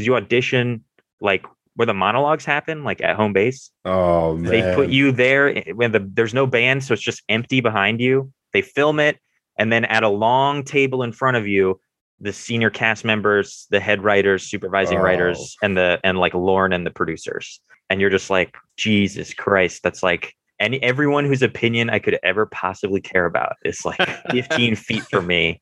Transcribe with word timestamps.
because 0.00 0.06
you 0.06 0.16
audition 0.16 0.84
like 1.20 1.44
where 1.76 1.86
the 1.86 1.94
monologues 1.94 2.44
happen, 2.44 2.84
like 2.84 3.00
at 3.00 3.16
home 3.16 3.32
base. 3.32 3.70
Oh 3.84 4.36
man. 4.36 4.50
They 4.50 4.74
put 4.74 4.88
you 4.88 5.12
there 5.12 5.56
eh, 5.56 5.72
when 5.72 5.92
the 5.92 6.00
there's 6.14 6.34
no 6.34 6.46
band, 6.46 6.82
so 6.84 6.94
it's 6.94 7.02
just 7.02 7.22
empty 7.28 7.60
behind 7.60 8.00
you. 8.00 8.32
They 8.52 8.62
film 8.62 8.98
it, 9.00 9.18
and 9.58 9.72
then 9.72 9.84
at 9.84 10.02
a 10.02 10.08
long 10.08 10.64
table 10.64 11.02
in 11.02 11.12
front 11.12 11.36
of 11.36 11.46
you, 11.46 11.80
the 12.20 12.32
senior 12.32 12.70
cast 12.70 13.04
members, 13.04 13.66
the 13.70 13.80
head 13.80 14.02
writers, 14.02 14.42
supervising 14.44 14.98
Oh. 14.98 15.02
writers, 15.02 15.56
and 15.62 15.76
the 15.76 16.00
and 16.04 16.18
like 16.18 16.34
Lorne 16.34 16.72
and 16.72 16.84
the 16.86 16.90
producers. 16.90 17.60
And 17.88 18.00
you're 18.00 18.10
just 18.10 18.30
like, 18.30 18.56
Jesus 18.76 19.34
Christ, 19.34 19.82
that's 19.82 20.02
like 20.02 20.34
any 20.58 20.82
everyone 20.82 21.24
whose 21.24 21.42
opinion 21.42 21.90
I 21.90 21.98
could 21.98 22.18
ever 22.22 22.46
possibly 22.46 23.00
care 23.00 23.24
about 23.24 23.56
is 23.64 23.84
like 23.84 23.98
15 24.30 24.76
feet 24.76 25.02
from 25.04 25.26
me. 25.26 25.60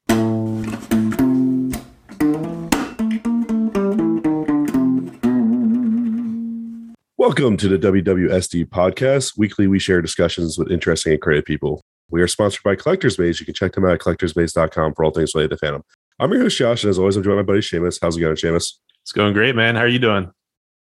Welcome 7.19 7.57
to 7.57 7.69
the 7.69 7.79
WWSD 7.79 8.67
podcast. 8.67 9.37
Weekly, 9.37 9.67
we 9.67 9.81
share 9.81 10.01
discussions 10.01 10.57
with 10.57 10.71
interesting 10.71 11.13
and 11.15 11.21
creative 11.21 11.45
people. 11.45 11.83
We 12.11 12.23
are 12.23 12.29
sponsored 12.29 12.63
by 12.63 12.77
Collectors 12.77 13.17
Base. 13.17 13.41
You 13.41 13.47
can 13.47 13.57
check 13.57 13.73
them 13.73 13.85
out 13.85 13.91
at 13.93 13.99
collectorsbase.com 13.99 14.95
for 14.95 15.05
all 15.05 15.11
things 15.11 15.35
related 15.35 15.51
to 15.51 15.57
Phantom. 15.57 15.83
I'm 16.21 16.31
your 16.33 16.43
host, 16.43 16.57
Josh, 16.59 16.85
and 16.85 16.91
as 16.91 16.99
always, 16.99 17.17
I'm 17.17 17.25
joined 17.25 17.37
by 17.39 17.43
my 17.43 17.47
buddy 17.47 17.59
Seamus. 17.61 17.99
How's 18.01 18.17
it 18.17 18.21
going, 18.21 18.37
Seamus? 18.37 18.75
It's 19.03 19.11
going 19.13 19.33
great, 19.33 19.57
man. 19.57 19.75
How 19.75 19.83
are 19.83 19.89
you 19.89 19.99
doing? 19.99 20.31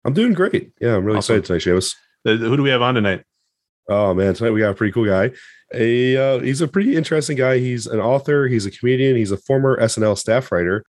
I'm 0.04 0.12
doing 0.14 0.32
great. 0.32 0.72
Yeah, 0.80 0.94
I'm 0.96 1.04
really 1.04 1.18
Awesome. 1.18 1.36
excited 1.38 1.62
tonight, 1.62 1.76
Seamus. 1.76 1.96
Uh, 2.24 2.36
Who 2.36 2.56
do 2.56 2.62
we 2.62 2.70
have 2.70 2.82
on 2.82 2.94
tonight? 2.94 3.24
Oh 3.88 4.14
man, 4.14 4.34
tonight 4.34 4.50
we 4.52 4.60
got 4.60 4.70
a 4.70 4.74
pretty 4.74 4.92
cool 4.92 5.06
guy. 5.06 5.32
A 5.74 6.16
uh, 6.16 6.38
he's 6.40 6.60
a 6.60 6.68
pretty 6.68 6.94
interesting 6.96 7.36
guy. 7.36 7.58
He's 7.58 7.86
an 7.88 7.98
author. 7.98 8.46
He's 8.46 8.66
a 8.66 8.70
comedian. 8.70 9.16
He's 9.16 9.32
a 9.32 9.36
former 9.36 9.80
SNL 9.80 10.16
staff 10.16 10.52
writer. 10.52 10.84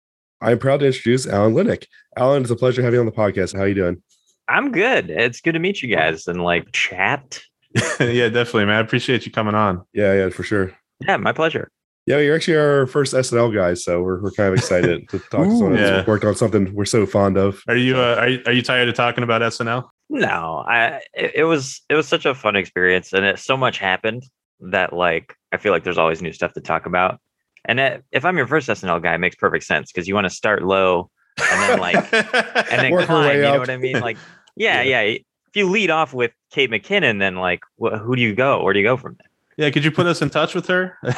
I'm 0.42 0.58
proud 0.58 0.80
to 0.80 0.88
introduce 0.88 1.28
Alan 1.28 1.54
Linic. 1.54 1.86
Alan, 2.16 2.42
it's 2.42 2.52
a 2.52 2.56
pleasure 2.56 2.82
having 2.82 2.96
you 2.96 3.00
on 3.02 3.06
the 3.06 3.12
podcast. 3.12 3.56
How 3.56 3.62
are 3.64 3.68
you 3.68 3.76
doing? 3.76 4.02
I'm 4.50 4.72
good. 4.72 5.10
It's 5.10 5.42
good 5.42 5.54
to 5.54 5.60
meet 5.60 5.82
you 5.82 5.94
guys 5.94 6.28
and 6.28 6.42
like 6.44 6.72
chat. 6.72 7.42
yeah, 8.00 8.30
definitely, 8.30 8.66
man. 8.66 8.76
I 8.78 8.80
appreciate 8.80 9.26
you 9.26 9.32
coming 9.32 9.56
on. 9.56 9.84
Yeah, 9.94 10.14
yeah, 10.14 10.30
for 10.30 10.44
sure. 10.44 10.72
Yeah, 11.06 11.18
my 11.18 11.34
pleasure. 11.34 11.70
Yeah, 12.06 12.20
you're 12.20 12.36
actually 12.36 12.56
our 12.56 12.88
first 12.88 13.14
SNL 13.14 13.54
guy, 13.54 13.74
so 13.74 14.02
we're, 14.02 14.22
we're 14.22 14.32
kind 14.32 14.48
of 14.48 14.56
excited 14.56 15.10
to 15.10 15.20
talk 15.20 15.44
to 15.44 15.50
Ooh. 15.50 15.58
someone 15.58 15.74
that's 15.76 15.90
Yeah. 15.90 16.06
worked 16.06 16.24
on 16.24 16.36
something 16.36 16.74
we're 16.74 16.86
so 16.86 17.06
fond 17.06 17.38
of. 17.38 17.62
Are 17.68 17.76
you 17.76 17.98
uh, 17.98 18.16
are 18.16 18.30
you, 18.30 18.42
are 18.46 18.54
you 18.54 18.62
tired 18.62 18.88
of 18.88 18.96
talking 18.96 19.26
about 19.26 19.42
SNL? 19.42 19.90
No, 20.10 20.64
I 20.66 21.02
it, 21.14 21.32
it 21.36 21.44
was 21.44 21.82
it 21.90 21.96
was 21.96 22.08
such 22.08 22.26
a 22.26 22.34
fun 22.34 22.56
experience 22.56 23.12
and 23.12 23.26
it 23.26 23.40
so 23.40 23.58
much 23.58 23.78
happened 23.78 24.24
that 24.62 24.94
like 24.94 25.36
I 25.52 25.58
feel 25.58 25.74
like 25.74 25.84
there's 25.84 25.98
always 25.98 26.22
new 26.22 26.32
stuff 26.32 26.54
to 26.54 26.62
talk 26.62 26.86
about. 26.86 27.20
And 27.66 27.82
it, 27.82 28.06
if 28.14 28.24
I'm 28.24 28.38
your 28.38 28.48
first 28.48 28.70
SNL 28.70 29.04
guy, 29.04 29.14
it 29.16 29.18
makes 29.18 29.36
perfect 29.36 29.66
sense 29.66 29.92
because 29.92 30.08
you 30.08 30.16
want 30.16 30.26
to 30.26 30.30
start 30.30 30.64
low 30.64 31.10
and 31.38 31.62
then 31.62 31.80
like 31.80 31.96
and 32.14 32.82
then 32.82 32.92
Work 32.94 33.08
climb. 33.08 33.36
You 33.36 33.42
know 33.42 33.60
what 33.60 33.70
I 33.70 33.76
mean? 33.76 34.00
Like 34.00 34.18
yeah, 34.58 34.82
yeah. 34.82 35.02
If 35.02 35.56
you 35.56 35.70
lead 35.70 35.90
off 35.90 36.14
with 36.14 36.32
Kate 36.52 36.70
McKinnon, 36.70 37.20
then 37.20 37.36
like 37.36 37.62
wh- 37.82 37.98
who 37.98 38.16
do 38.16 38.22
you 38.22 38.36
go? 38.36 38.64
Where 38.64 38.74
do 38.74 38.80
you 38.80 38.86
go 38.86 38.98
from 38.98 39.16
there? 39.18 39.66
yeah, 39.66 39.72
could 39.72 39.84
you 39.84 39.92
put 39.92 40.06
us 40.06 40.22
in 40.22 40.30
touch 40.30 40.54
with 40.56 40.68
her? 40.68 40.98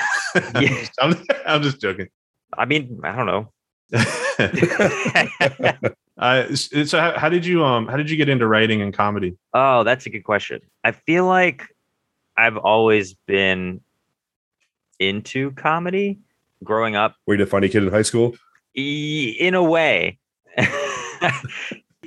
Yeah. 0.61 0.85
I'm, 1.01 1.15
I'm 1.47 1.61
just 1.63 1.81
joking. 1.81 2.07
I 2.57 2.65
mean, 2.65 2.99
I 3.03 3.15
don't 3.15 3.25
know. 3.25 3.51
uh, 6.17 6.55
so 6.55 6.99
how, 6.99 7.17
how 7.17 7.29
did 7.29 7.45
you 7.45 7.63
um 7.65 7.87
how 7.87 7.97
did 7.97 8.09
you 8.11 8.17
get 8.17 8.29
into 8.29 8.47
writing 8.47 8.81
and 8.81 8.93
comedy? 8.93 9.35
Oh, 9.53 9.83
that's 9.83 10.05
a 10.05 10.09
good 10.09 10.23
question. 10.23 10.61
I 10.83 10.91
feel 10.91 11.25
like 11.25 11.63
I've 12.37 12.57
always 12.57 13.13
been 13.25 13.81
into 14.99 15.51
comedy 15.51 16.19
growing 16.63 16.95
up 16.95 17.15
Were 17.25 17.33
you 17.35 17.43
the 17.43 17.49
funny 17.49 17.69
kid 17.69 17.83
in 17.83 17.89
high 17.91 18.01
school? 18.03 18.35
e- 18.75 19.35
in 19.39 19.53
a 19.55 19.63
way. 19.63 20.19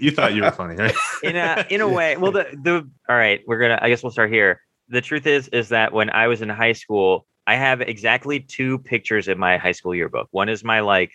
You 0.03 0.11
thought 0.11 0.34
you 0.34 0.42
were 0.42 0.50
funny, 0.50 0.75
right? 0.75 0.95
in 1.22 1.36
a 1.36 1.64
in 1.70 1.81
a 1.81 1.89
way. 1.89 2.17
Well, 2.17 2.33
the 2.33 2.47
the 2.61 2.89
all 3.08 3.17
right, 3.17 3.41
we're 3.47 3.61
gonna. 3.61 3.78
I 3.81 3.89
guess 3.89 4.03
we'll 4.03 4.11
start 4.11 4.33
here. 4.33 4.61
The 4.89 5.00
truth 5.00 5.28
is, 5.28 5.47
is 5.48 5.69
that 5.69 5.92
when 5.92 6.11
I 6.11 6.27
was 6.27 6.42
in 6.42 6.48
high 6.48 6.72
school, 6.72 7.24
I 7.46 7.55
have 7.55 7.80
exactly 7.80 8.41
two 8.41 8.79
pictures 8.79 9.29
in 9.29 9.39
my 9.39 9.58
high 9.58 9.70
school 9.70 9.95
yearbook. 9.95 10.27
One 10.33 10.48
is 10.48 10.64
my 10.64 10.80
like, 10.80 11.12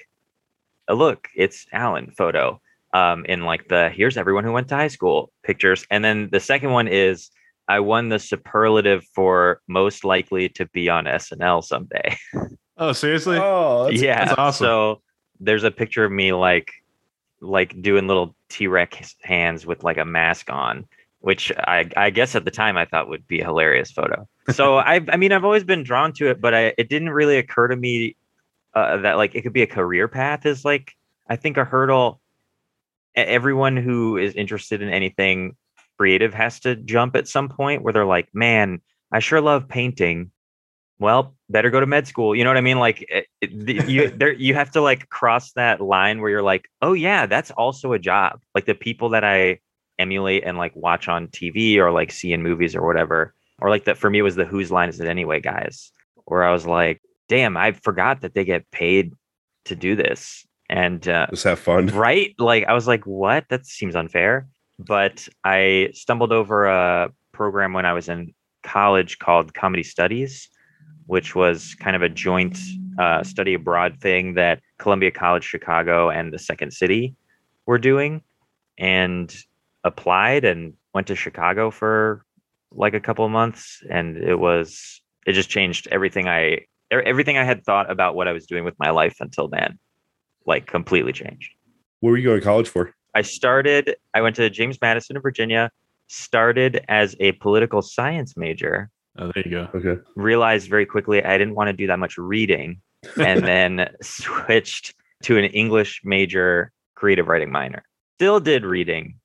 a 0.87 0.95
look, 0.95 1.27
it's 1.35 1.65
Alan 1.73 2.11
photo. 2.11 2.61
Um, 2.93 3.25
in 3.25 3.41
like 3.41 3.67
the 3.67 3.89
here's 3.89 4.15
everyone 4.15 4.45
who 4.45 4.53
went 4.53 4.69
to 4.69 4.75
high 4.75 4.87
school 4.87 5.33
pictures, 5.43 5.85
and 5.91 6.01
then 6.05 6.29
the 6.31 6.39
second 6.39 6.71
one 6.71 6.87
is 6.87 7.29
I 7.67 7.81
won 7.81 8.07
the 8.07 8.19
superlative 8.19 9.03
for 9.13 9.59
most 9.67 10.05
likely 10.05 10.47
to 10.49 10.65
be 10.67 10.87
on 10.87 11.03
SNL 11.03 11.61
someday. 11.61 12.17
Oh, 12.77 12.93
seriously? 12.93 13.37
Oh, 13.37 13.89
yeah, 13.89 14.25
that's 14.25 14.37
awesome. 14.37 14.65
So 14.65 15.01
there's 15.39 15.63
a 15.63 15.71
picture 15.71 16.05
of 16.05 16.11
me 16.11 16.31
like 16.31 16.71
like 17.41 17.81
doing 17.81 18.07
little 18.07 18.35
T-Rex 18.49 19.15
hands 19.21 19.65
with 19.65 19.83
like 19.83 19.97
a 19.97 20.05
mask 20.05 20.49
on, 20.49 20.85
which 21.19 21.51
I 21.57 21.89
I 21.95 22.09
guess 22.09 22.35
at 22.35 22.45
the 22.45 22.51
time 22.51 22.77
I 22.77 22.85
thought 22.85 23.09
would 23.09 23.27
be 23.27 23.41
a 23.41 23.45
hilarious 23.45 23.91
photo. 23.91 24.27
So 24.51 24.77
I 24.77 25.01
I 25.09 25.17
mean 25.17 25.31
I've 25.31 25.45
always 25.45 25.63
been 25.63 25.83
drawn 25.83 26.13
to 26.13 26.29
it, 26.29 26.41
but 26.41 26.53
I 26.53 26.73
it 26.77 26.89
didn't 26.89 27.09
really 27.09 27.37
occur 27.37 27.67
to 27.67 27.75
me 27.75 28.15
uh, 28.73 28.97
that 28.97 29.17
like 29.17 29.35
it 29.35 29.41
could 29.41 29.53
be 29.53 29.63
a 29.63 29.67
career 29.67 30.07
path 30.07 30.45
is 30.45 30.63
like 30.63 30.93
I 31.29 31.35
think 31.35 31.57
a 31.57 31.65
hurdle 31.65 32.21
everyone 33.15 33.75
who 33.75 34.17
is 34.17 34.35
interested 34.35 34.81
in 34.81 34.89
anything 34.89 35.55
creative 35.97 36.33
has 36.33 36.59
to 36.59 36.75
jump 36.75 37.15
at 37.15 37.27
some 37.27 37.49
point 37.49 37.81
where 37.81 37.91
they're 37.91 38.05
like, 38.05 38.29
"Man, 38.33 38.81
I 39.11 39.19
sure 39.19 39.41
love 39.41 39.67
painting." 39.67 40.31
Well 40.99 41.35
better 41.49 41.69
go 41.69 41.79
to 41.79 41.85
med 41.85 42.07
school 42.07 42.35
you 42.35 42.43
know 42.43 42.49
what 42.49 42.57
i 42.57 42.61
mean? 42.61 42.79
Like 42.79 43.05
it, 43.09 43.27
it- 43.41 43.87
you 43.89 44.09
there 44.17 44.33
you 44.33 44.53
have 44.55 44.71
to 44.71 44.81
like 44.81 45.09
cross 45.09 45.51
that 45.53 45.81
line 45.81 46.21
where 46.21 46.29
you're 46.29 46.41
like 46.43 46.67
oh 46.81 46.93
yeah 46.93 47.25
that's 47.25 47.51
also 47.51 47.93
a 47.93 47.99
job. 47.99 48.41
Like 48.55 48.65
the 48.65 48.75
people 48.75 49.09
that 49.09 49.23
i 49.23 49.59
emulate 49.99 50.43
and 50.43 50.57
like 50.57 50.75
watch 50.75 51.07
on 51.07 51.27
tv 51.27 51.77
or 51.77 51.91
like 51.91 52.11
see 52.11 52.31
in 52.31 52.43
movies 52.43 52.75
or 52.75 52.85
whatever 52.85 53.33
or 53.59 53.69
like 53.69 53.85
that 53.85 53.97
for 53.97 54.09
me 54.11 54.21
was 54.21 54.35
the 54.35 54.45
whose 54.45 54.71
line 54.71 54.89
is 54.89 54.99
it 54.99 55.07
anyway 55.07 55.39
guys? 55.39 55.91
Where 56.25 56.43
i 56.43 56.51
was 56.51 56.65
like 56.65 57.01
damn 57.29 57.57
i 57.57 57.71
forgot 57.71 58.21
that 58.21 58.33
they 58.33 58.45
get 58.45 58.69
paid 58.71 59.13
to 59.65 59.75
do 59.75 59.95
this. 59.95 60.45
And 60.69 61.07
uh, 61.07 61.27
just 61.29 61.43
have 61.45 61.59
fun. 61.59 61.87
right? 62.07 62.35
Like 62.37 62.65
i 62.67 62.73
was 62.73 62.87
like 62.87 63.05
what? 63.05 63.45
That 63.49 63.65
seems 63.65 63.95
unfair. 63.95 64.47
But 64.79 65.27
i 65.43 65.89
stumbled 65.93 66.31
over 66.31 66.65
a 66.65 67.11
program 67.33 67.73
when 67.73 67.85
i 67.85 67.93
was 67.93 68.09
in 68.09 68.33
college 68.63 69.17
called 69.19 69.53
comedy 69.53 69.83
studies 69.83 70.49
which 71.07 71.35
was 71.35 71.75
kind 71.75 71.95
of 71.95 72.01
a 72.01 72.09
joint 72.09 72.57
uh, 72.99 73.23
study 73.23 73.53
abroad 73.53 73.97
thing 73.99 74.35
that 74.35 74.61
columbia 74.77 75.11
college 75.11 75.43
chicago 75.43 76.09
and 76.09 76.33
the 76.33 76.39
second 76.39 76.71
city 76.71 77.15
were 77.65 77.77
doing 77.77 78.21
and 78.77 79.35
applied 79.83 80.45
and 80.45 80.73
went 80.93 81.07
to 81.07 81.15
chicago 81.15 81.71
for 81.71 82.23
like 82.71 82.93
a 82.93 82.99
couple 82.99 83.25
of 83.25 83.31
months 83.31 83.83
and 83.89 84.17
it 84.17 84.39
was 84.39 85.01
it 85.25 85.33
just 85.33 85.49
changed 85.49 85.87
everything 85.91 86.27
I 86.27 86.59
everything 86.91 87.37
i 87.37 87.43
had 87.43 87.63
thought 87.65 87.89
about 87.91 88.15
what 88.15 88.27
i 88.27 88.33
was 88.33 88.45
doing 88.45 88.63
with 88.63 88.75
my 88.79 88.89
life 88.91 89.17
until 89.19 89.47
then 89.47 89.77
like 90.45 90.65
completely 90.67 91.11
changed 91.11 91.51
What 91.99 92.11
were 92.11 92.17
you 92.17 92.23
going 92.27 92.39
to 92.39 92.45
college 92.45 92.69
for? 92.69 92.93
I 93.13 93.21
started, 93.21 93.95
I 94.13 94.21
went 94.21 94.35
to 94.35 94.49
James 94.49 94.77
Madison 94.81 95.15
in 95.15 95.21
Virginia, 95.21 95.71
started 96.07 96.85
as 96.87 97.15
a 97.19 97.31
political 97.33 97.81
science 97.81 98.37
major, 98.37 98.89
Oh, 99.17 99.31
there 99.33 99.43
you 99.45 99.51
go. 99.51 99.67
Okay. 99.73 100.01
realized 100.15 100.69
very 100.69 100.85
quickly 100.85 101.23
I 101.23 101.37
didn't 101.37 101.55
want 101.55 101.69
to 101.69 101.73
do 101.73 101.87
that 101.87 101.99
much 101.99 102.17
reading, 102.17 102.81
and 103.17 103.43
then 103.43 103.89
switched 104.01 104.93
to 105.23 105.37
an 105.37 105.45
English 105.45 106.01
major, 106.03 106.71
creative 106.95 107.27
writing 107.27 107.51
minor. 107.51 107.83
Still 108.17 108.39
did 108.39 108.63
reading. 108.63 109.15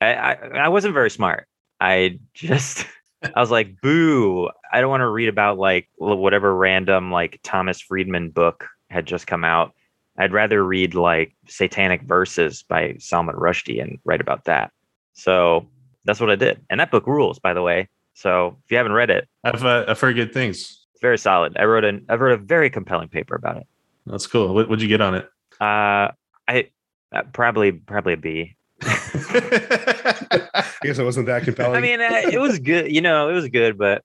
I, 0.00 0.14
I, 0.14 0.32
I 0.64 0.68
wasn't 0.68 0.94
very 0.94 1.10
smart. 1.10 1.46
I 1.80 2.18
just, 2.34 2.86
I 3.22 3.40
was 3.40 3.50
like, 3.50 3.80
boo, 3.80 4.50
I 4.72 4.80
don't 4.80 4.90
want 4.90 5.02
to 5.02 5.08
read 5.08 5.28
about 5.28 5.58
like 5.58 5.88
whatever 5.96 6.54
random 6.54 7.10
like 7.10 7.40
Thomas 7.42 7.80
Friedman 7.80 8.30
book 8.30 8.68
had 8.90 9.06
just 9.06 9.26
come 9.26 9.44
out. 9.44 9.74
I'd 10.18 10.32
rather 10.32 10.64
read 10.64 10.94
like 10.94 11.34
Satanic 11.48 12.02
Verses 12.02 12.62
by 12.62 12.96
Salman 12.98 13.36
Rushdie 13.36 13.82
and 13.82 13.98
write 14.04 14.20
about 14.20 14.44
that. 14.44 14.70
So 15.14 15.68
that's 16.04 16.20
what 16.20 16.30
I 16.30 16.36
did. 16.36 16.60
And 16.68 16.80
that 16.80 16.90
book 16.90 17.06
rules, 17.06 17.38
by 17.38 17.54
the 17.54 17.62
way. 17.62 17.88
So 18.14 18.58
if 18.64 18.70
you 18.70 18.76
haven't 18.76 18.92
read 18.92 19.10
it, 19.10 19.28
I've 19.44 19.64
uh, 19.64 19.84
I've 19.88 20.00
heard 20.00 20.16
good 20.16 20.32
things. 20.32 20.86
it's 20.92 21.00
very 21.00 21.18
solid. 21.18 21.56
I 21.56 21.64
wrote 21.64 21.84
an 21.84 22.06
I 22.08 22.14
wrote 22.14 22.32
a 22.32 22.42
very 22.42 22.70
compelling 22.70 23.08
paper 23.08 23.34
about 23.34 23.56
it. 23.58 23.66
That's 24.06 24.26
cool. 24.26 24.54
What, 24.54 24.68
what'd 24.68 24.82
you 24.82 24.88
get 24.88 25.00
on 25.00 25.14
it? 25.14 25.24
Uh, 25.60 26.12
I 26.48 26.68
uh, 27.12 27.22
probably 27.32 27.72
probably 27.72 28.14
a 28.14 28.16
B. 28.16 28.56
I 28.84 30.74
guess 30.82 30.98
it 30.98 31.04
wasn't 31.04 31.26
that 31.26 31.44
compelling. 31.44 31.76
I 31.76 31.80
mean, 31.80 32.00
uh, 32.00 32.22
it 32.32 32.40
was 32.40 32.58
good. 32.58 32.92
You 32.92 33.00
know, 33.00 33.28
it 33.28 33.32
was 33.32 33.48
good, 33.48 33.78
but 33.78 34.04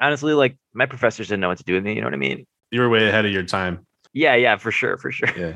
honestly, 0.00 0.34
like 0.34 0.56
my 0.74 0.86
professors 0.86 1.28
didn't 1.28 1.40
know 1.40 1.48
what 1.48 1.58
to 1.58 1.64
do 1.64 1.74
with 1.74 1.84
me. 1.84 1.94
You 1.94 2.00
know 2.00 2.06
what 2.06 2.14
I 2.14 2.18
mean? 2.18 2.46
you 2.70 2.80
were 2.80 2.88
way 2.88 3.08
ahead 3.08 3.24
of 3.24 3.32
your 3.32 3.42
time. 3.42 3.86
Yeah, 4.12 4.34
yeah, 4.34 4.56
for 4.56 4.70
sure, 4.70 4.96
for 4.96 5.12
sure. 5.12 5.30
Yeah. 5.36 5.54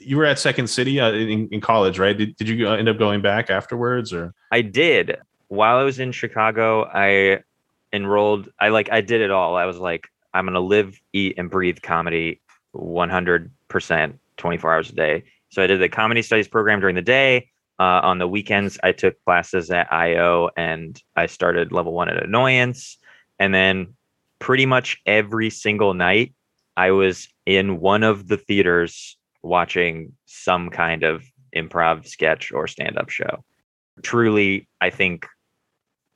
You 0.00 0.16
were 0.16 0.24
at 0.24 0.38
Second 0.38 0.68
City 0.68 0.98
uh, 0.98 1.12
in, 1.12 1.48
in 1.52 1.60
college, 1.60 1.98
right? 1.98 2.16
Did, 2.16 2.34
did 2.36 2.48
you 2.48 2.68
end 2.68 2.88
up 2.88 2.98
going 2.98 3.22
back 3.22 3.50
afterwards, 3.50 4.12
or 4.12 4.34
I 4.50 4.62
did. 4.62 5.16
While 5.52 5.76
I 5.76 5.82
was 5.82 5.98
in 5.98 6.12
Chicago, 6.12 6.86
I 6.86 7.40
enrolled. 7.92 8.48
I 8.58 8.70
like 8.70 8.90
I 8.90 9.02
did 9.02 9.20
it 9.20 9.30
all. 9.30 9.54
I 9.54 9.66
was 9.66 9.76
like, 9.76 10.08
I'm 10.32 10.46
gonna 10.46 10.60
live, 10.60 10.98
eat, 11.12 11.34
and 11.36 11.50
breathe 11.50 11.82
comedy 11.82 12.40
100 12.70 13.50
percent, 13.68 14.18
24 14.38 14.72
hours 14.72 14.88
a 14.88 14.94
day. 14.94 15.24
So 15.50 15.62
I 15.62 15.66
did 15.66 15.78
the 15.78 15.90
comedy 15.90 16.22
studies 16.22 16.48
program 16.48 16.80
during 16.80 16.94
the 16.94 17.02
day. 17.02 17.50
Uh, 17.78 18.00
on 18.02 18.16
the 18.16 18.26
weekends, 18.26 18.78
I 18.82 18.92
took 18.92 19.22
classes 19.26 19.70
at 19.70 19.92
IO 19.92 20.48
and 20.56 20.98
I 21.16 21.26
started 21.26 21.70
level 21.70 21.92
one 21.92 22.08
at 22.08 22.22
Annoyance. 22.22 22.96
And 23.38 23.52
then 23.52 23.92
pretty 24.38 24.64
much 24.64 25.02
every 25.04 25.50
single 25.50 25.92
night, 25.92 26.32
I 26.78 26.92
was 26.92 27.28
in 27.44 27.78
one 27.78 28.04
of 28.04 28.28
the 28.28 28.38
theaters 28.38 29.18
watching 29.42 30.14
some 30.24 30.70
kind 30.70 31.02
of 31.02 31.24
improv 31.54 32.06
sketch 32.06 32.52
or 32.52 32.66
stand 32.66 32.96
up 32.96 33.10
show. 33.10 33.44
Truly, 34.02 34.66
I 34.80 34.88
think 34.88 35.26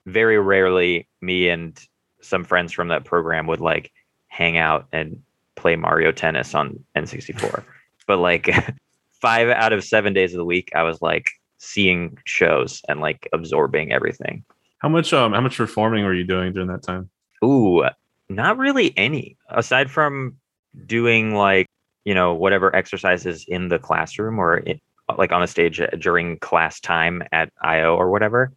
very 0.07 0.39
rarely 0.39 1.07
me 1.21 1.49
and 1.49 1.79
some 2.21 2.43
friends 2.43 2.71
from 2.71 2.87
that 2.87 3.03
program 3.03 3.45
would 3.45 3.59
like 3.59 3.91
hang 4.27 4.57
out 4.57 4.87
and 4.91 5.21
play 5.55 5.75
Mario 5.75 6.11
Tennis 6.11 6.55
on 6.55 6.83
N64. 6.95 7.63
but 8.07 8.17
like 8.17 8.49
five 9.11 9.49
out 9.49 9.73
of 9.73 9.83
seven 9.83 10.13
days 10.13 10.33
of 10.33 10.37
the 10.37 10.45
week, 10.45 10.71
I 10.73 10.83
was 10.83 11.01
like 11.01 11.29
seeing 11.57 12.17
shows 12.25 12.81
and 12.87 13.01
like 13.01 13.27
absorbing 13.33 13.91
everything. 13.91 14.43
How 14.79 14.89
much 14.89 15.11
um 15.11 15.33
how 15.33 15.41
much 15.41 15.57
performing 15.57 16.05
were 16.05 16.13
you 16.13 16.23
doing 16.23 16.53
during 16.53 16.69
that 16.69 16.83
time? 16.83 17.09
Ooh, 17.43 17.83
not 18.29 18.57
really 18.57 18.97
any 18.97 19.37
aside 19.49 19.91
from 19.91 20.37
doing 20.85 21.35
like 21.35 21.67
you 22.05 22.13
know 22.13 22.33
whatever 22.33 22.73
exercises 22.73 23.43
in 23.47 23.67
the 23.67 23.79
classroom 23.79 24.39
or 24.39 24.57
it, 24.57 24.79
like 25.17 25.31
on 25.31 25.43
a 25.43 25.47
stage 25.47 25.81
during 25.99 26.37
class 26.39 26.79
time 26.79 27.23
at 27.33 27.51
IO 27.61 27.95
or 27.95 28.09
whatever. 28.09 28.53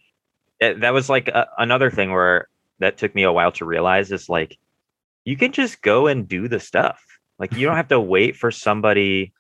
It, 0.60 0.80
that 0.80 0.92
was 0.92 1.08
like 1.08 1.28
a, 1.28 1.46
another 1.58 1.90
thing 1.90 2.12
where 2.12 2.48
that 2.78 2.98
took 2.98 3.14
me 3.14 3.22
a 3.22 3.32
while 3.32 3.52
to 3.52 3.64
realize 3.64 4.12
is 4.12 4.28
like 4.28 4.58
you 5.24 5.36
can 5.36 5.52
just 5.52 5.82
go 5.82 6.06
and 6.06 6.28
do 6.28 6.48
the 6.48 6.60
stuff. 6.60 7.02
Like 7.38 7.54
you 7.54 7.66
don't 7.66 7.76
have 7.76 7.88
to 7.88 8.00
wait 8.00 8.36
for 8.36 8.50
somebody. 8.50 9.32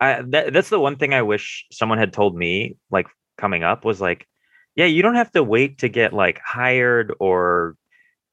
I, 0.00 0.22
that, 0.28 0.52
that's 0.52 0.68
the 0.68 0.80
one 0.80 0.96
thing 0.96 1.14
I 1.14 1.22
wish 1.22 1.66
someone 1.72 1.98
had 1.98 2.12
told 2.12 2.36
me 2.36 2.76
like 2.90 3.06
coming 3.38 3.62
up 3.62 3.84
was 3.84 4.00
like, 4.00 4.26
yeah, 4.76 4.86
you 4.86 5.02
don't 5.02 5.14
have 5.14 5.32
to 5.32 5.42
wait 5.42 5.78
to 5.78 5.88
get 5.88 6.12
like 6.12 6.40
hired 6.44 7.12
or 7.20 7.76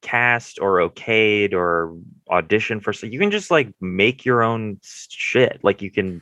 cast 0.02 0.60
or 0.60 0.78
okayed 0.78 1.54
or 1.54 1.96
audition 2.30 2.80
for 2.80 2.92
so 2.92 3.06
you 3.06 3.20
can 3.20 3.32
just 3.32 3.52
like 3.52 3.72
make 3.82 4.26
your 4.26 4.42
own 4.42 4.80
shit 4.82 5.60
like 5.64 5.82
you 5.82 5.92
can 5.92 6.22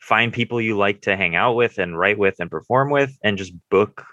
find 0.00 0.32
people 0.32 0.60
you 0.60 0.76
like 0.76 1.00
to 1.00 1.16
hang 1.16 1.36
out 1.36 1.54
with 1.54 1.78
and 1.78 1.98
write 1.98 2.18
with 2.18 2.34
and 2.40 2.50
perform 2.50 2.90
with 2.90 3.16
and 3.22 3.38
just 3.38 3.52
book 3.70 4.04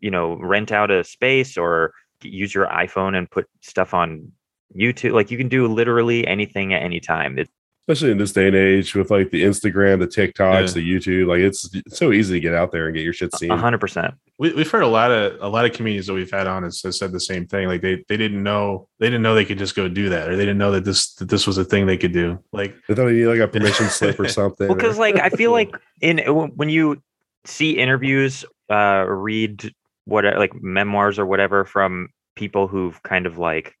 you 0.00 0.10
know 0.10 0.36
rent 0.36 0.72
out 0.72 0.90
a 0.90 1.04
space 1.04 1.56
or 1.56 1.92
use 2.22 2.54
your 2.54 2.66
iphone 2.66 3.16
and 3.16 3.30
put 3.30 3.48
stuff 3.60 3.92
on 3.92 4.30
youtube 4.74 5.12
like 5.12 5.30
you 5.30 5.38
can 5.38 5.48
do 5.48 5.66
literally 5.66 6.26
anything 6.26 6.72
at 6.72 6.82
any 6.82 7.00
time 7.00 7.38
it, 7.38 7.48
especially 7.86 8.10
in 8.10 8.18
this 8.18 8.32
day 8.32 8.46
and 8.46 8.56
age 8.56 8.94
with 8.94 9.10
like 9.10 9.30
the 9.30 9.42
Instagram, 9.42 9.98
the 9.98 10.06
TikToks, 10.06 10.72
the 10.72 10.80
YouTube. 10.80 11.26
Like 11.26 11.40
it's, 11.40 11.68
it's 11.74 11.98
so 11.98 12.12
easy 12.12 12.34
to 12.34 12.40
get 12.40 12.54
out 12.54 12.72
there 12.72 12.86
and 12.86 12.94
get 12.94 13.04
your 13.04 13.12
shit 13.12 13.34
seen. 13.36 13.50
hundred 13.50 13.78
percent. 13.78 14.14
We, 14.38 14.54
we've 14.54 14.70
heard 14.70 14.82
a 14.82 14.88
lot 14.88 15.10
of 15.10 15.36
a 15.40 15.48
lot 15.48 15.66
of 15.66 15.72
comedians 15.72 16.06
that 16.06 16.14
we've 16.14 16.30
had 16.30 16.46
on 16.46 16.62
has, 16.62 16.80
has 16.82 16.98
said 16.98 17.12
the 17.12 17.20
same 17.20 17.46
thing. 17.46 17.68
Like 17.68 17.82
they 17.82 18.02
they 18.08 18.16
didn't 18.16 18.42
know 18.42 18.88
they 19.00 19.06
didn't 19.06 19.22
know 19.22 19.34
they 19.34 19.44
could 19.44 19.58
just 19.58 19.76
go 19.76 19.86
do 19.88 20.08
that, 20.08 20.30
or 20.30 20.36
they 20.36 20.44
didn't 20.44 20.58
know 20.58 20.72
that 20.72 20.84
this 20.84 21.14
that 21.16 21.28
this 21.28 21.46
was 21.46 21.58
a 21.58 21.64
thing 21.64 21.86
they 21.86 21.98
could 21.98 22.12
do. 22.12 22.38
Like 22.52 22.74
they 22.88 22.94
thought 22.94 23.08
you 23.08 23.26
need 23.26 23.38
like 23.38 23.40
a 23.40 23.48
permission 23.58 23.88
slip 23.88 24.18
or 24.18 24.28
something. 24.28 24.68
Well, 24.68 24.76
because 24.76 24.98
like 24.98 25.16
I 25.16 25.28
feel 25.28 25.52
like 25.52 25.74
in 26.00 26.18
when 26.18 26.70
you 26.70 27.02
see 27.44 27.72
interviews, 27.72 28.46
uh, 28.70 29.04
read 29.06 29.74
what 30.04 30.24
like 30.24 30.52
memoirs 30.62 31.18
or 31.18 31.26
whatever 31.26 31.64
from 31.64 32.08
people 32.36 32.66
who've 32.66 33.02
kind 33.02 33.26
of 33.26 33.38
like 33.38 33.74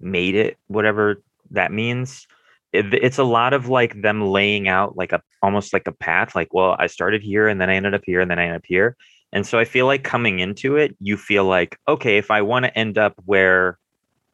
made 0.00 0.34
it, 0.34 0.56
whatever 0.68 1.22
that 1.50 1.72
means. 1.72 2.26
It, 2.72 2.92
it's 2.94 3.18
a 3.18 3.24
lot 3.24 3.52
of 3.52 3.68
like 3.68 4.00
them 4.00 4.22
laying 4.26 4.68
out 4.68 4.96
like 4.96 5.12
a 5.12 5.22
almost 5.42 5.72
like 5.72 5.86
a 5.86 5.92
path 5.92 6.34
like 6.34 6.52
well 6.52 6.74
i 6.78 6.88
started 6.88 7.22
here 7.22 7.46
and 7.46 7.60
then 7.60 7.70
i 7.70 7.74
ended 7.74 7.94
up 7.94 8.02
here 8.04 8.20
and 8.20 8.30
then 8.30 8.38
i 8.38 8.42
ended 8.42 8.56
up 8.56 8.66
here. 8.66 8.96
And 9.32 9.46
so 9.46 9.58
i 9.58 9.64
feel 9.64 9.86
like 9.86 10.02
coming 10.02 10.40
into 10.40 10.76
it 10.76 10.96
you 11.00 11.16
feel 11.16 11.44
like 11.44 11.78
okay 11.86 12.18
if 12.18 12.30
i 12.30 12.42
want 12.42 12.64
to 12.64 12.78
end 12.78 12.98
up 12.98 13.14
where 13.24 13.78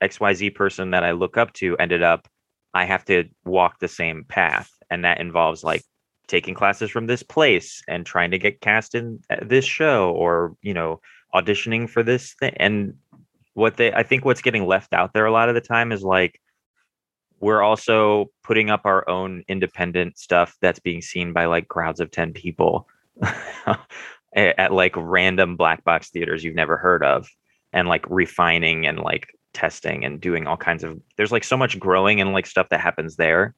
xyz 0.03 0.55
person 0.55 0.91
that 0.91 1.05
i 1.05 1.13
look 1.13 1.37
up 1.37 1.53
to 1.55 1.77
ended 1.77 2.03
up 2.03 2.27
i 2.75 2.85
have 2.85 3.05
to 3.05 3.25
walk 3.45 3.79
the 3.79 3.89
same 3.89 4.25
path. 4.25 4.71
And 4.91 5.05
that 5.05 5.21
involves 5.21 5.65
like 5.65 5.83
taking 6.29 6.55
classes 6.55 6.91
from 6.91 7.07
this 7.07 7.23
place 7.23 7.83
and 7.89 8.07
trying 8.07 8.31
to 8.31 8.39
get 8.39 8.61
cast 8.61 8.95
in 8.95 9.21
uh, 9.31 9.37
this 9.43 9.65
show 9.65 10.11
or 10.11 10.57
you 10.63 10.75
know 10.75 11.01
auditioning 11.35 11.89
for 11.89 12.03
this 12.03 12.35
thing 12.35 12.55
and 12.57 12.95
what 13.55 13.77
they 13.77 13.93
i 13.93 14.03
think 14.03 14.25
what's 14.25 14.43
getting 14.43 14.67
left 14.67 14.93
out 14.93 15.13
there 15.13 15.27
a 15.27 15.33
lot 15.33 15.49
of 15.49 15.55
the 15.55 15.61
time 15.61 15.93
is 15.93 16.03
like 16.03 16.41
we're 17.41 17.63
also 17.63 18.27
putting 18.45 18.71
up 18.71 18.83
our 18.85 19.09
own 19.09 19.43
independent 19.49 20.17
stuff 20.17 20.57
that's 20.61 20.79
being 20.79 21.03
seen 21.03 21.33
by 21.33 21.47
like 21.47 21.69
crowds 21.69 22.01
of 22.01 22.11
10 22.11 22.33
people 22.33 22.89
at 24.35 24.73
like 24.73 24.95
random 24.97 25.57
black 25.57 25.83
box 25.85 26.11
theaters 26.11 26.45
you've 26.45 26.55
never 26.55 26.77
heard 26.77 27.05
of 27.05 27.29
and 27.73 27.89
like 27.89 28.05
refining 28.09 28.87
and 28.87 28.99
like 29.01 29.27
testing 29.53 30.05
and 30.05 30.21
doing 30.21 30.47
all 30.47 30.57
kinds 30.57 30.85
of 30.85 31.01
there's 31.17 31.33
like 31.33 31.45
so 31.45 31.57
much 31.57 31.79
growing 31.79 32.21
and 32.21 32.33
like 32.33 32.47
stuff 32.47 32.69
that 32.71 32.81
happens 32.81 33.17
there 33.17 33.55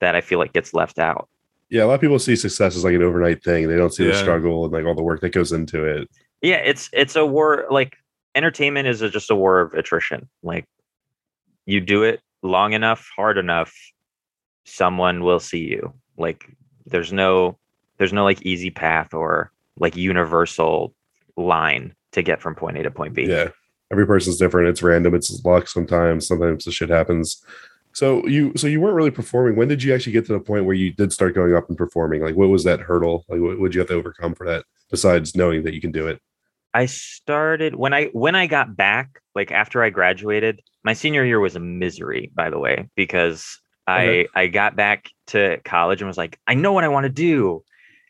that 0.00 0.14
I 0.14 0.20
feel 0.20 0.38
like 0.38 0.52
gets 0.52 0.74
left 0.74 0.98
out. 0.98 1.28
Yeah, 1.70 1.84
a 1.84 1.86
lot 1.86 1.94
of 1.94 2.00
people 2.00 2.18
see 2.18 2.36
success 2.36 2.76
as 2.76 2.84
like 2.84 2.94
an 2.94 3.02
overnight 3.02 3.42
thing. 3.42 3.68
They 3.68 3.76
don't 3.76 3.94
see 3.94 4.04
yeah. 4.04 4.12
the 4.12 4.18
struggle 4.18 4.64
and 4.64 4.72
like 4.72 4.84
all 4.84 4.94
the 4.94 5.02
work 5.02 5.20
that 5.20 5.30
goes 5.30 5.52
into 5.52 5.84
it. 5.84 6.10
Yeah, 6.42 6.56
it's 6.56 6.90
it's 6.92 7.16
a 7.16 7.24
war 7.24 7.66
like 7.70 7.96
entertainment 8.34 8.88
is 8.88 9.02
a, 9.02 9.08
just 9.08 9.30
a 9.30 9.36
war 9.36 9.60
of 9.60 9.74
attrition. 9.74 10.28
Like 10.42 10.66
you 11.66 11.80
do 11.80 12.02
it 12.02 12.20
long 12.42 12.72
enough, 12.72 13.08
hard 13.16 13.38
enough, 13.38 13.72
someone 14.64 15.22
will 15.22 15.40
see 15.40 15.60
you. 15.60 15.94
Like 16.16 16.44
there's 16.86 17.12
no 17.12 17.58
there's 17.98 18.12
no 18.12 18.24
like 18.24 18.42
easy 18.42 18.70
path 18.70 19.14
or 19.14 19.52
like 19.78 19.96
universal 19.96 20.94
line 21.36 21.94
to 22.12 22.22
get 22.22 22.40
from 22.40 22.54
point 22.54 22.76
A 22.78 22.82
to 22.82 22.90
point 22.90 23.14
B. 23.14 23.24
Yeah. 23.24 23.48
Every 23.90 24.06
person's 24.06 24.38
different. 24.38 24.68
It's 24.68 24.82
random. 24.82 25.14
It's 25.14 25.44
luck 25.44 25.68
sometimes. 25.68 26.26
Sometimes 26.26 26.64
the 26.64 26.72
shit 26.72 26.88
happens. 26.88 27.44
So 27.92 28.26
you 28.26 28.52
so 28.56 28.66
you 28.66 28.80
weren't 28.80 28.96
really 28.96 29.10
performing. 29.10 29.56
When 29.56 29.68
did 29.68 29.82
you 29.82 29.94
actually 29.94 30.12
get 30.12 30.26
to 30.26 30.32
the 30.32 30.40
point 30.40 30.64
where 30.64 30.74
you 30.74 30.92
did 30.92 31.12
start 31.12 31.34
going 31.34 31.54
up 31.54 31.68
and 31.68 31.76
performing? 31.76 32.22
Like 32.22 32.34
what 32.34 32.48
was 32.48 32.64
that 32.64 32.80
hurdle? 32.80 33.24
Like 33.28 33.40
what 33.40 33.58
would 33.58 33.74
you 33.74 33.80
have 33.80 33.88
to 33.88 33.94
overcome 33.94 34.34
for 34.34 34.46
that 34.46 34.64
besides 34.90 35.36
knowing 35.36 35.62
that 35.64 35.74
you 35.74 35.80
can 35.80 35.92
do 35.92 36.08
it? 36.08 36.20
I 36.74 36.86
started 36.86 37.74
when 37.74 37.92
I 37.92 38.06
when 38.06 38.34
I 38.34 38.46
got 38.46 38.76
back, 38.76 39.20
like 39.34 39.50
after 39.50 39.82
I 39.82 39.90
graduated, 39.90 40.60
my 40.84 40.94
senior 40.94 41.24
year 41.24 41.40
was 41.40 41.56
a 41.56 41.60
misery, 41.60 42.30
by 42.34 42.50
the 42.50 42.58
way, 42.58 42.88
because 42.96 43.60
okay. 43.88 44.26
I 44.34 44.42
I 44.42 44.46
got 44.46 44.76
back 44.76 45.08
to 45.28 45.58
college 45.64 46.00
and 46.00 46.08
was 46.08 46.18
like, 46.18 46.38
I 46.46 46.54
know 46.54 46.72
what 46.72 46.84
I 46.84 46.88
want 46.88 47.04
to 47.04 47.10
do. 47.10 47.62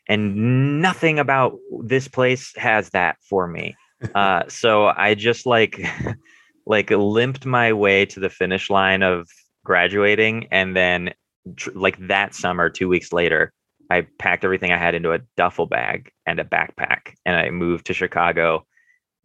And 0.07 0.81
nothing 0.81 1.19
about 1.19 1.57
this 1.81 2.07
place 2.07 2.53
has 2.57 2.89
that 2.89 3.17
for 3.29 3.47
me. 3.47 3.75
uh, 4.15 4.43
so 4.49 4.87
I 4.87 5.15
just 5.15 5.45
like 5.45 5.79
like 6.65 6.89
limped 6.89 7.45
my 7.45 7.73
way 7.73 8.05
to 8.07 8.19
the 8.19 8.29
finish 8.29 8.69
line 8.69 9.03
of 9.03 9.27
graduating 9.65 10.47
and 10.51 10.75
then 10.75 11.13
tr- 11.55 11.71
like 11.73 11.97
that 12.07 12.33
summer 12.33 12.69
2 12.69 12.87
weeks 12.87 13.13
later 13.13 13.53
I 13.89 14.07
packed 14.19 14.43
everything 14.43 14.71
I 14.71 14.77
had 14.77 14.95
into 14.95 15.11
a 15.11 15.19
duffel 15.37 15.65
bag 15.65 16.11
and 16.25 16.39
a 16.39 16.43
backpack, 16.43 17.15
and 17.25 17.35
I 17.35 17.49
moved 17.49 17.85
to 17.87 17.93
Chicago 17.93 18.65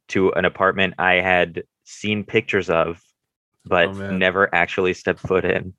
to 0.08 0.32
an 0.32 0.44
apartment 0.44 0.94
I 0.98 1.14
had 1.14 1.62
seen 1.84 2.24
pictures 2.24 2.68
of, 2.70 3.00
but 3.64 3.88
oh, 3.88 4.10
never 4.10 4.52
actually 4.54 4.94
stepped 4.94 5.20
foot 5.20 5.44
in. 5.44 5.74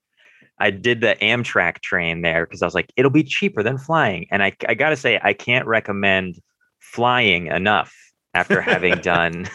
I 0.60 0.72
did 0.72 1.02
the 1.02 1.16
Amtrak 1.22 1.82
train 1.82 2.22
there 2.22 2.46
because 2.46 2.62
I 2.62 2.66
was 2.66 2.76
like, 2.76 2.92
it'll 2.98 3.12
be 3.12 3.24
cheaper 3.24 3.64
than 3.64 3.78
flying. 3.78 4.28
And 4.30 4.44
I, 4.44 4.52
I 4.68 4.74
got 4.74 4.90
to 4.90 4.96
say, 4.96 5.20
I 5.24 5.34
can't 5.34 5.66
recommend 5.66 6.40
flying 6.80 7.48
enough 7.48 7.94
after 8.34 8.62
having 8.62 8.96
done 9.02 9.48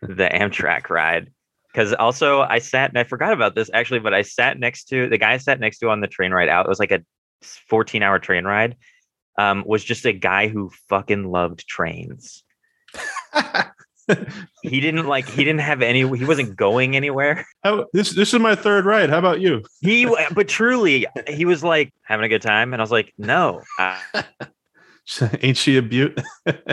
the 0.00 0.28
Amtrak 0.32 0.88
ride. 0.88 1.30
Because 1.70 1.92
also, 1.94 2.42
I 2.42 2.58
sat 2.58 2.90
and 2.90 2.98
I 2.98 3.04
forgot 3.04 3.32
about 3.32 3.54
this 3.54 3.70
actually, 3.72 4.00
but 4.00 4.12
I 4.12 4.22
sat 4.22 4.58
next 4.58 4.84
to 4.84 5.08
the 5.08 5.18
guy 5.18 5.32
I 5.32 5.36
sat 5.38 5.60
next 5.60 5.78
to 5.78 5.88
on 5.90 6.00
the 6.00 6.06
train 6.06 6.32
ride 6.32 6.48
out. 6.48 6.66
It 6.66 6.68
was 6.68 6.78
like 6.78 6.92
a 6.92 7.02
14 7.68 8.02
hour 8.02 8.18
train 8.18 8.44
ride 8.44 8.76
um, 9.38 9.64
was 9.66 9.84
just 9.84 10.04
a 10.06 10.12
guy 10.12 10.48
who 10.48 10.70
fucking 10.88 11.30
loved 11.30 11.66
trains. 11.66 12.44
he 14.62 14.80
didn't 14.80 15.06
like 15.06 15.28
he 15.28 15.44
didn't 15.44 15.60
have 15.60 15.80
any 15.80 16.00
he 16.00 16.24
wasn't 16.24 16.56
going 16.56 16.96
anywhere. 16.96 17.46
How, 17.62 17.86
this 17.92 18.10
this 18.10 18.34
is 18.34 18.40
my 18.40 18.54
third 18.54 18.84
ride. 18.84 19.10
How 19.10 19.18
about 19.18 19.40
you? 19.40 19.62
He 19.80 20.06
but 20.34 20.48
truly 20.48 21.06
he 21.28 21.44
was 21.44 21.62
like 21.62 21.92
having 22.04 22.24
a 22.24 22.28
good 22.28 22.42
time 22.42 22.72
and 22.72 22.82
i 22.82 22.82
was 22.82 22.90
like 22.90 23.12
no 23.16 23.62
ain't 25.42 25.56
she 25.56 25.76
a 25.76 25.82
beaut 25.82 26.20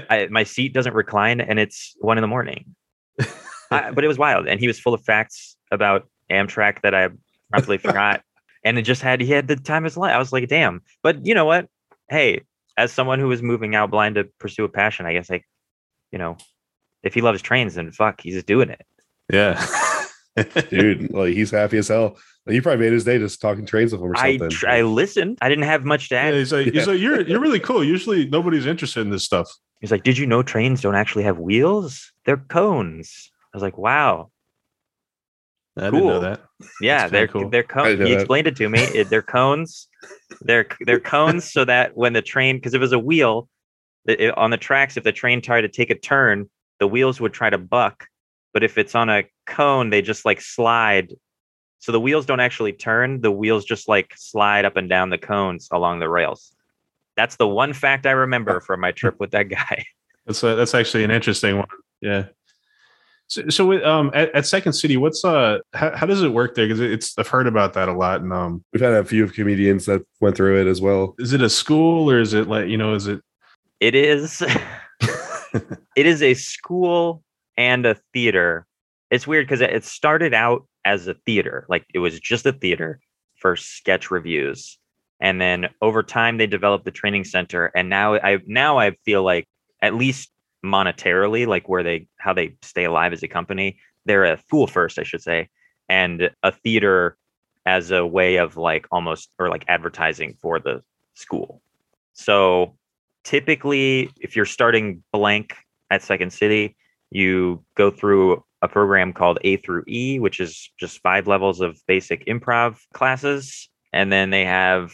I, 0.09 0.27
my 0.29 0.43
seat 0.43 0.73
doesn't 0.73 0.93
recline 0.93 1.39
and 1.39 1.59
it's 1.59 1.95
one 1.99 2.17
in 2.17 2.21
the 2.21 2.27
morning. 2.27 2.75
I, 3.71 3.91
but 3.91 4.03
it 4.03 4.07
was 4.07 4.17
wild 4.17 4.47
and 4.47 4.59
he 4.59 4.67
was 4.67 4.79
full 4.79 4.93
of 4.93 5.03
facts 5.03 5.55
about 5.71 6.07
amtrak 6.31 6.81
that 6.81 6.95
i 6.95 7.09
promptly 7.51 7.77
forgot 7.77 8.21
and 8.69 8.77
it 8.77 8.83
just 8.83 9.01
had 9.01 9.19
he 9.19 9.31
had 9.31 9.47
the 9.47 9.55
time 9.55 9.83
of 9.83 9.91
his 9.91 9.97
life. 9.97 10.13
I 10.13 10.19
was 10.19 10.31
like, 10.31 10.47
damn. 10.47 10.83
But 11.01 11.25
you 11.25 11.33
know 11.33 11.45
what? 11.45 11.67
Hey, 12.07 12.41
as 12.77 12.91
someone 12.91 13.19
who 13.19 13.27
was 13.27 13.41
moving 13.41 13.73
out 13.73 13.89
blind 13.89 14.15
to 14.15 14.25
pursue 14.39 14.63
a 14.63 14.69
passion, 14.69 15.07
I 15.07 15.13
guess 15.13 15.29
like, 15.29 15.43
you 16.11 16.19
know, 16.19 16.37
if 17.01 17.15
he 17.15 17.21
loves 17.21 17.41
trains, 17.41 17.73
then 17.73 17.91
fuck, 17.91 18.21
he's 18.21 18.35
just 18.35 18.45
doing 18.45 18.69
it. 18.69 18.85
Yeah. 19.33 19.65
Dude, 20.69 21.11
like 21.11 21.33
he's 21.33 21.49
happy 21.49 21.79
as 21.79 21.87
hell. 21.87 22.17
Like, 22.45 22.53
you 22.53 22.61
probably 22.61 22.85
made 22.85 22.93
his 22.93 23.03
day 23.03 23.17
just 23.17 23.41
talking 23.41 23.65
trains 23.65 23.91
with 23.91 24.01
him 24.01 24.11
or 24.11 24.15
something. 24.15 24.51
I, 24.67 24.77
I 24.77 24.81
listened. 24.83 25.39
I 25.41 25.49
didn't 25.49 25.65
have 25.65 25.83
much 25.83 26.09
to 26.09 26.15
add. 26.15 26.33
Yeah, 26.33 26.39
he's 26.39 26.53
like, 26.53 26.65
yeah. 26.67 26.71
he's 26.73 26.87
like, 26.87 26.99
you're 26.99 27.21
you're 27.21 27.39
really 27.39 27.59
cool. 27.59 27.83
Usually 27.83 28.29
nobody's 28.29 28.67
interested 28.67 29.01
in 29.01 29.09
this 29.09 29.23
stuff. 29.23 29.51
He's 29.81 29.91
like, 29.91 30.03
"Did 30.03 30.17
you 30.17 30.25
know 30.25 30.43
trains 30.43 30.81
don't 30.81 30.95
actually 30.95 31.23
have 31.23 31.39
wheels? 31.39 32.11
They're 32.25 32.37
cones." 32.37 33.31
I 33.53 33.57
was 33.57 33.63
like, 33.63 33.77
"Wow, 33.77 34.29
I 35.79 35.89
didn't 35.91 36.05
know 36.05 36.11
Cool. 36.13 36.21
that. 36.21 36.41
yeah, 36.81 36.99
That's 36.99 37.11
they're 37.11 37.27
cool. 37.27 37.49
they're 37.49 37.63
cones." 37.63 37.87
didn't 37.89 38.07
He 38.07 38.13
that. 38.13 38.19
explained 38.21 38.47
it 38.47 38.55
to 38.57 38.69
me. 38.69 38.79
It, 38.79 39.09
they're 39.09 39.21
cones. 39.21 39.87
They're 40.41 40.67
they're 40.81 40.99
cones 40.99 41.51
so 41.51 41.65
that 41.65 41.95
when 41.97 42.13
the 42.13 42.21
train, 42.21 42.57
because 42.57 42.73
it 42.73 42.79
was 42.79 42.91
a 42.91 42.99
wheel, 42.99 43.49
the- 44.05 44.25
it- 44.27 44.37
on 44.37 44.51
the 44.51 44.57
tracks, 44.57 44.97
if 44.97 45.03
the 45.03 45.11
train 45.11 45.41
tried 45.41 45.61
to 45.61 45.69
take 45.69 45.89
a 45.89 45.95
turn, 45.95 46.49
the 46.79 46.87
wheels 46.87 47.19
would 47.21 47.33
try 47.33 47.49
to 47.49 47.57
buck. 47.57 48.05
But 48.53 48.63
if 48.63 48.77
it's 48.77 48.95
on 48.95 49.09
a 49.09 49.23
cone, 49.45 49.89
they 49.89 50.01
just 50.01 50.25
like 50.25 50.41
slide. 50.41 51.13
So 51.79 51.91
the 51.91 51.99
wheels 51.99 52.25
don't 52.25 52.39
actually 52.39 52.73
turn. 52.73 53.21
The 53.21 53.31
wheels 53.31 53.63
just 53.63 53.87
like 53.87 54.11
slide 54.17 54.65
up 54.65 54.75
and 54.75 54.89
down 54.89 55.09
the 55.11 55.17
cones 55.17 55.67
along 55.71 55.99
the 55.99 56.09
rails. 56.09 56.53
That's 57.15 57.35
the 57.35 57.47
one 57.47 57.73
fact 57.73 58.05
I 58.05 58.11
remember 58.11 58.59
from 58.67 58.79
my 58.81 58.91
trip 58.91 59.15
with 59.19 59.31
that 59.31 59.43
guy. 59.49 59.85
That's 60.25 60.41
a, 60.43 60.55
that's 60.55 60.73
actually 60.75 61.03
an 61.03 61.11
interesting 61.11 61.57
one. 61.57 61.67
Yeah. 62.01 62.25
So, 63.29 63.47
so 63.49 63.85
um, 63.85 64.09
at, 64.13 64.33
at 64.33 64.47
Second 64.47 64.73
City, 64.73 64.97
what's 64.97 65.23
uh, 65.23 65.59
how, 65.73 65.95
how 65.95 66.05
does 66.07 66.23
it 66.23 66.33
work 66.33 66.55
there? 66.55 66.67
Because 66.67 66.79
it's 66.79 67.17
I've 67.17 67.27
heard 67.27 67.47
about 67.47 67.73
that 67.73 67.87
a 67.87 67.93
lot. 67.93 68.21
And 68.21 68.33
um, 68.33 68.63
We've 68.73 68.81
had 68.81 68.93
a 68.93 69.05
few 69.05 69.27
comedians 69.27 69.85
that 69.85 70.01
went 70.19 70.35
through 70.35 70.59
it 70.59 70.67
as 70.67 70.81
well. 70.81 71.15
is 71.19 71.31
it 71.31 71.41
a 71.41 71.49
school 71.49 72.09
or 72.09 72.19
is 72.19 72.33
it 72.33 72.47
like 72.47 72.67
you 72.67 72.77
know 72.77 72.95
is 72.95 73.07
it? 73.07 73.21
It 73.79 73.93
is 73.93 74.41
it 75.95 76.05
is 76.05 76.21
a 76.23 76.33
school 76.33 77.23
and 77.55 77.85
a 77.85 77.95
theater. 78.13 78.65
It's 79.11 79.27
weird 79.27 79.45
because 79.45 79.61
it 79.61 79.69
it 79.69 79.85
started 79.85 80.33
out 80.33 80.67
as 80.83 81.07
a 81.07 81.13
theater, 81.13 81.65
like 81.69 81.85
it 81.93 81.99
was 81.99 82.19
just 82.19 82.47
a 82.47 82.53
theater 82.53 82.99
for 83.35 83.55
sketch 83.55 84.09
reviews, 84.09 84.79
and 85.19 85.39
then 85.39 85.69
over 85.83 86.01
time 86.01 86.37
they 86.37 86.47
developed 86.47 86.85
the 86.85 86.91
training 86.91 87.25
center, 87.25 87.71
and 87.75 87.89
now 87.89 88.15
I 88.15 88.39
now 88.47 88.79
I 88.79 88.91
feel 89.05 89.21
like 89.21 89.47
at 89.83 89.93
least 89.93 90.31
monetarily, 90.63 91.47
like 91.47 91.69
where 91.69 91.83
they 91.83 92.07
how 92.17 92.33
they 92.33 92.55
stay 92.61 92.85
alive 92.85 93.13
as 93.13 93.23
a 93.23 93.27
company, 93.27 93.77
they're 94.05 94.25
a 94.25 94.37
fool 94.37 94.67
first, 94.67 94.99
I 94.99 95.03
should 95.03 95.21
say, 95.21 95.49
and 95.87 96.29
a 96.43 96.51
theater 96.51 97.17
as 97.65 97.91
a 97.91 98.05
way 98.05 98.37
of 98.37 98.57
like 98.57 98.87
almost 98.91 99.29
or 99.37 99.49
like 99.49 99.65
advertising 99.67 100.35
for 100.41 100.59
the 100.59 100.81
school. 101.13 101.61
So 102.13 102.75
typically 103.23 104.09
if 104.19 104.35
you're 104.35 104.45
starting 104.45 105.03
blank 105.11 105.55
at 105.91 106.01
second 106.01 106.31
city 106.31 106.75
you 107.11 107.63
go 107.75 107.91
through 107.91 108.43
a 108.61 108.67
program 108.67 109.13
called 109.13 109.39
a 109.43 109.57
through 109.57 109.83
e 109.87 110.19
which 110.19 110.39
is 110.39 110.69
just 110.79 111.01
five 111.01 111.27
levels 111.27 111.61
of 111.61 111.79
basic 111.87 112.25
improv 112.25 112.77
classes 112.93 113.69
and 113.93 114.11
then 114.11 114.29
they 114.29 114.45
have 114.45 114.93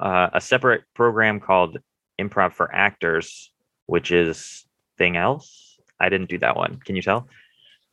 uh, 0.00 0.28
a 0.32 0.40
separate 0.40 0.82
program 0.94 1.40
called 1.40 1.78
improv 2.20 2.52
for 2.52 2.72
actors 2.74 3.52
which 3.86 4.10
is 4.10 4.66
thing 4.98 5.16
else 5.16 5.78
i 6.00 6.08
didn't 6.08 6.28
do 6.28 6.38
that 6.38 6.56
one 6.56 6.78
can 6.84 6.96
you 6.96 7.02
tell 7.02 7.28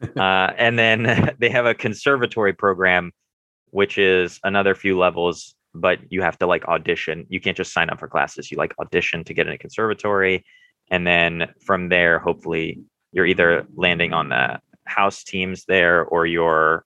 uh, 0.18 0.52
and 0.58 0.80
then 0.80 1.36
they 1.40 1.50
have 1.50 1.66
a 1.66 1.74
conservatory 1.74 2.54
program 2.54 3.12
which 3.70 3.98
is 3.98 4.40
another 4.44 4.76
few 4.76 4.98
levels 4.98 5.56
but 5.74 6.00
you 6.10 6.22
have 6.22 6.38
to 6.40 6.48
like 6.48 6.66
audition. 6.66 7.26
You 7.30 7.40
can't 7.40 7.58
just 7.58 7.74
sign 7.74 7.90
up 7.90 8.00
for 8.00 8.08
classes. 8.08 8.52
You 8.52 8.58
like 8.58 8.74
audition 8.80 9.24
to 9.26 9.34
get 9.34 9.48
in 9.48 9.54
a 9.54 9.58
conservatory. 9.58 10.46
And 10.90 11.08
then 11.08 11.54
from 11.66 11.90
there, 11.90 12.20
hopefully 12.20 12.82
you're 13.12 13.26
either 13.26 13.66
landing 13.76 14.14
on 14.14 14.30
the 14.30 14.60
house 14.86 15.24
teams 15.24 15.66
there 15.66 16.04
or 16.04 16.26
you're 16.26 16.86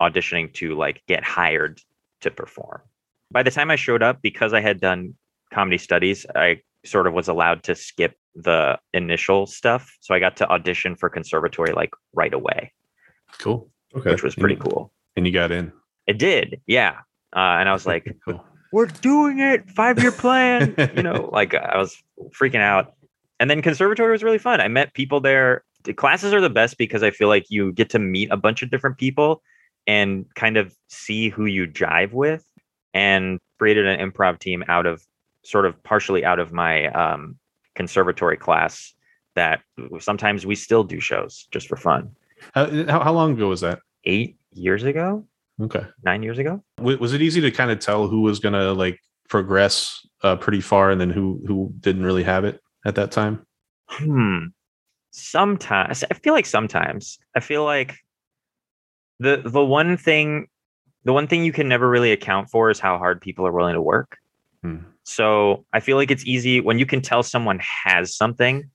auditioning 0.00 0.52
to 0.54 0.74
like 0.74 1.02
get 1.06 1.24
hired 1.24 1.80
to 2.20 2.30
perform. 2.30 2.82
By 3.30 3.42
the 3.42 3.50
time 3.50 3.70
I 3.70 3.76
showed 3.76 4.02
up, 4.02 4.20
because 4.20 4.52
I 4.52 4.60
had 4.60 4.80
done 4.80 5.14
comedy 5.52 5.78
studies, 5.78 6.26
I 6.34 6.60
sort 6.84 7.06
of 7.06 7.14
was 7.14 7.28
allowed 7.28 7.62
to 7.64 7.74
skip 7.74 8.16
the 8.36 8.78
initial 8.92 9.46
stuff. 9.46 9.96
So 10.00 10.14
I 10.14 10.18
got 10.18 10.36
to 10.36 10.48
audition 10.50 10.94
for 10.94 11.08
conservatory 11.08 11.72
like 11.72 11.90
right 12.12 12.32
away, 12.34 12.72
Cool. 13.38 13.68
Okay. 13.94 14.10
which 14.12 14.22
was 14.22 14.34
pretty 14.34 14.56
cool. 14.56 14.92
And 15.16 15.26
you 15.26 15.32
got 15.32 15.50
in. 15.50 15.72
It 16.06 16.18
did. 16.18 16.60
Yeah. 16.66 16.98
Uh, 17.34 17.56
and 17.58 17.68
I 17.68 17.72
was 17.72 17.86
like, 17.92 18.14
cool. 18.24 18.44
we're 18.72 18.86
doing 18.86 19.38
it 19.40 19.68
five 19.70 19.98
year 20.00 20.12
plan 20.12 20.74
you 20.96 21.02
know 21.02 21.30
like 21.32 21.54
i 21.54 21.76
was 21.78 21.96
freaking 22.38 22.60
out 22.60 22.94
and 23.40 23.48
then 23.48 23.62
conservatory 23.62 24.10
was 24.12 24.22
really 24.24 24.38
fun 24.38 24.60
i 24.60 24.66
met 24.68 24.92
people 24.94 25.20
there 25.20 25.62
the 25.84 25.94
classes 25.94 26.32
are 26.34 26.40
the 26.40 26.50
best 26.50 26.76
because 26.76 27.02
i 27.02 27.10
feel 27.10 27.28
like 27.28 27.44
you 27.48 27.72
get 27.72 27.88
to 27.90 27.98
meet 27.98 28.28
a 28.32 28.36
bunch 28.36 28.62
of 28.62 28.70
different 28.70 28.98
people 28.98 29.40
and 29.86 30.26
kind 30.34 30.56
of 30.56 30.74
see 30.88 31.28
who 31.28 31.46
you 31.46 31.66
jive 31.66 32.12
with 32.12 32.44
and 32.92 33.38
created 33.58 33.86
an 33.86 34.10
improv 34.10 34.38
team 34.40 34.64
out 34.68 34.84
of 34.84 35.02
sort 35.44 35.64
of 35.64 35.80
partially 35.84 36.24
out 36.24 36.40
of 36.40 36.52
my 36.52 36.86
um, 36.88 37.38
conservatory 37.76 38.36
class 38.36 38.94
that 39.36 39.60
sometimes 40.00 40.44
we 40.46 40.54
still 40.56 40.82
do 40.82 40.98
shows 40.98 41.46
just 41.52 41.68
for 41.68 41.76
fun 41.76 42.10
How, 42.54 42.66
how 42.86 43.00
how 43.04 43.12
long 43.12 43.32
ago 43.34 43.48
was 43.48 43.60
that? 43.60 43.78
eight 44.04 44.36
years 44.52 44.82
ago 44.82 45.24
Okay. 45.60 45.84
nine 46.02 46.22
years 46.22 46.38
ago 46.38 46.62
W- 46.78 46.98
was 46.98 47.12
it 47.14 47.22
easy 47.22 47.40
to 47.42 47.50
kind 47.50 47.70
of 47.70 47.78
tell 47.78 48.08
who 48.08 48.22
was 48.22 48.40
gonna 48.40 48.72
like 48.72 48.98
progress 49.28 50.06
uh, 50.22 50.36
pretty 50.36 50.60
far 50.60 50.90
and 50.90 51.00
then 51.00 51.10
who 51.10 51.40
who 51.46 51.72
didn't 51.80 52.04
really 52.04 52.22
have 52.24 52.44
it 52.44 52.60
at 52.84 52.94
that 52.96 53.10
time? 53.12 53.44
Hmm. 53.88 54.46
Sometimes 55.10 56.04
I 56.10 56.14
feel 56.14 56.34
like 56.34 56.46
sometimes 56.46 57.18
I 57.34 57.40
feel 57.40 57.64
like 57.64 57.96
the 59.18 59.42
the 59.44 59.64
one 59.64 59.96
thing 59.96 60.48
the 61.04 61.12
one 61.12 61.26
thing 61.26 61.44
you 61.44 61.52
can 61.52 61.68
never 61.68 61.88
really 61.88 62.12
account 62.12 62.50
for 62.50 62.70
is 62.70 62.78
how 62.80 62.98
hard 62.98 63.20
people 63.20 63.46
are 63.46 63.52
willing 63.52 63.74
to 63.74 63.82
work. 63.82 64.18
Hmm. 64.62 64.78
So 65.06 65.64
I 65.72 65.78
feel 65.80 65.96
like 65.96 66.10
it's 66.10 66.26
easy 66.26 66.60
when 66.60 66.80
you 66.80 66.84
can 66.84 67.00
tell 67.00 67.22
someone 67.22 67.60
has 67.60 68.14
something, 68.14 68.68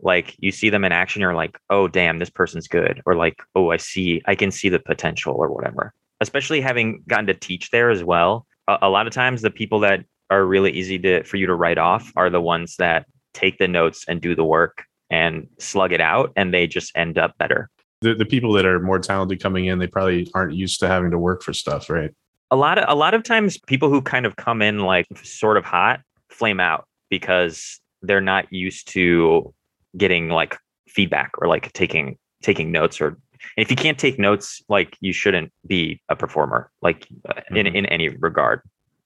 like 0.00 0.34
you 0.38 0.50
see 0.50 0.68
them 0.68 0.84
in 0.84 0.90
action, 0.90 1.22
you're 1.22 1.32
like, 1.32 1.58
oh 1.70 1.86
damn, 1.86 2.18
this 2.18 2.28
person's 2.28 2.66
good, 2.66 3.00
or 3.06 3.14
like, 3.14 3.36
oh, 3.54 3.70
I 3.70 3.76
see, 3.76 4.20
I 4.26 4.34
can 4.34 4.50
see 4.50 4.68
the 4.68 4.80
potential, 4.80 5.34
or 5.38 5.50
whatever. 5.50 5.94
Especially 6.20 6.60
having 6.60 7.02
gotten 7.06 7.26
to 7.26 7.34
teach 7.34 7.70
there 7.70 7.90
as 7.90 8.02
well. 8.02 8.46
A, 8.66 8.78
a 8.82 8.88
lot 8.90 9.06
of 9.06 9.12
times, 9.12 9.42
the 9.42 9.50
people 9.50 9.78
that 9.80 10.04
are 10.28 10.44
really 10.44 10.72
easy 10.72 10.98
to 10.98 11.22
for 11.22 11.36
you 11.36 11.46
to 11.46 11.54
write 11.54 11.78
off 11.78 12.12
are 12.16 12.30
the 12.30 12.40
ones 12.40 12.76
that 12.78 13.06
take 13.32 13.58
the 13.58 13.68
notes 13.68 14.04
and 14.08 14.20
do 14.20 14.34
the 14.34 14.44
work 14.44 14.84
and 15.08 15.46
slug 15.60 15.92
it 15.92 16.00
out, 16.00 16.32
and 16.34 16.52
they 16.52 16.66
just 16.66 16.90
end 16.96 17.16
up 17.16 17.38
better. 17.38 17.70
The 18.00 18.14
the 18.14 18.26
people 18.26 18.52
that 18.54 18.66
are 18.66 18.80
more 18.80 18.98
talented 18.98 19.40
coming 19.40 19.66
in, 19.66 19.78
they 19.78 19.86
probably 19.86 20.28
aren't 20.34 20.54
used 20.54 20.80
to 20.80 20.88
having 20.88 21.12
to 21.12 21.18
work 21.18 21.42
for 21.44 21.52
stuff, 21.52 21.88
right? 21.88 22.10
A 22.50 22.56
lot 22.56 22.78
of 22.78 22.84
a 22.88 22.94
lot 22.94 23.14
of 23.14 23.22
times 23.22 23.58
people 23.58 23.88
who 23.88 24.00
kind 24.00 24.26
of 24.26 24.36
come 24.36 24.62
in 24.62 24.80
like 24.80 25.06
sort 25.22 25.56
of 25.56 25.64
hot 25.64 26.00
flame 26.30 26.60
out 26.60 26.86
because 27.10 27.80
they're 28.02 28.20
not 28.20 28.52
used 28.52 28.88
to 28.88 29.52
getting 29.96 30.28
like 30.28 30.56
feedback 30.88 31.30
or 31.38 31.48
like 31.48 31.72
taking 31.72 32.16
taking 32.42 32.70
notes 32.70 33.00
or 33.00 33.18
if 33.56 33.70
you 33.70 33.76
can't 33.76 33.98
take 33.98 34.18
notes 34.18 34.62
like 34.68 34.96
you 35.00 35.12
shouldn't 35.12 35.52
be 35.66 36.00
a 36.08 36.16
performer 36.16 36.70
like 36.82 37.06
uh, 37.28 37.40
in 37.50 37.66
in 37.66 37.86
any 37.86 38.08
regard 38.08 38.60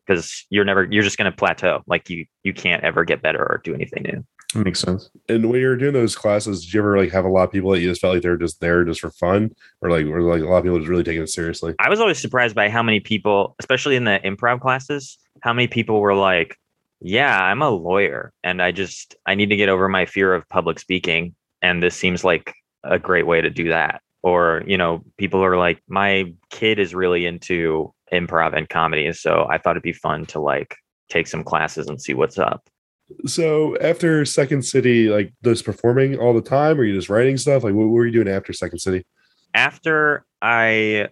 because 0.07 0.47
you're 0.51 0.65
never 0.65 0.87
you're 0.91 1.03
just 1.03 1.17
going 1.17 1.31
to 1.31 1.37
plateau 1.37 1.83
like 1.87 2.11
you 2.11 2.27
you 2.43 2.53
can't 2.53 2.83
ever 2.85 3.05
get 3.05 3.23
better 3.23 3.41
or 3.41 3.61
do 3.65 3.75
anything 3.75 4.03
new 4.03 4.25
That 4.55 4.65
makes 4.65 4.81
sense. 4.81 5.11
And 5.29 5.49
when 5.49 5.61
you 5.61 5.69
were 5.69 5.77
doing 5.77 5.93
those 5.93 6.17
classes, 6.17 6.65
did 6.65 6.75
you 6.75 6.81
ever 6.81 6.99
like 6.99 7.13
have 7.13 7.25
a 7.25 7.29
lot 7.29 7.45
of 7.45 7.53
people 7.53 7.71
that 7.71 7.81
you 7.81 7.89
just 7.89 8.01
felt 8.01 8.15
like 8.15 8.23
they 8.23 8.29
were 8.29 8.37
just 8.37 8.61
there 8.61 8.85
just 8.85 9.01
for 9.01 9.11
fun, 9.11 9.55
or 9.81 9.91
like 9.91 10.07
were 10.07 10.23
like 10.23 10.43
a 10.43 10.47
lot 10.47 10.59
of 10.59 10.65
people 10.65 10.79
just 10.79 10.89
really 10.89 11.05
taking 11.05 11.23
it 11.23 11.29
seriously? 11.29 11.75
I 11.79 11.89
was 11.89 12.01
always 12.01 12.19
surprised 12.19 12.57
by 12.57 12.69
how 12.69 12.83
many 12.83 12.99
people, 12.99 13.55
especially 13.61 13.95
in 13.95 14.05
the 14.05 14.19
improv 14.25 14.61
classes, 14.61 15.19
how 15.43 15.53
many 15.53 15.69
people 15.69 16.01
were 16.01 16.17
like, 16.17 16.59
"Yeah, 17.01 17.41
I'm 17.41 17.63
a 17.63 17.71
lawyer 17.71 18.33
and 18.43 18.61
I 18.61 18.73
just 18.73 19.15
I 19.25 19.37
need 19.37 19.51
to 19.51 19.57
get 19.57 19.69
over 19.69 19.89
my 19.89 20.05
fear 20.05 20.35
of 20.35 20.49
public 20.49 20.81
speaking 20.81 21.35
and 21.63 21.83
this 21.83 21.95
seems 21.95 22.25
like 22.25 22.53
a 22.83 22.99
great 22.99 23.27
way 23.27 23.41
to 23.41 23.51
do 23.51 23.69
that." 23.69 24.03
Or, 24.23 24.65
you 24.67 24.77
know, 24.77 25.05
people 25.17 25.45
are 25.45 25.57
like, 25.59 25.81
"My 25.89 26.33
kid 26.51 26.81
is 26.81 26.93
really 26.93 27.25
into 27.25 27.95
improv 28.13 28.57
and 28.57 28.69
comedy, 28.69 29.13
so 29.13 29.47
I 29.49 29.59
thought 29.59 29.73
it'd 29.73 29.83
be 29.85 29.93
fun 29.93 30.27
to 30.27 30.41
like 30.41 30.77
take 31.09 31.29
some 31.29 31.45
classes 31.45 31.87
and 31.87 32.03
see 32.03 32.15
what's 32.15 32.39
up." 32.39 32.69
So 33.27 33.77
after 33.79 34.25
Second 34.25 34.63
City, 34.63 35.09
like 35.09 35.33
just 35.45 35.65
performing 35.65 36.19
all 36.19 36.35
the 36.35 36.41
time, 36.41 36.79
or 36.79 36.85
you 36.85 36.95
just 36.95 37.09
writing 37.09 37.37
stuff? 37.37 37.65
Like 37.65 37.75
what, 37.75 37.87
what 37.87 37.93
were 37.93 38.07
you 38.07 38.13
doing 38.13 38.29
after 38.29 38.53
Second 38.53 38.79
City? 38.79 39.05
after 39.55 40.25
I 40.43 41.09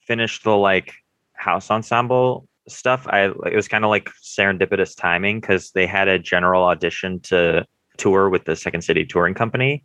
finished 0.00 0.44
the 0.44 0.56
like 0.56 0.92
house 1.32 1.70
ensemble 1.70 2.48
stuff, 2.68 3.06
I 3.08 3.26
it 3.26 3.54
was 3.54 3.68
kind 3.68 3.84
of 3.84 3.90
like 3.90 4.10
serendipitous 4.22 4.96
timing 4.96 5.40
because 5.40 5.70
they 5.72 5.86
had 5.86 6.08
a 6.08 6.18
general 6.18 6.64
audition 6.64 7.20
to 7.20 7.66
tour 7.96 8.28
with 8.28 8.44
the 8.44 8.56
Second 8.56 8.82
City 8.82 9.04
Touring 9.04 9.34
Company 9.34 9.84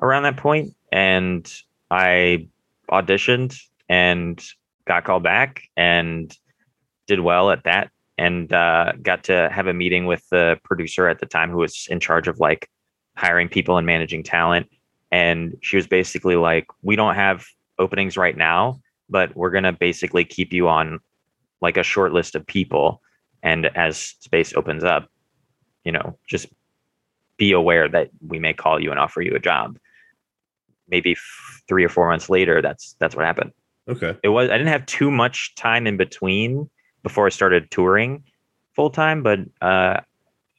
around 0.00 0.24
that 0.24 0.36
point, 0.36 0.74
and 0.92 1.50
I 1.90 2.48
auditioned 2.90 3.58
and 3.88 4.42
got 4.86 5.04
called 5.04 5.22
back 5.22 5.62
and 5.76 6.36
did 7.06 7.20
well 7.20 7.50
at 7.50 7.64
that 7.64 7.90
and 8.18 8.52
uh, 8.52 8.92
got 9.02 9.24
to 9.24 9.48
have 9.52 9.66
a 9.66 9.74
meeting 9.74 10.06
with 10.06 10.26
the 10.30 10.58
producer 10.64 11.08
at 11.08 11.18
the 11.18 11.26
time 11.26 11.50
who 11.50 11.58
was 11.58 11.86
in 11.90 12.00
charge 12.00 12.28
of 12.28 12.40
like 12.40 12.70
hiring 13.16 13.48
people 13.48 13.76
and 13.76 13.86
managing 13.86 14.22
talent 14.22 14.68
and 15.10 15.56
she 15.62 15.76
was 15.76 15.86
basically 15.86 16.36
like 16.36 16.66
we 16.82 16.96
don't 16.96 17.14
have 17.14 17.46
openings 17.78 18.16
right 18.16 18.36
now 18.36 18.78
but 19.08 19.34
we're 19.36 19.50
going 19.50 19.64
to 19.64 19.72
basically 19.72 20.24
keep 20.24 20.52
you 20.52 20.68
on 20.68 20.98
like 21.60 21.76
a 21.76 21.82
short 21.82 22.12
list 22.12 22.34
of 22.34 22.46
people 22.46 23.00
and 23.42 23.66
as 23.76 23.98
space 24.20 24.52
opens 24.54 24.84
up 24.84 25.08
you 25.84 25.92
know 25.92 26.18
just 26.28 26.46
be 27.36 27.52
aware 27.52 27.88
that 27.88 28.10
we 28.26 28.38
may 28.38 28.52
call 28.52 28.80
you 28.80 28.90
and 28.90 28.98
offer 28.98 29.20
you 29.20 29.34
a 29.34 29.38
job. 29.38 29.78
Maybe 30.88 31.12
f- 31.12 31.62
three 31.68 31.84
or 31.84 31.88
four 31.88 32.08
months 32.08 32.30
later, 32.30 32.62
that's 32.62 32.96
that's 32.98 33.14
what 33.14 33.24
happened. 33.24 33.52
Okay. 33.88 34.16
It 34.22 34.28
was 34.28 34.50
I 34.50 34.58
didn't 34.58 34.72
have 34.72 34.86
too 34.86 35.10
much 35.10 35.54
time 35.54 35.86
in 35.86 35.96
between 35.96 36.70
before 37.06 37.24
I 37.24 37.28
started 37.30 37.70
touring 37.70 38.24
full 38.74 38.90
time, 38.90 39.22
but 39.22 39.38
uh, 39.62 40.00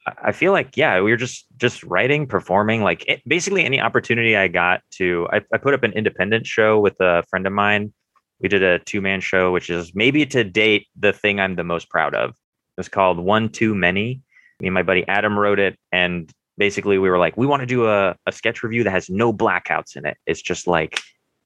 I- 0.06 0.32
feel 0.32 0.52
like 0.52 0.78
yeah, 0.78 0.98
we 1.02 1.10
were 1.10 1.18
just 1.18 1.44
just 1.58 1.84
writing, 1.84 2.26
performing, 2.26 2.82
like 2.82 3.04
it, 3.06 3.20
basically 3.26 3.66
any 3.66 3.78
opportunity 3.78 4.34
I 4.34 4.48
got 4.48 4.80
to. 4.92 5.28
I, 5.30 5.42
I 5.52 5.58
put 5.58 5.74
up 5.74 5.82
an 5.82 5.92
independent 5.92 6.46
show 6.46 6.80
with 6.80 6.96
a 7.00 7.22
friend 7.28 7.46
of 7.46 7.52
mine. 7.52 7.92
We 8.40 8.48
did 8.48 8.62
a 8.62 8.78
two 8.78 9.02
man 9.02 9.20
show, 9.20 9.52
which 9.52 9.68
is 9.68 9.92
maybe 9.94 10.24
to 10.24 10.42
date 10.42 10.86
the 10.98 11.12
thing 11.12 11.38
I'm 11.38 11.56
the 11.56 11.64
most 11.64 11.90
proud 11.90 12.14
of. 12.14 12.34
It's 12.78 12.88
called 12.88 13.18
One 13.18 13.50
Too 13.50 13.74
Many. 13.74 14.22
Me 14.60 14.68
and 14.68 14.74
my 14.74 14.82
buddy 14.82 15.06
Adam 15.06 15.38
wrote 15.38 15.58
it, 15.58 15.78
and 15.92 16.32
basically 16.56 16.96
we 16.96 17.10
were 17.10 17.18
like, 17.18 17.36
we 17.36 17.46
want 17.46 17.60
to 17.60 17.66
do 17.66 17.88
a, 17.88 18.16
a 18.26 18.32
sketch 18.32 18.62
review 18.62 18.84
that 18.84 18.90
has 18.90 19.10
no 19.10 19.34
blackouts 19.34 19.96
in 19.96 20.06
it. 20.06 20.16
It's 20.24 20.40
just 20.40 20.66
like 20.66 20.98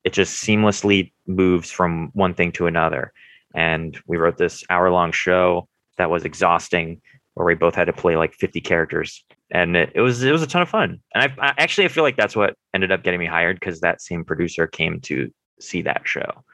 it 0.05 0.13
just 0.13 0.45
seamlessly 0.45 1.11
moves 1.27 1.73
from 1.73 2.11
one 2.13 2.35
thing 2.35 2.53
to 2.53 2.69
another. 2.69 3.13
And 3.55 3.99
we 4.07 4.17
wrote 4.17 4.39
this 4.39 4.65
hour 4.71 4.91
long 4.91 5.13
show 5.13 5.69
that 5.99 6.11
was 6.11 6.25
exhausting, 6.25 7.01
where 7.35 7.47
we 7.47 7.55
both 7.55 7.75
had 7.75 7.87
to 7.87 7.93
play 7.93 8.17
like 8.17 8.35
50 8.35 8.61
characters, 8.61 9.25
and 9.51 9.77
it, 9.77 9.93
it 9.95 10.01
was 10.01 10.23
it 10.23 10.33
was 10.33 10.43
a 10.43 10.47
ton 10.47 10.63
of 10.63 10.69
fun. 10.69 11.01
And 11.15 11.33
I, 11.39 11.49
I 11.49 11.55
actually 11.59 11.85
I 11.85 11.89
feel 11.89 12.05
like 12.05 12.17
that's 12.17 12.37
what 12.37 12.57
ended 12.75 12.93
up 12.93 13.03
getting 13.03 13.21
me 13.21 13.27
hired 13.27 13.61
because 13.61 13.81
that 13.81 14.01
same 14.01 14.25
producer 14.25 14.67
came 14.67 15.01
to 15.03 15.31
see 15.61 15.83
that 15.83 16.03
show. 16.05 16.45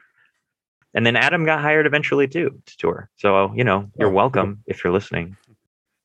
And 0.93 1.05
then 1.05 1.15
Adam 1.15 1.45
got 1.45 1.61
hired 1.61 1.85
eventually 1.85 2.27
too 2.27 2.59
to 2.65 2.77
tour. 2.77 3.09
So 3.17 3.53
you 3.55 3.63
know 3.63 3.89
you're 3.97 4.09
Oh, 4.09 4.13
welcome 4.13 4.63
if 4.65 4.83
you're 4.83 4.93
listening. 4.93 5.37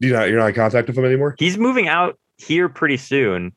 You 0.00 0.12
not 0.12 0.28
you're 0.28 0.38
not 0.38 0.48
in 0.48 0.54
contact 0.54 0.88
with 0.88 0.98
him 0.98 1.04
anymore? 1.04 1.34
He's 1.38 1.56
moving 1.56 1.88
out 1.88 2.18
here 2.36 2.68
pretty 2.68 2.96
soon. 2.96 3.52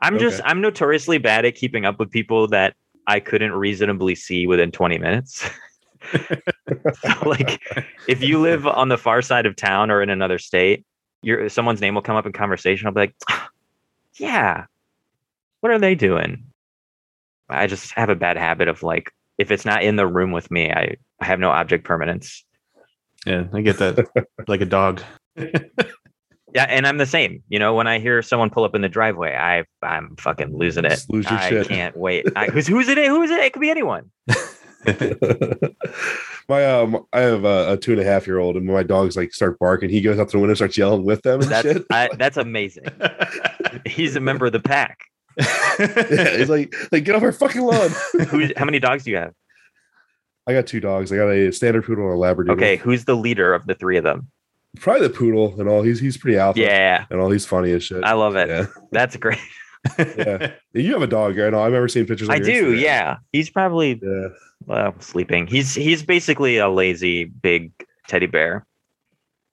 I'm 0.00 0.18
just 0.18 0.40
I'm 0.44 0.60
notoriously 0.60 1.18
bad 1.18 1.44
at 1.44 1.54
keeping 1.54 1.84
up 1.84 1.98
with 1.98 2.10
people 2.10 2.48
that 2.48 2.74
I 3.06 3.20
couldn't 3.20 3.52
reasonably 3.52 4.14
see 4.14 4.46
within 4.46 4.70
20 4.72 4.98
minutes. 4.98 5.48
So, 6.12 7.28
like 7.28 7.60
if 8.08 8.22
you 8.22 8.40
live 8.40 8.66
on 8.66 8.88
the 8.88 8.98
far 8.98 9.22
side 9.22 9.46
of 9.46 9.56
town 9.56 9.90
or 9.90 10.02
in 10.02 10.10
another 10.10 10.38
state, 10.38 10.84
your 11.22 11.48
someone's 11.48 11.80
name 11.80 11.94
will 11.94 12.02
come 12.02 12.16
up 12.16 12.26
in 12.26 12.32
conversation. 12.32 12.86
I'll 12.86 12.92
be 12.92 13.00
like, 13.00 13.14
yeah, 14.16 14.66
what 15.60 15.72
are 15.72 15.78
they 15.78 15.94
doing? 15.94 16.44
I 17.48 17.66
just 17.66 17.92
have 17.92 18.08
a 18.08 18.16
bad 18.16 18.36
habit 18.36 18.68
of 18.68 18.82
like 18.82 19.12
if 19.38 19.50
it's 19.50 19.64
not 19.64 19.82
in 19.82 19.96
the 19.96 20.06
room 20.06 20.32
with 20.32 20.50
me, 20.50 20.70
I, 20.70 20.96
I 21.20 21.24
have 21.24 21.38
no 21.38 21.50
object 21.50 21.84
permanence. 21.84 22.44
Yeah, 23.24 23.44
I 23.52 23.60
get 23.60 23.78
that. 23.78 24.06
like 24.48 24.60
a 24.60 24.66
dog. 24.66 25.02
Yeah, 26.56 26.64
and 26.70 26.86
I'm 26.86 26.96
the 26.96 27.06
same. 27.06 27.42
You 27.48 27.58
know, 27.58 27.74
when 27.74 27.86
I 27.86 27.98
hear 27.98 28.22
someone 28.22 28.48
pull 28.48 28.64
up 28.64 28.74
in 28.74 28.80
the 28.80 28.88
driveway, 28.88 29.34
I 29.34 29.64
I'm 29.82 30.16
fucking 30.16 30.56
losing 30.56 30.84
it. 30.86 30.90
Just 30.90 31.10
lose 31.10 31.26
your 31.26 31.38
I 31.38 31.48
shit. 31.50 31.68
can't 31.68 31.96
wait. 31.96 32.26
I, 32.34 32.46
who's 32.46 32.66
who's 32.66 32.88
it? 32.88 32.96
Who 33.06 33.22
is 33.22 33.30
it? 33.30 33.40
It 33.40 33.52
could 33.52 33.60
be 33.60 33.70
anyone. 33.70 34.10
my 36.48 36.64
um, 36.64 37.06
I 37.12 37.20
have 37.20 37.44
a, 37.44 37.72
a 37.72 37.76
two 37.76 37.92
and 37.92 38.00
a 38.00 38.04
half 38.04 38.26
year 38.26 38.38
old, 38.38 38.56
and 38.56 38.66
when 38.66 38.74
my 38.74 38.82
dogs 38.82 39.16
like 39.16 39.32
start 39.32 39.58
barking, 39.58 39.90
he 39.90 40.00
goes 40.00 40.18
out 40.18 40.28
to 40.28 40.36
the 40.36 40.40
window, 40.40 40.54
starts 40.54 40.78
yelling 40.78 41.04
with 41.04 41.22
them 41.22 41.40
and 41.40 41.50
That's 41.50 41.66
shit. 41.66 41.84
I, 41.90 42.08
that's 42.16 42.36
amazing. 42.36 42.84
He's 43.84 44.16
a 44.16 44.20
member 44.20 44.46
of 44.46 44.52
the 44.52 44.60
pack. 44.60 44.98
yeah, 45.38 46.36
he's 46.36 46.48
like, 46.48 46.74
like 46.92 47.04
get 47.04 47.14
off 47.14 47.22
our 47.22 47.32
fucking 47.32 47.60
lawn. 47.60 47.90
Who? 48.28 48.48
How 48.56 48.64
many 48.64 48.78
dogs 48.78 49.04
do 49.04 49.10
you 49.10 49.16
have? 49.18 49.34
I 50.46 50.52
got 50.52 50.66
two 50.66 50.80
dogs. 50.80 51.12
I 51.12 51.16
got 51.16 51.28
a 51.28 51.52
standard 51.52 51.84
poodle 51.84 52.04
and 52.04 52.14
a 52.14 52.16
Labrador. 52.16 52.54
Okay, 52.54 52.76
who's 52.76 53.04
the 53.04 53.16
leader 53.16 53.52
of 53.52 53.66
the 53.66 53.74
three 53.74 53.96
of 53.96 54.04
them? 54.04 54.28
probably 54.80 55.08
the 55.08 55.12
poodle 55.12 55.58
and 55.58 55.68
all. 55.68 55.82
He's 55.82 56.00
he's 56.00 56.16
pretty 56.16 56.38
alpha. 56.38 56.60
Yeah, 56.60 57.06
and 57.10 57.20
all. 57.20 57.30
He's 57.30 57.46
funny 57.46 57.72
as 57.72 57.82
shit. 57.82 58.04
I 58.04 58.12
love 58.12 58.36
it. 58.36 58.48
yeah, 58.48 58.66
That's 58.92 59.16
great. 59.16 59.38
yeah. 60.18 60.52
You 60.72 60.92
have 60.92 61.02
a 61.02 61.06
dog, 61.06 61.36
right? 61.36 61.50
No, 61.50 61.62
I've 61.62 61.72
never 61.72 61.88
seen 61.88 62.06
pictures. 62.06 62.28
I 62.28 62.38
do. 62.38 62.74
Instagram. 62.76 62.80
Yeah, 62.80 63.16
he's 63.32 63.50
probably 63.50 64.00
Yeah. 64.02 64.28
well 64.66 64.94
sleeping. 65.00 65.46
He's 65.46 65.74
he's 65.74 66.02
basically 66.02 66.58
a 66.58 66.68
lazy 66.68 67.24
big 67.24 67.72
teddy 68.08 68.26
bear. 68.26 68.66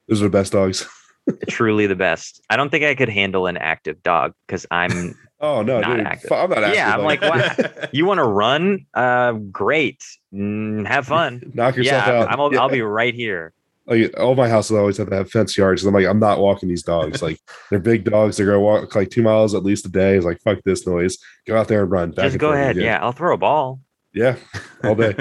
Those 0.08 0.22
are 0.22 0.26
the 0.26 0.30
best 0.30 0.52
dogs. 0.52 0.88
Truly 1.50 1.88
the 1.88 1.96
best. 1.96 2.42
I 2.50 2.58
don't 2.58 2.70
think 2.70 2.84
I 2.84 2.96
could 2.96 3.10
handle 3.10 3.48
an 3.48 3.58
active 3.58 4.02
dog 4.04 4.34
because 4.48 4.66
I'm. 4.72 5.16
Oh 5.40 5.62
no, 5.62 5.82
Not 5.82 5.98
dude. 5.98 6.08
active. 6.08 6.32
I'm 6.32 6.50
not 6.50 6.60
active. 6.60 6.76
Yeah, 6.76 6.96
I'm 6.96 7.04
like, 7.04 7.22
wow. 7.22 7.88
You 7.92 8.06
want 8.06 8.20
to 8.20 8.24
run? 8.24 8.86
Uh, 8.94 9.34
great. 9.34 10.02
Mm, 10.34 10.88
have 10.88 11.06
fun. 11.08 11.52
Knock 11.54 11.76
yourself 11.76 12.08
yeah, 12.08 12.14
out. 12.14 12.32
I'm, 12.32 12.40
I'll, 12.40 12.54
Yeah. 12.54 12.62
I'll 12.62 12.70
be 12.70 12.82
right 12.82 13.14
here. 13.14 13.52
Like 13.86 14.18
all 14.20 14.36
my 14.36 14.48
houses 14.48 14.78
always 14.78 14.98
have 14.98 15.10
to 15.10 15.16
have 15.16 15.30
fenced 15.30 15.58
yards. 15.58 15.82
So 15.82 15.88
I'm 15.88 15.94
like, 15.94 16.06
I'm 16.06 16.20
not 16.20 16.40
walking 16.40 16.70
these 16.70 16.84
dogs. 16.84 17.22
Like 17.22 17.40
they're 17.70 17.80
big 17.80 18.04
dogs. 18.06 18.38
They're 18.38 18.46
gonna 18.46 18.60
walk 18.60 18.94
like 18.96 19.10
two 19.10 19.22
miles 19.24 19.54
at 19.54 19.64
least 19.64 19.86
a 19.86 19.90
day. 19.90 20.16
It's 20.16 20.26
like 20.26 20.42
fuck 20.42 20.60
this 20.64 20.88
noise. 20.88 21.18
Go 21.48 21.58
out 21.58 21.68
there 21.68 21.84
and 21.84 21.92
run. 21.92 22.12
back 22.12 22.26
Just 22.26 22.38
go 22.38 22.54
ahead. 22.54 22.72
again. 22.78 22.86
Yeah, 22.86 23.00
I'll 23.02 23.12
throw 23.12 23.34
a 23.34 23.38
ball. 23.38 23.80
yeah, 24.14 24.36
all 24.84 24.96
day. 24.96 25.14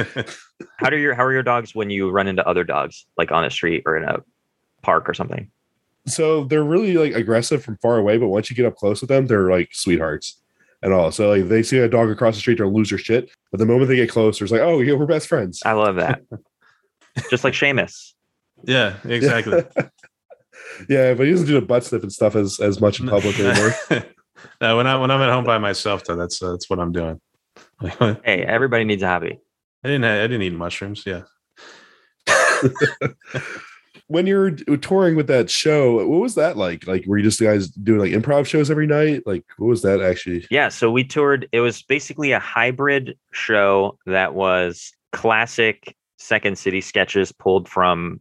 How 0.77 0.91
do 0.91 0.97
your 0.97 1.15
how 1.15 1.25
are 1.25 1.33
your 1.33 1.43
dogs 1.43 1.75
when 1.75 1.91
you 1.91 2.11
run 2.11 2.29
into 2.29 2.47
other 2.47 2.65
dogs 2.65 3.07
like 3.17 3.33
on 3.33 3.45
a 3.45 3.51
street 3.51 3.83
or 3.87 3.97
in 3.97 4.05
a 4.05 4.21
park 4.83 5.09
or 5.09 5.15
something? 5.15 5.51
so 6.07 6.45
they're 6.45 6.65
really 6.65 6.95
like 6.95 7.15
aggressive 7.15 7.63
from 7.63 7.77
far 7.77 7.97
away, 7.97 8.19
but 8.19 8.29
once 8.29 8.51
you 8.51 8.57
get 8.57 8.67
up 8.67 8.75
close 8.77 9.01
with 9.01 9.09
them, 9.09 9.27
they're 9.27 9.51
like 9.51 9.69
sweethearts 9.73 10.41
and 10.83 10.93
all. 10.93 11.13
So 11.13 11.29
like 11.31 11.49
they 11.49 11.63
see 11.63 11.79
a 11.79 11.89
dog 11.89 12.11
across 12.11 12.35
the 12.35 12.41
street, 12.41 12.59
they'll 12.59 12.73
lose 12.73 12.91
their 12.91 12.99
shit. 12.99 13.31
But 13.51 13.59
the 13.59 13.67
moment 13.67 13.89
they 13.89 13.97
get 13.97 14.11
closer, 14.11 14.45
it's 14.45 14.53
like, 14.53 14.63
oh 14.63 14.81
yeah, 14.81 14.95
we're 14.95 15.07
best 15.07 15.29
friends. 15.29 15.63
I 15.65 15.73
love 15.73 15.97
that. 15.97 16.23
Just 17.31 17.45
like 17.45 17.55
Seamus. 17.55 18.15
Yeah, 18.65 18.97
exactly. 19.05 19.63
yeah, 20.89 21.15
but 21.15 21.27
he 21.27 21.33
doesn't 21.33 21.47
do 21.47 21.55
the 21.55 21.67
butt 21.67 21.85
sniff 21.85 22.03
and 22.03 22.13
stuff 22.13 22.37
as 22.37 22.61
as 22.61 22.81
much 22.81 23.01
in 23.01 23.09
public 23.09 23.39
anymore. 23.41 23.75
no, 24.61 24.77
when 24.77 24.87
I 24.87 24.97
when 24.97 25.11
I'm 25.11 25.21
at 25.21 25.31
home 25.31 25.45
by 25.45 25.59
myself, 25.59 26.05
though, 26.05 26.17
that's 26.17 26.43
uh, 26.43 26.53
that's 26.53 26.69
what 26.71 26.79
I'm 26.79 26.93
doing. 26.93 27.21
Hey, 28.25 28.45
everybody 28.45 28.85
needs 28.85 29.03
a 29.03 29.09
hobby. 29.09 29.41
I 29.85 29.89
didn't 29.89 30.05
have, 30.05 30.19
I 30.19 30.27
didn't 30.29 30.43
eat 30.43 30.53
mushrooms. 30.53 31.05
Yeah. 31.05 31.23
when 34.07 34.27
you're 34.27 34.53
touring 34.53 35.17
with 35.17 35.27
that 35.27 35.51
show, 35.51 35.97
what 36.07 36.21
was 36.21 36.37
that 36.37 36.57
like? 36.57 36.87
Like, 36.87 37.05
were 37.07 37.19
you 37.19 37.25
just 37.25 37.41
guys 37.41 37.69
doing 37.69 37.99
like 37.99 38.13
improv 38.13 38.47
shows 38.47 38.71
every 38.71 38.87
night? 38.87 39.23
Like, 39.27 39.45
what 39.57 39.67
was 39.67 39.83
that 39.83 40.01
actually? 40.01 40.47
Yeah, 40.51 40.69
so 40.69 40.91
we 40.91 41.03
toured. 41.03 41.49
It 41.51 41.61
was 41.61 41.83
basically 41.83 42.31
a 42.31 42.39
hybrid 42.39 43.17
show 43.33 43.99
that 44.07 44.35
was 44.35 44.93
classic 45.13 45.97
Second 46.19 46.57
City 46.57 46.81
sketches 46.81 47.33
pulled 47.33 47.69
from 47.69 48.21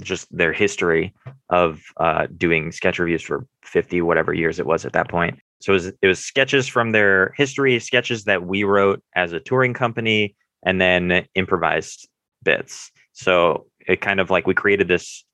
just 0.00 0.26
their 0.36 0.52
history 0.52 1.12
of 1.50 1.80
uh, 1.98 2.26
doing 2.36 2.72
sketch 2.72 2.98
reviews 2.98 3.22
for 3.22 3.46
50 3.64 4.02
whatever 4.02 4.32
years 4.32 4.58
it 4.58 4.66
was 4.66 4.84
at 4.84 4.92
that 4.92 5.08
point. 5.08 5.38
So 5.60 5.72
it 5.72 5.74
was, 5.74 5.86
it 5.86 6.06
was 6.06 6.18
sketches 6.18 6.66
from 6.66 6.92
their 6.92 7.32
history, 7.36 7.78
sketches 7.78 8.24
that 8.24 8.44
we 8.44 8.64
wrote 8.64 9.02
as 9.14 9.32
a 9.32 9.40
touring 9.40 9.74
company, 9.74 10.34
and 10.64 10.80
then 10.80 11.26
improvised 11.34 12.08
bits. 12.42 12.90
So 13.12 13.66
it 13.86 14.00
kind 14.00 14.20
of 14.20 14.30
like 14.30 14.46
we 14.46 14.54
created 14.54 14.88
this. 14.88 15.24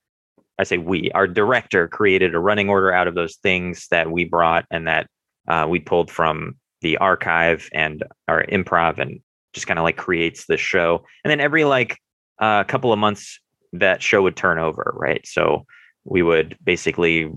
I 0.58 0.64
say 0.64 0.78
we, 0.78 1.10
our 1.12 1.26
director 1.26 1.88
created 1.88 2.34
a 2.34 2.38
running 2.38 2.68
order 2.68 2.92
out 2.92 3.06
of 3.06 3.14
those 3.14 3.36
things 3.36 3.86
that 3.90 4.10
we 4.10 4.24
brought 4.24 4.66
and 4.70 4.88
that 4.88 5.06
uh, 5.46 5.66
we 5.68 5.78
pulled 5.78 6.10
from 6.10 6.56
the 6.80 6.96
archive 6.98 7.68
and 7.72 8.04
our 8.26 8.44
improv 8.46 8.98
and 8.98 9.20
just 9.52 9.66
kind 9.66 9.78
of 9.78 9.82
like 9.82 9.96
creates 9.96 10.46
this 10.46 10.60
show 10.60 11.04
and 11.24 11.30
then 11.30 11.40
every 11.40 11.64
like 11.64 11.98
a 12.40 12.44
uh, 12.44 12.64
couple 12.64 12.92
of 12.92 12.98
months 12.98 13.40
that 13.72 14.02
show 14.02 14.22
would 14.22 14.36
turn 14.36 14.58
over 14.58 14.92
right 14.96 15.26
so 15.26 15.64
we 16.04 16.22
would 16.22 16.56
basically 16.64 17.30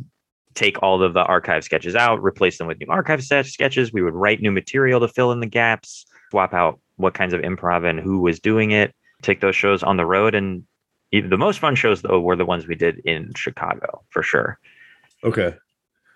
take 0.54 0.82
all 0.84 1.02
of 1.02 1.14
the 1.14 1.24
archive 1.24 1.64
sketches 1.64 1.96
out 1.96 2.22
replace 2.22 2.58
them 2.58 2.68
with 2.68 2.80
new 2.80 2.88
archive 2.90 3.24
set 3.24 3.46
sketches 3.46 3.92
we 3.94 4.02
would 4.02 4.14
write 4.14 4.42
new 4.42 4.52
material 4.52 5.00
to 5.00 5.08
fill 5.08 5.32
in 5.32 5.40
the 5.40 5.46
gaps 5.46 6.06
swap 6.30 6.54
out 6.54 6.80
what 6.98 7.14
kinds 7.14 7.34
of 7.34 7.42
improv 7.42 7.88
and 7.90 8.00
who 8.00 8.20
was 8.20 8.40
doing 8.40 8.72
it 8.72 8.94
take 9.22 9.42
those 9.42 9.56
shows 9.56 9.84
on 9.84 9.98
the 9.98 10.06
road 10.06 10.34
and 10.36 10.64
even 11.12 11.30
the 11.30 11.38
most 11.38 11.60
fun 11.60 11.76
shows 11.76 12.02
though 12.02 12.20
were 12.22 12.36
the 12.36 12.46
ones 12.46 12.68
we 12.68 12.76
did 12.76 13.00
in 13.06 13.32
chicago 13.36 14.02
for 14.10 14.24
sure 14.24 14.58
Okay, 15.24 15.54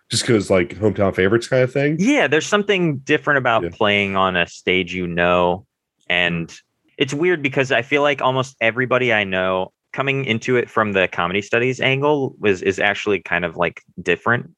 just 0.10 0.24
because 0.24 0.50
like 0.50 0.70
hometown 0.70 1.14
favorites 1.16 1.48
kind 1.48 1.62
of 1.62 1.72
thing. 1.72 1.98
Yeah, 2.00 2.28
there's 2.28 2.48
something 2.48 2.98
different 2.98 3.38
about 3.38 3.62
Yeah. 3.62 3.70
playing 3.72 4.16
on 4.16 4.36
a 4.36 4.48
stage 4.48 4.96
you 4.96 5.06
know. 5.06 5.68
And 6.10 6.52
it's 6.98 7.14
weird 7.14 7.44
because 7.44 7.72
I 7.72 7.84
feel 7.84 8.02
like 8.02 8.24
almost 8.24 8.56
everybody 8.60 9.14
I 9.14 9.24
know 9.24 9.72
coming 9.96 10.26
into 10.26 10.58
it 10.58 10.70
from 10.70 10.92
the 10.92 11.08
comedy 11.08 11.42
studies 11.42 11.80
angle 11.80 12.36
was 12.38 12.62
is 12.62 12.80
actually 12.80 13.22
kind 13.22 13.46
of 13.46 13.56
like 13.56 13.82
different 14.02 14.54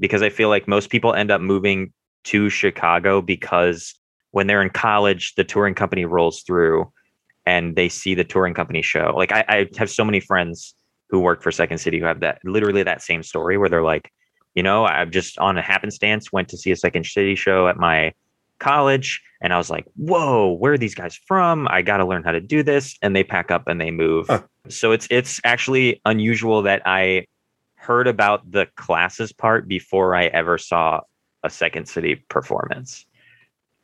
because 0.00 0.20
I 0.20 0.30
feel 0.30 0.48
like 0.48 0.66
most 0.66 0.90
people 0.90 1.14
end 1.14 1.30
up 1.30 1.40
moving 1.40 1.92
to 2.24 2.50
Chicago 2.50 3.22
because 3.22 3.94
when 4.32 4.48
they're 4.48 4.62
in 4.62 4.70
college, 4.70 5.34
the 5.36 5.44
touring 5.44 5.74
company 5.74 6.04
rolls 6.04 6.42
through 6.42 6.92
and 7.46 7.76
they 7.76 7.88
see 7.88 8.16
the 8.16 8.24
touring 8.24 8.52
company 8.52 8.82
show. 8.82 9.14
Like 9.16 9.30
I, 9.30 9.44
I 9.48 9.68
have 9.78 9.90
so 9.90 10.04
many 10.04 10.18
friends 10.18 10.74
who 11.08 11.20
work 11.20 11.40
for 11.40 11.52
Second 11.52 11.78
City 11.78 12.00
who 12.00 12.06
have 12.06 12.18
that 12.20 12.40
literally 12.42 12.82
that 12.82 13.00
same 13.00 13.22
story 13.22 13.56
where 13.56 13.68
they're 13.68 13.82
like, 13.82 14.10
you 14.56 14.62
know, 14.64 14.86
I've 14.86 15.10
just 15.10 15.38
on 15.38 15.56
a 15.56 15.62
happenstance 15.62 16.32
went 16.32 16.48
to 16.48 16.56
see 16.56 16.72
a 16.72 16.76
Second 16.76 17.06
City 17.06 17.36
show 17.36 17.68
at 17.68 17.76
my 17.76 18.12
college 18.64 19.22
and 19.44 19.52
I 19.52 19.58
was 19.58 19.68
like, 19.68 19.84
whoa, 19.94 20.52
where 20.52 20.72
are 20.72 20.78
these 20.78 20.94
guys 20.94 21.14
from? 21.14 21.68
I 21.68 21.82
got 21.82 21.98
to 21.98 22.06
learn 22.06 22.24
how 22.24 22.32
to 22.32 22.40
do 22.40 22.62
this. 22.62 22.96
And 23.02 23.14
they 23.14 23.22
pack 23.22 23.50
up 23.50 23.68
and 23.68 23.78
they 23.78 23.90
move. 23.90 24.26
Huh. 24.26 24.42
So 24.70 24.92
it's 24.92 25.06
it's 25.10 25.38
actually 25.44 26.00
unusual 26.06 26.62
that 26.62 26.80
I 26.86 27.26
heard 27.74 28.08
about 28.08 28.50
the 28.50 28.66
classes 28.76 29.34
part 29.34 29.68
before 29.68 30.16
I 30.16 30.26
ever 30.28 30.56
saw 30.56 31.00
a 31.42 31.50
Second 31.50 31.88
City 31.88 32.16
performance. 32.30 33.04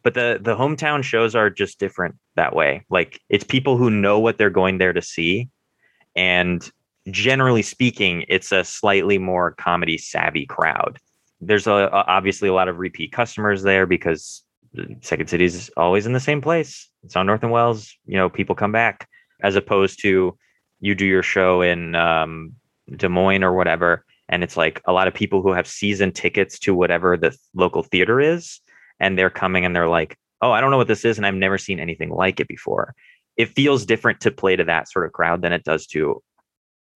But 0.03 0.15
the 0.15 0.39
the 0.41 0.57
hometown 0.57 1.03
shows 1.03 1.35
are 1.35 1.51
just 1.51 1.79
different 1.79 2.15
that 2.37 2.57
way. 2.57 2.87
Like 2.89 3.21
it's 3.29 3.45
people 3.45 3.77
who 3.77 3.91
know 3.91 4.19
what 4.19 4.39
they're 4.39 4.49
going 4.49 4.79
there 4.79 4.95
to 4.95 5.03
see, 5.03 5.51
and 6.17 6.69
generally 7.11 7.61
speaking, 7.61 8.25
it's 8.29 8.51
a 8.51 8.65
slightly 8.65 9.19
more 9.19 9.51
comedy 9.51 9.99
savvy 9.99 10.47
crowd. 10.47 10.99
There's 11.43 11.67
a, 11.67 11.73
a 11.73 12.05
obviously 12.07 12.49
a 12.49 12.55
lot 12.55 12.69
of 12.69 12.79
repeat 12.79 13.13
customers 13.13 13.63
there 13.63 13.85
because 13.85 14.43
Second 15.01 15.29
City 15.29 15.45
is 15.45 15.71
always 15.77 16.07
in 16.07 16.13
the 16.13 16.21
same 16.21 16.41
place. 16.41 16.89
It's 17.03 17.17
on 17.17 17.27
North 17.27 17.43
and 17.43 17.51
Wells. 17.51 17.93
You 18.07 18.17
know, 18.17 18.29
people 18.29 18.55
come 18.55 18.73
back 18.73 19.09
as 19.43 19.57
opposed 19.57 20.01
to 20.03 20.37
you 20.81 20.95
do 20.95 21.05
your 21.05 21.23
show 21.23 21.63
in 21.63 21.95
um, 21.95 22.55
Des 22.97 23.09
Moines 23.09 23.43
or 23.43 23.53
whatever, 23.53 24.05
and 24.29 24.43
it's 24.45 24.57
like 24.57 24.81
a 24.87 24.93
lot 24.93 25.09
of 25.09 25.15
people 25.15 25.43
who 25.43 25.53
have 25.53 25.67
season 25.67 26.13
tickets 26.13 26.59
to 26.61 26.75
whatever 26.75 27.17
the 27.17 27.37
local 27.55 27.83
theater 27.83 28.21
is, 28.21 28.61
and 29.01 29.19
they're 29.19 29.31
coming 29.31 29.65
and 29.65 29.75
they're 29.75 29.89
like, 29.89 30.17
"Oh, 30.41 30.53
I 30.53 30.61
don't 30.61 30.71
know 30.71 30.77
what 30.77 30.89
this 30.89 31.05
is, 31.05 31.19
and 31.19 31.27
I've 31.27 31.35
never 31.35 31.59
seen 31.59 31.81
anything 31.81 32.11
like 32.11 32.39
it 32.39 32.49
before." 32.49 32.95
It 33.37 33.49
feels 33.49 33.87
different 33.87 34.21
to 34.21 34.31
play 34.31 34.57
to 34.57 34.65
that 34.65 34.91
sort 34.91 35.07
of 35.07 35.13
crowd 35.13 35.43
than 35.43 35.53
it 35.53 35.65
does 35.65 35.87
to 35.89 36.23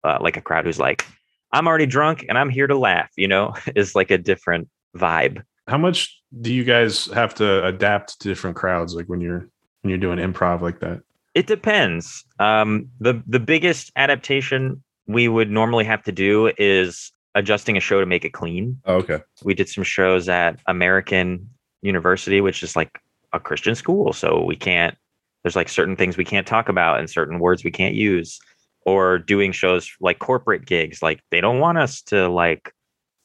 uh, 0.03 0.19
like 0.21 0.37
a 0.37 0.41
crowd 0.41 0.65
who's 0.65 0.79
like, 0.79 1.05
"I'm 1.51 1.67
already 1.67 1.87
drunk 1.87 2.25
and 2.29 2.37
I'm 2.37 2.49
here 2.49 2.67
to 2.67 2.77
laugh." 2.77 3.11
You 3.17 3.27
know, 3.27 3.53
is 3.75 3.95
like 3.95 4.11
a 4.11 4.17
different 4.17 4.69
vibe. 4.95 5.43
How 5.67 5.77
much 5.77 6.21
do 6.41 6.53
you 6.53 6.63
guys 6.63 7.05
have 7.13 7.33
to 7.35 7.65
adapt 7.65 8.19
to 8.21 8.27
different 8.27 8.55
crowds, 8.55 8.95
like 8.95 9.07
when 9.07 9.21
you're 9.21 9.49
when 9.81 9.89
you're 9.89 9.97
doing 9.97 10.19
improv 10.19 10.61
like 10.61 10.79
that? 10.79 11.01
It 11.33 11.47
depends. 11.47 12.23
Um, 12.39 12.89
the 12.99 13.21
the 13.27 13.39
biggest 13.39 13.91
adaptation 13.95 14.83
we 15.07 15.27
would 15.27 15.51
normally 15.51 15.85
have 15.85 16.03
to 16.03 16.11
do 16.11 16.51
is 16.57 17.11
adjusting 17.35 17.77
a 17.77 17.81
show 17.81 17.99
to 17.99 18.05
make 18.05 18.25
it 18.25 18.31
clean. 18.31 18.79
Oh, 18.85 18.95
okay. 18.95 19.21
We 19.43 19.53
did 19.53 19.69
some 19.69 19.83
shows 19.83 20.29
at 20.29 20.59
American 20.67 21.49
University, 21.81 22.41
which 22.41 22.63
is 22.63 22.75
like 22.75 22.99
a 23.33 23.39
Christian 23.39 23.75
school, 23.75 24.13
so 24.13 24.43
we 24.43 24.55
can't. 24.55 24.95
There's 25.43 25.55
like 25.55 25.69
certain 25.69 25.95
things 25.95 26.17
we 26.17 26.25
can't 26.25 26.47
talk 26.47 26.69
about 26.69 26.99
and 26.99 27.09
certain 27.09 27.39
words 27.39 27.63
we 27.63 27.71
can't 27.71 27.95
use. 27.95 28.39
Or 28.87 29.17
doing 29.17 29.51
shows 29.51 29.91
like 29.99 30.19
corporate 30.19 30.65
gigs, 30.67 31.01
like 31.01 31.19
they 31.31 31.41
don't 31.41 31.59
want 31.59 31.79
us 31.79 32.03
to 32.03 32.29
like 32.29 32.71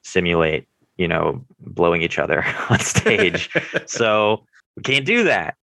simulate, 0.03 0.67
you 1.01 1.09
know, 1.09 1.43
blowing 1.61 2.03
each 2.03 2.19
other 2.19 2.45
on 2.69 2.79
stage. 2.79 3.49
so 3.87 4.45
we 4.77 4.83
can't 4.83 5.07
do 5.07 5.25
that. 5.25 5.57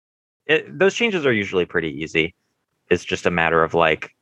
It, 0.47 0.79
those 0.79 0.95
changes 0.95 1.27
are 1.27 1.33
usually 1.33 1.67
pretty 1.67 1.91
easy. 2.03 2.35
It's 2.91 3.05
just 3.05 3.27
a 3.27 3.31
matter 3.31 3.63
of 3.63 3.75
like, 3.75 4.13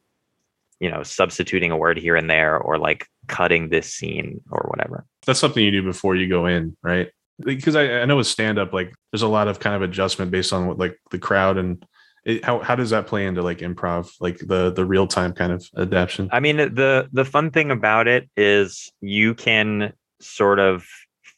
you 0.80 0.90
know, 0.90 1.04
substituting 1.04 1.70
a 1.70 1.76
word 1.76 1.98
here 1.98 2.16
and 2.16 2.28
there 2.28 2.58
or 2.58 2.78
like 2.78 3.06
cutting 3.28 3.68
this 3.68 3.94
scene 3.94 4.40
or 4.50 4.66
whatever. 4.70 5.06
That's 5.24 5.38
something 5.38 5.62
you 5.62 5.70
do 5.70 5.84
before 5.84 6.16
you 6.16 6.28
go 6.28 6.46
in, 6.46 6.76
right? 6.82 7.10
Because 7.38 7.76
I, 7.76 8.00
I 8.00 8.04
know 8.06 8.16
with 8.16 8.26
stand 8.26 8.58
up, 8.58 8.72
like 8.72 8.92
there's 9.12 9.22
a 9.22 9.28
lot 9.28 9.46
of 9.46 9.60
kind 9.60 9.76
of 9.76 9.82
adjustment 9.82 10.32
based 10.32 10.52
on 10.52 10.66
what 10.66 10.78
like 10.78 10.98
the 11.12 11.18
crowd 11.20 11.58
and 11.58 11.86
it, 12.24 12.44
how 12.44 12.58
how 12.60 12.74
does 12.74 12.90
that 12.90 13.06
play 13.06 13.26
into 13.26 13.42
like 13.42 13.58
improv, 13.58 14.10
like 14.18 14.38
the 14.38 14.72
the 14.72 14.84
real 14.84 15.06
time 15.06 15.32
kind 15.32 15.52
of 15.52 15.64
adaptation? 15.76 16.28
I 16.32 16.40
mean, 16.40 16.56
the 16.56 17.08
the 17.12 17.24
fun 17.24 17.50
thing 17.52 17.70
about 17.70 18.08
it 18.08 18.28
is 18.36 18.90
you 19.00 19.34
can 19.34 19.92
sort 20.20 20.58
of 20.58 20.86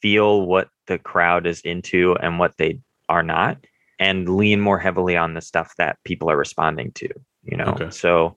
feel 0.07 0.47
what 0.47 0.69
the 0.87 0.99
crowd 0.99 1.47
is 1.47 1.61
into 1.63 2.15
and 2.23 2.39
what 2.39 2.57
they 2.59 2.79
are 3.09 3.23
not 3.23 3.59
and 3.99 4.37
lean 4.37 4.61
more 4.61 4.79
heavily 4.79 5.17
on 5.17 5.35
the 5.35 5.41
stuff 5.41 5.75
that 5.79 5.99
people 6.05 6.31
are 6.31 6.37
responding 6.37 6.93
to 6.93 7.09
you 7.43 7.57
know? 7.57 7.67
Okay. 7.67 7.91
so 7.91 8.37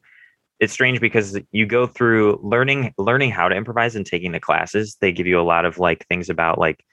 it's 0.60 0.74
strange 0.74 1.00
because 1.00 1.38
you 1.52 1.66
go 1.66 1.88
through 1.88 2.40
learning 2.44 2.94
learning 2.98 3.32
how 3.32 3.48
to 3.48 3.56
improvise 3.56 3.96
and 3.96 4.06
taking 4.06 4.32
the 4.32 4.40
classes. 4.40 4.98
They 5.00 5.12
give 5.12 5.28
you 5.28 5.40
a 5.40 5.42
lot 5.42 5.66
of 5.66 5.78
like 5.80 6.06
things 6.08 6.30
about 6.30 6.60
like 6.60 6.84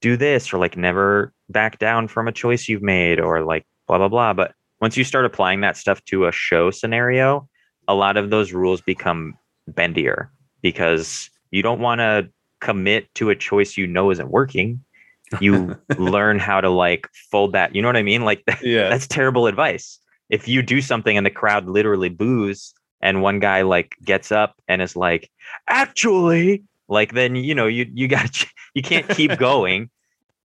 do 0.00 0.16
this 0.16 0.52
or 0.52 0.58
like 0.58 0.76
never 0.76 1.32
back 1.48 1.78
down 1.78 2.08
from 2.08 2.28
a 2.28 2.32
choice 2.32 2.68
you've 2.68 2.82
made 2.82 3.20
or 3.20 3.44
like 3.44 3.66
blah 3.86 3.98
blah 3.98 4.08
blah. 4.08 4.32
But 4.32 4.54
once 4.80 4.96
you 4.96 5.04
start 5.04 5.26
applying 5.26 5.60
that 5.60 5.76
stuff 5.76 6.02
to 6.06 6.26
a 6.26 6.32
show 6.32 6.70
scenario 6.70 7.48
a 7.88 7.94
lot 7.94 8.16
of 8.16 8.30
those 8.30 8.52
rules 8.52 8.80
become 8.80 9.34
bendier 9.68 10.28
because 10.62 11.28
you 11.50 11.62
don't 11.62 11.80
want 11.80 11.98
to 11.98 12.30
commit 12.60 13.12
to 13.14 13.30
a 13.30 13.36
choice 13.36 13.76
you 13.76 13.86
know 13.86 14.10
isn't 14.10 14.30
working 14.30 14.82
you 15.40 15.76
learn 15.98 16.38
how 16.38 16.60
to 16.60 16.68
like 16.68 17.08
fold 17.30 17.52
that 17.52 17.74
you 17.74 17.80
know 17.82 17.88
what 17.88 17.96
i 17.96 18.02
mean 18.02 18.24
like 18.24 18.42
yeah, 18.62 18.88
that's 18.88 19.06
terrible 19.06 19.46
advice. 19.46 19.98
If 20.28 20.46
you 20.46 20.62
do 20.62 20.80
something 20.80 21.16
and 21.16 21.26
the 21.26 21.30
crowd 21.30 21.66
literally 21.66 22.08
boos 22.08 22.72
and 23.00 23.22
one 23.22 23.40
guy 23.40 23.62
like 23.62 23.96
gets 24.04 24.30
up 24.30 24.54
and 24.68 24.80
is 24.80 24.94
like, 24.94 25.28
actually, 25.66 26.62
like 26.88 27.14
then 27.14 27.34
you 27.34 27.54
know 27.54 27.66
you 27.66 27.86
you 27.92 28.06
got 28.08 28.44
you 28.74 28.82
can't 28.82 29.08
keep 29.08 29.36
going. 29.38 29.90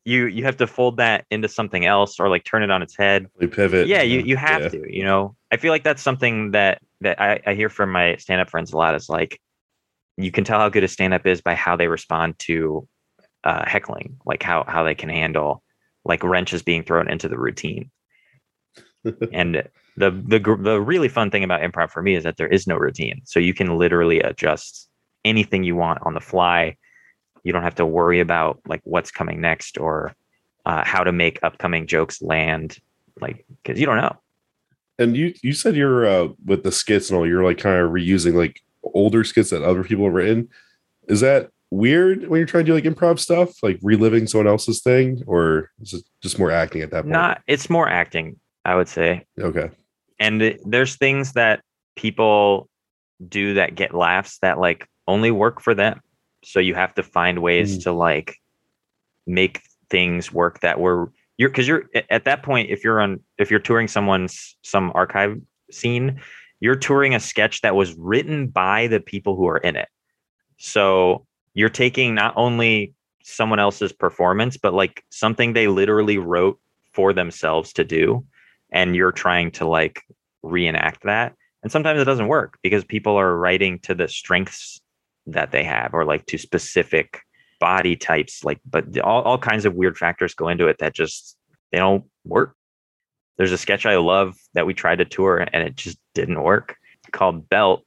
You 0.06 0.26
you 0.28 0.44
have 0.44 0.58
to 0.58 0.68
fold 0.68 0.98
that 0.98 1.26
into 1.30 1.48
something 1.48 1.86
else 1.86 2.20
or 2.20 2.30
like 2.30 2.44
turn 2.46 2.64
it 2.64 2.72
on 2.72 2.82
its 2.82 2.96
head. 2.98 3.28
We 3.40 3.48
pivot. 3.48 3.88
Yeah, 3.88 4.02
you 4.02 4.20
you 4.22 4.38
have 4.38 4.64
Yeah. 4.64 4.70
to. 4.70 4.96
You 4.96 5.04
know, 5.04 5.36
I 5.52 5.58
feel 5.58 5.72
like 5.72 5.84
that's 5.84 6.02
something 6.02 6.52
that 6.52 6.82
that 7.02 7.20
I, 7.22 7.42
I 7.46 7.54
hear 7.54 7.70
from 7.70 7.92
my 7.92 8.16
stand 8.18 8.42
up 8.42 8.50
friends 8.50 8.74
a 8.74 8.78
lot. 8.78 8.96
Is 8.96 9.10
like 9.10 9.40
you 10.18 10.32
can 10.32 10.44
tell 10.44 10.60
how 10.60 10.70
good 10.70 10.84
a 10.84 10.88
stand 10.88 11.14
up 11.14 11.26
is 11.26 11.42
by 11.42 11.56
how 11.56 11.76
they 11.76 11.88
respond 11.88 12.40
to 12.40 12.88
uh, 13.44 13.64
heckling, 13.68 14.18
like 14.26 14.42
how 14.42 14.64
how 14.68 14.84
they 14.84 14.96
can 14.96 15.10
handle 15.10 15.64
like 16.04 16.24
wrenches 16.24 16.62
being 16.62 16.84
thrown 16.84 17.10
into 17.10 17.28
the 17.28 17.38
routine. 17.38 17.92
and 19.34 19.68
the 19.98 20.12
the 20.12 20.58
the 20.62 20.82
really 20.82 21.08
fun 21.08 21.32
thing 21.32 21.44
about 21.44 21.62
improv 21.62 21.92
for 21.92 22.02
me 22.02 22.16
is 22.16 22.24
that 22.24 22.38
there 22.38 22.48
is 22.48 22.68
no 22.68 22.76
routine, 22.76 23.22
so 23.26 23.40
you 23.40 23.54
can 23.54 23.78
literally 23.78 24.20
adjust 24.20 24.90
anything 25.24 25.64
you 25.64 25.76
want 25.76 26.00
on 26.04 26.14
the 26.14 26.22
fly. 26.22 26.78
You 27.44 27.54
don't 27.54 27.64
have 27.64 27.76
to 27.76 27.86
worry 27.86 28.20
about 28.20 28.60
like 28.68 28.82
what's 28.84 29.12
coming 29.12 29.42
next 29.42 29.78
or 29.78 30.16
uh, 30.66 30.84
how 30.84 31.04
to 31.04 31.12
make 31.12 31.40
upcoming 31.44 31.88
jokes 31.88 32.22
land, 32.22 32.80
like 33.22 33.46
because 33.64 33.80
you 33.80 33.86
don't 33.86 33.98
know. 33.98 34.18
And 34.98 35.16
you 35.16 35.34
you 35.44 35.54
said 35.54 35.76
you're 35.76 36.06
uh, 36.06 36.30
with 36.44 36.64
the 36.64 36.72
skits 36.72 37.10
and 37.10 37.20
all. 37.20 37.28
You're 37.28 37.44
like 37.44 37.58
kind 37.58 37.80
of 37.80 37.92
reusing 37.92 38.34
like 38.34 38.62
older 38.94 39.24
skits 39.24 39.50
that 39.50 39.64
other 39.64 39.84
people 39.84 40.06
have 40.06 40.14
written. 40.14 40.50
Is 41.08 41.22
that 41.22 41.50
weird 41.72 42.28
when 42.28 42.40
you're 42.40 42.48
trying 42.48 42.66
to 42.66 42.72
do 42.72 42.76
like 42.76 42.84
improv 42.96 43.20
stuff, 43.20 43.62
like 43.64 43.80
reliving 43.82 44.28
someone 44.28 44.48
else's 44.48 44.82
thing, 44.82 45.24
or 45.28 45.72
is 45.82 45.94
it 45.94 46.04
just 46.22 46.40
more 46.40 46.52
acting 46.52 46.82
at 46.82 46.92
that 46.92 47.02
point? 47.04 47.12
Not 47.12 47.42
it's 47.48 47.70
more 47.70 47.88
acting, 47.90 48.40
I 48.64 48.76
would 48.76 48.88
say. 48.88 49.26
okay. 49.40 49.70
and 50.20 50.42
it- 50.42 50.62
there's 50.66 50.96
things 50.96 51.34
that 51.34 51.62
people 51.98 52.70
do 53.28 53.54
that 53.56 53.76
get 53.76 53.94
laughs 53.94 54.38
that 54.40 54.60
like 54.60 54.88
only 55.08 55.32
work 55.32 55.62
for 55.62 55.74
them 55.74 56.00
so 56.44 56.60
you 56.60 56.74
have 56.76 56.94
to 56.96 57.04
find 57.04 57.40
ways 57.40 57.78
Mm. 57.80 57.84
to 57.84 57.92
like 57.92 58.36
make 59.28 59.62
things 59.90 60.32
work 60.34 60.60
that 60.62 60.80
were 60.80 61.12
you're 61.38 61.50
because 61.50 61.68
you're 61.68 61.86
at 62.10 62.26
that 62.26 62.44
point 62.44 62.70
if 62.70 62.84
you're 62.84 63.00
on 63.02 63.20
if 63.38 63.50
you're 63.52 63.60
touring 63.60 63.88
someone's 63.88 64.56
some 64.64 64.92
archive 64.96 65.40
scene 65.72 66.22
you're 66.66 66.76
touring 66.76 67.14
a 67.14 67.20
sketch 67.20 67.62
that 67.62 67.76
was 67.76 67.94
written 67.94 68.48
by 68.48 68.88
the 68.88 69.00
people 69.00 69.36
who 69.36 69.48
are 69.48 69.60
in 69.60 69.76
it. 69.76 69.88
So 70.58 71.28
you're 71.54 71.70
taking 71.70 72.16
not 72.16 72.34
only 72.36 72.96
someone 73.24 73.60
else's 73.60 73.94
performance 73.94 74.58
but 74.58 74.74
like 74.74 75.04
something 75.12 75.54
they 75.54 75.68
literally 75.68 76.18
wrote 76.18 76.60
for 76.92 77.14
themselves 77.14 77.72
to 77.74 77.84
do 77.84 78.26
and 78.72 78.96
you're 78.96 79.12
trying 79.12 79.52
to 79.52 79.68
like 79.68 80.02
reenact 80.42 81.04
that. 81.04 81.36
And 81.62 81.72
sometimes 81.72 82.02
it 82.02 82.06
doesn't 82.06 82.28
work 82.28 82.58
because 82.64 82.84
people 82.84 83.16
are 83.16 83.38
writing 83.38 83.78
to 83.82 83.94
the 83.94 84.08
strengths 84.08 84.82
that 85.28 85.52
they 85.52 85.64
have 85.64 85.94
or 85.94 86.04
like 86.04 86.26
to 86.26 86.40
specific 86.40 87.20
body 87.60 87.96
types 87.96 88.44
like 88.44 88.60
but 88.66 88.98
all, 89.02 89.22
all 89.22 89.38
kinds 89.38 89.66
of 89.66 89.76
weird 89.76 90.00
factors 90.00 90.34
go 90.34 90.48
into 90.48 90.68
it 90.68 90.78
that 90.80 90.96
just 90.96 91.38
they 91.72 91.78
don't 91.78 92.06
work. 92.24 92.56
There's 93.38 93.52
a 93.52 93.58
sketch 93.58 93.86
i 93.86 93.98
love 93.98 94.36
that 94.56 94.66
we 94.66 94.74
tried 94.74 94.98
to 94.98 95.06
tour 95.06 95.38
and 95.38 95.68
it 95.68 95.76
just 95.76 96.00
didn't 96.16 96.42
work 96.42 96.76
called 97.12 97.48
belt 97.50 97.84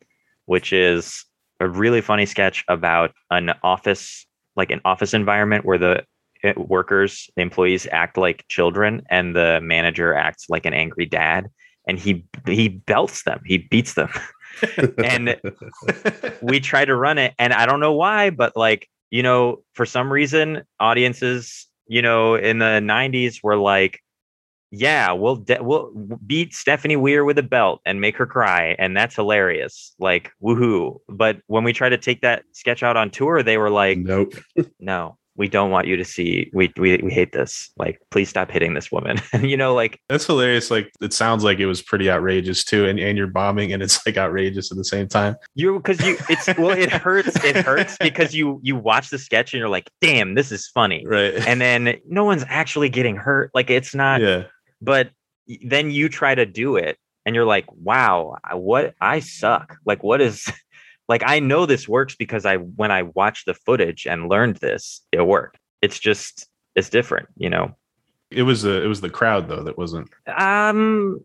which 0.47 0.73
is 0.73 1.25
a 1.61 1.69
really 1.69 2.01
funny 2.01 2.25
sketch 2.25 2.65
about 2.69 3.13
an 3.31 3.53
office 3.63 4.27
like 4.55 4.71
an 4.71 4.81
office 4.85 5.13
environment 5.13 5.65
where 5.65 5.79
the 5.79 6.05
uh, 6.45 6.53
workers 6.57 7.29
the 7.35 7.43
employees 7.43 7.89
act 7.91 8.17
like 8.17 8.45
children 8.49 9.03
and 9.11 9.35
the 9.35 9.59
manager 9.61 10.15
acts 10.15 10.47
like 10.49 10.65
an 10.65 10.73
angry 10.73 11.05
dad 11.05 11.49
and 11.89 11.99
he 11.99 12.25
he 12.47 12.69
belts 12.69 13.25
them. 13.25 13.41
He 13.45 13.59
beats 13.59 13.95
them. 13.95 14.11
And 14.99 15.41
we 16.41 16.59
try 16.61 16.85
to 16.85 16.97
run 16.97 17.17
it 17.19 17.33
and 17.39 17.53
i 17.53 17.65
don't 17.65 17.79
know 17.79 17.93
why 17.93 18.31
but 18.31 18.57
like 18.57 18.89
you 19.11 19.23
know 19.23 19.63
for 19.75 19.87
some 19.87 20.11
reason 20.11 20.63
audiences 20.81 21.69
you 21.87 22.03
know 22.03 22.35
in 22.35 22.59
the 22.59 22.81
90s 22.83 23.41
were 23.43 23.57
like 23.57 24.01
yeah 24.71 25.13
we'll 25.13 25.37
de- 25.37 25.63
we'll 25.63 25.91
beat 26.27 26.53
stephnie 26.53 26.97
weir 27.01 27.25
with 27.25 27.39
a 27.39 27.43
belt 27.43 27.81
and 27.87 28.01
make 28.01 28.17
her 28.17 28.27
cry 28.27 28.77
and 28.79 28.97
that's 28.97 29.15
hilarious 29.15 29.95
like 29.99 30.31
woohoo 30.43 30.99
but 31.09 31.39
when 31.47 31.65
we 31.65 31.73
try 31.73 31.89
to 31.89 31.99
take 31.99 32.21
that 32.21 32.43
sketch 32.53 32.83
out 32.83 32.97
on 32.97 33.11
tour 33.11 33.43
they 33.43 33.57
were 33.57 33.71
like 33.71 33.99
nope. 33.99 34.35
no 34.81 35.17
we 35.37 35.47
don't 35.49 35.71
want 35.71 35.87
you 35.87 35.97
to 35.97 36.05
see 36.05 36.51
we 36.53 36.71
we, 36.77 36.97
we 36.97 37.13
hate 37.13 37.31
this 37.31 37.71
like 37.79 38.01
please 38.11 38.29
stop 38.29 38.51
hitting 38.51 38.75
this 38.75 38.91
woman 38.91 39.21
and 39.33 39.45
you 39.49 39.57
know 39.57 39.73
like 39.73 40.01
That's 40.09 40.27
hilarious. 40.27 40.69
Like 40.69 40.91
it 41.01 41.13
sounds 41.13 41.45
like 41.45 41.61
it 41.61 41.67
was 41.67 41.81
pretty 41.81 42.11
outrageous 42.11 42.65
too, 42.65 42.87
and, 42.87 42.99
and 42.99 43.17
you're 43.17 43.29
bombing, 43.29 43.73
and 43.73 43.81
it's 43.81 44.05
like 44.05 44.17
outrageous 44.17 44.73
at 44.73 44.77
the 44.77 44.85
same 44.85 45.07
time. 45.07 45.37
you 45.55 45.77
because 45.79 46.05
you 46.05 46.17
it's 46.29 46.49
well 46.59 46.71
it 46.77 46.91
hurts 46.91 47.37
it 47.45 47.55
hurts 47.55 47.97
because 48.01 48.35
you 48.35 48.59
you 48.65 48.75
watch 48.75 49.11
the 49.11 49.19
sketch 49.19 49.55
and 49.55 49.61
you're 49.61 49.69
like 49.69 49.89
damn 50.01 50.35
this 50.35 50.51
is 50.51 50.67
funny 50.67 51.05
Right. 51.07 51.35
and 51.47 51.61
then 51.61 51.99
no 52.09 52.25
one's 52.25 52.45
actually 52.49 52.89
getting 52.89 53.15
hurt 53.15 53.53
like 53.55 53.71
it's 53.71 53.95
not 53.95 54.21
yeah. 54.21 54.43
But 54.81 55.11
then 55.65 55.91
you 55.91 56.09
try 56.09 56.35
to 56.35 56.47
do 56.47 56.77
it 56.77 56.99
and 57.25 57.35
you're 57.35 57.45
like 57.45 57.67
wow 57.73 58.37
what 58.53 58.95
i 59.01 59.21
suck 59.21 59.77
like 59.85 60.03
what 60.03 60.21
is 60.21 60.51
like 61.09 61.23
i 61.27 61.39
know 61.41 61.67
this 61.67 61.89
works 61.89 62.15
because 62.17 62.45
i 62.47 62.57
when 62.57 62.91
i 62.91 63.03
watched 63.03 63.47
the 63.47 63.55
footage 63.55 64.07
and 64.07 64.29
learned 64.29 64.57
this 64.57 65.01
it 65.13 65.27
worked 65.27 65.59
it's 65.83 65.99
just 65.99 66.47
it's 66.75 66.89
different 66.91 67.29
you 67.37 67.51
know 67.51 67.75
It 68.31 68.43
was 68.43 68.63
the 68.63 68.83
it 68.83 68.87
was 68.87 69.01
the 69.01 69.11
crowd 69.11 69.49
though 69.49 69.63
that 69.65 69.79
wasn't. 69.79 70.09
um 70.37 71.21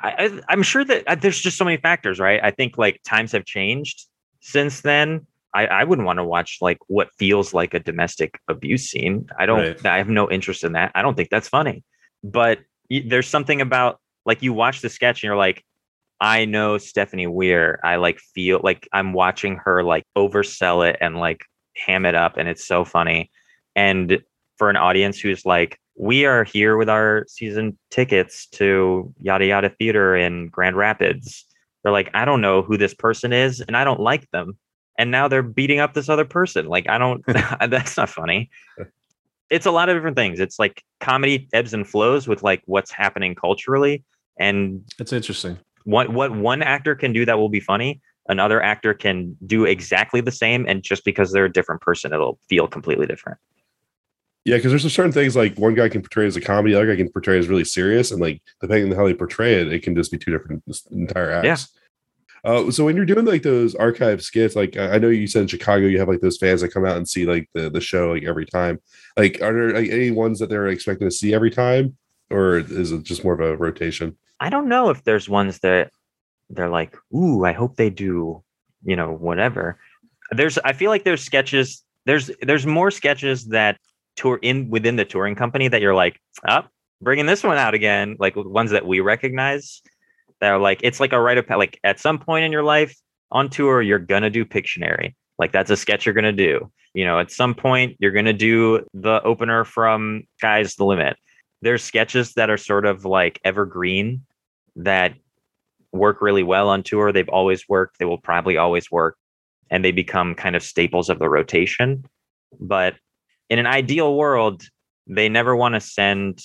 I, 0.00 0.40
i'm 0.48 0.62
sure 0.62 0.84
that 0.84 1.04
uh, 1.08 1.14
there's 1.16 1.40
just 1.40 1.56
so 1.58 1.64
many 1.64 1.76
factors 1.76 2.20
right 2.20 2.40
i 2.42 2.50
think 2.50 2.78
like 2.78 3.00
times 3.04 3.32
have 3.32 3.44
changed 3.44 4.06
since 4.40 4.80
then 4.82 5.26
I, 5.54 5.66
I 5.66 5.84
wouldn't 5.84 6.04
want 6.06 6.18
to 6.18 6.24
watch 6.24 6.58
like 6.60 6.78
what 6.88 7.08
feels 7.18 7.54
like 7.54 7.72
a 7.72 7.80
domestic 7.80 8.38
abuse 8.48 8.90
scene. 8.90 9.28
I 9.38 9.46
don't. 9.46 9.60
Right. 9.60 9.86
I 9.86 9.96
have 9.96 10.08
no 10.10 10.30
interest 10.30 10.62
in 10.62 10.72
that. 10.72 10.92
I 10.94 11.00
don't 11.00 11.16
think 11.16 11.30
that's 11.30 11.48
funny. 11.48 11.84
But 12.22 12.58
there's 12.90 13.28
something 13.28 13.60
about 13.60 14.00
like 14.24 14.42
you 14.42 14.52
watch 14.52 14.80
the 14.80 14.88
sketch 14.88 15.22
and 15.22 15.28
you're 15.28 15.36
like, 15.36 15.64
I 16.20 16.44
know 16.44 16.76
Stephnie 16.76 17.30
Weir. 17.30 17.80
I 17.84 17.96
like 17.96 18.18
feel 18.18 18.60
like 18.62 18.88
I'm 18.92 19.12
watching 19.12 19.56
her 19.64 19.82
like 19.84 20.04
oversell 20.16 20.88
it 20.88 20.96
and 21.00 21.18
like 21.18 21.44
ham 21.76 22.04
it 22.04 22.14
up, 22.14 22.36
and 22.36 22.48
it's 22.48 22.66
so 22.66 22.84
funny. 22.84 23.30
And 23.76 24.20
for 24.56 24.68
an 24.68 24.76
audience 24.76 25.20
who's 25.20 25.46
like, 25.46 25.78
we 25.96 26.24
are 26.24 26.44
here 26.44 26.76
with 26.76 26.88
our 26.88 27.24
season 27.28 27.78
tickets 27.90 28.46
to 28.46 29.12
yada 29.20 29.46
yada 29.46 29.70
theater 29.70 30.16
in 30.16 30.48
Grand 30.48 30.76
Rapids. 30.76 31.44
They're 31.82 31.92
like, 31.92 32.10
I 32.14 32.24
don't 32.24 32.40
know 32.40 32.62
who 32.62 32.76
this 32.76 32.94
person 32.94 33.32
is, 33.32 33.60
and 33.60 33.76
I 33.76 33.84
don't 33.84 34.00
like 34.00 34.28
them. 34.30 34.58
And 34.98 35.12
now 35.12 35.28
they're 35.28 35.42
beating 35.44 35.78
up 35.78 35.94
this 35.94 36.08
other 36.08 36.24
person. 36.24 36.66
Like, 36.66 36.88
I 36.88 36.98
don't. 36.98 37.24
that's 37.68 37.96
not 37.96 38.10
funny. 38.10 38.50
It's 39.50 39.66
a 39.66 39.70
lot 39.70 39.88
of 39.88 39.96
different 39.96 40.16
things. 40.16 40.40
It's 40.40 40.58
like 40.58 40.82
comedy 41.00 41.48
ebbs 41.52 41.72
and 41.74 41.88
flows 41.88 42.28
with 42.28 42.42
like 42.42 42.62
what's 42.66 42.90
happening 42.90 43.34
culturally, 43.34 44.04
and 44.38 44.82
It's 44.98 45.12
interesting. 45.12 45.58
what 45.84 46.10
what 46.12 46.32
one 46.32 46.62
actor 46.62 46.94
can 46.94 47.12
do 47.12 47.24
that 47.24 47.38
will 47.38 47.48
be 47.48 47.60
funny 47.60 48.00
another 48.28 48.62
actor 48.62 48.92
can 48.92 49.34
do 49.46 49.64
exactly 49.64 50.20
the 50.20 50.30
same 50.30 50.66
and 50.68 50.82
just 50.82 51.02
because 51.02 51.32
they're 51.32 51.46
a 51.46 51.52
different 51.52 51.80
person 51.80 52.12
it'll 52.12 52.38
feel 52.46 52.68
completely 52.68 53.06
different 53.06 53.38
Yeah, 54.44 54.56
because 54.56 54.70
there's 54.70 54.92
certain 54.92 55.12
things 55.12 55.34
like 55.34 55.58
one 55.58 55.74
guy 55.74 55.88
can 55.88 56.02
portray 56.02 56.26
as 56.26 56.36
a 56.36 56.40
comedy, 56.40 56.72
the 56.74 56.78
other 56.78 56.86
guy 56.92 56.96
can 56.96 57.10
portray 57.10 57.38
as 57.38 57.48
really 57.48 57.64
serious, 57.64 58.10
and 58.10 58.20
like 58.20 58.40
depending 58.60 58.90
on 58.92 58.98
how 58.98 59.06
they 59.06 59.14
portray 59.14 59.54
it, 59.60 59.72
it 59.72 59.82
can 59.82 59.94
just 59.96 60.10
be 60.12 60.18
two 60.18 60.30
different 60.30 60.62
entire 60.90 61.30
acts. 61.30 61.68
Uh, 62.44 62.70
so 62.70 62.84
when 62.84 62.96
you're 62.96 63.04
doing 63.04 63.24
like 63.24 63.42
those 63.42 63.74
archive 63.74 64.22
skits, 64.22 64.56
like 64.56 64.76
I 64.76 64.98
know 64.98 65.08
you 65.08 65.26
said 65.26 65.42
in 65.42 65.48
Chicago, 65.48 65.86
you 65.86 65.98
have 65.98 66.08
like 66.08 66.20
those 66.20 66.38
fans 66.38 66.60
that 66.60 66.72
come 66.72 66.84
out 66.84 66.96
and 66.96 67.08
see 67.08 67.26
like 67.26 67.48
the 67.54 67.70
the 67.70 67.80
show 67.80 68.12
like 68.12 68.24
every 68.24 68.46
time. 68.46 68.80
Like, 69.16 69.40
are 69.42 69.52
there 69.52 69.70
like 69.70 69.90
any 69.90 70.10
ones 70.10 70.38
that 70.38 70.48
they're 70.48 70.68
expecting 70.68 71.08
to 71.08 71.14
see 71.14 71.34
every 71.34 71.50
time, 71.50 71.96
or 72.30 72.58
is 72.58 72.92
it 72.92 73.02
just 73.02 73.24
more 73.24 73.34
of 73.34 73.40
a 73.40 73.56
rotation? 73.56 74.16
i 74.40 74.50
don't 74.50 74.68
know 74.68 74.90
if 74.90 75.04
there's 75.04 75.28
ones 75.28 75.58
that 75.60 75.90
they're 76.50 76.68
like 76.68 76.96
ooh 77.14 77.44
i 77.44 77.52
hope 77.52 77.76
they 77.76 77.90
do 77.90 78.42
you 78.84 78.96
know 78.96 79.12
whatever 79.12 79.78
there's 80.30 80.58
i 80.58 80.72
feel 80.72 80.90
like 80.90 81.04
there's 81.04 81.22
sketches 81.22 81.84
there's 82.06 82.30
there's 82.42 82.66
more 82.66 82.90
sketches 82.90 83.46
that 83.46 83.78
tour 84.16 84.38
in 84.42 84.68
within 84.70 84.96
the 84.96 85.04
touring 85.04 85.34
company 85.34 85.68
that 85.68 85.80
you're 85.80 85.94
like 85.94 86.20
up 86.46 86.66
oh, 86.66 86.70
bringing 87.00 87.26
this 87.26 87.44
one 87.44 87.58
out 87.58 87.74
again 87.74 88.16
like 88.18 88.34
ones 88.36 88.70
that 88.70 88.86
we 88.86 89.00
recognize 89.00 89.82
that 90.40 90.50
are 90.50 90.58
like 90.58 90.80
it's 90.82 91.00
like 91.00 91.12
a 91.12 91.20
rite 91.20 91.38
of 91.38 91.48
like 91.50 91.78
at 91.84 92.00
some 92.00 92.18
point 92.18 92.44
in 92.44 92.52
your 92.52 92.62
life 92.62 92.96
on 93.30 93.48
tour 93.48 93.82
you're 93.82 93.98
gonna 93.98 94.30
do 94.30 94.44
pictionary. 94.44 95.14
Like 95.38 95.52
that's 95.52 95.70
a 95.70 95.76
sketch 95.76 96.06
you're 96.06 96.14
gonna 96.14 96.32
do. 96.32 96.70
You 96.94 97.04
know 97.04 97.18
at 97.18 97.30
some 97.30 97.54
point 97.54 97.96
you're 97.98 98.12
gonna 98.12 98.32
do 98.32 98.86
the 98.94 99.22
opener 99.22 99.64
from 99.64 100.24
sky's 100.38 100.76
the 100.76 100.84
limit. 100.84 101.16
There's 101.62 101.82
sketches 101.82 102.34
that 102.34 102.50
are 102.50 102.56
sort 102.56 102.86
of 102.86 103.04
like 103.04 103.40
evergreen 103.44 104.24
that 104.76 105.14
work 105.92 106.20
really 106.20 106.42
well 106.42 106.68
on 106.68 106.82
tour. 106.82 107.12
They've 107.12 107.28
always 107.28 107.68
worked. 107.68 107.98
They 107.98 108.04
will 108.04 108.18
probably 108.18 108.56
always 108.56 108.90
work 108.90 109.16
and 109.70 109.84
they 109.84 109.92
become 109.92 110.34
kind 110.34 110.56
of 110.56 110.62
staples 110.62 111.10
of 111.10 111.18
the 111.18 111.28
rotation. 111.28 112.04
But 112.60 112.94
in 113.50 113.58
an 113.58 113.66
ideal 113.66 114.16
world 114.16 114.62
they 115.08 115.28
never 115.28 115.56
want 115.56 115.74
to 115.74 115.80
send 115.80 116.40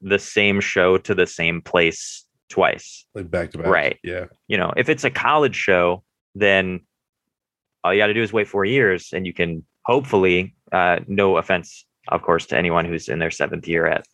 the 0.00 0.18
same 0.18 0.60
show 0.60 0.98
to 0.98 1.14
the 1.14 1.26
same 1.26 1.60
place 1.62 2.24
twice 2.48 3.04
Like 3.14 3.30
back 3.30 3.50
to 3.52 3.58
back, 3.58 3.66
Right. 3.66 3.98
Yeah, 4.02 4.26
you 4.48 4.56
know, 4.56 4.72
if 4.76 4.88
it's 4.88 5.04
a 5.04 5.10
college 5.10 5.54
show, 5.56 6.02
then 6.34 6.80
all 7.84 7.92
you 7.94 8.00
got 8.00 8.06
to 8.08 8.14
do 8.14 8.22
is 8.22 8.32
wait 8.32 8.48
four 8.48 8.64
years, 8.64 9.10
and 9.12 9.26
you 9.26 9.32
can 9.32 9.64
hopefully, 9.84 10.54
uh, 10.72 11.00
no 11.06 11.36
offense, 11.36 11.86
of 12.08 12.22
course, 12.22 12.46
to 12.46 12.56
anyone 12.58 12.84
who's 12.84 13.08
in 13.08 13.18
their 13.18 13.30
seventh 13.30 13.66
year 13.68 13.86
at 13.86 14.04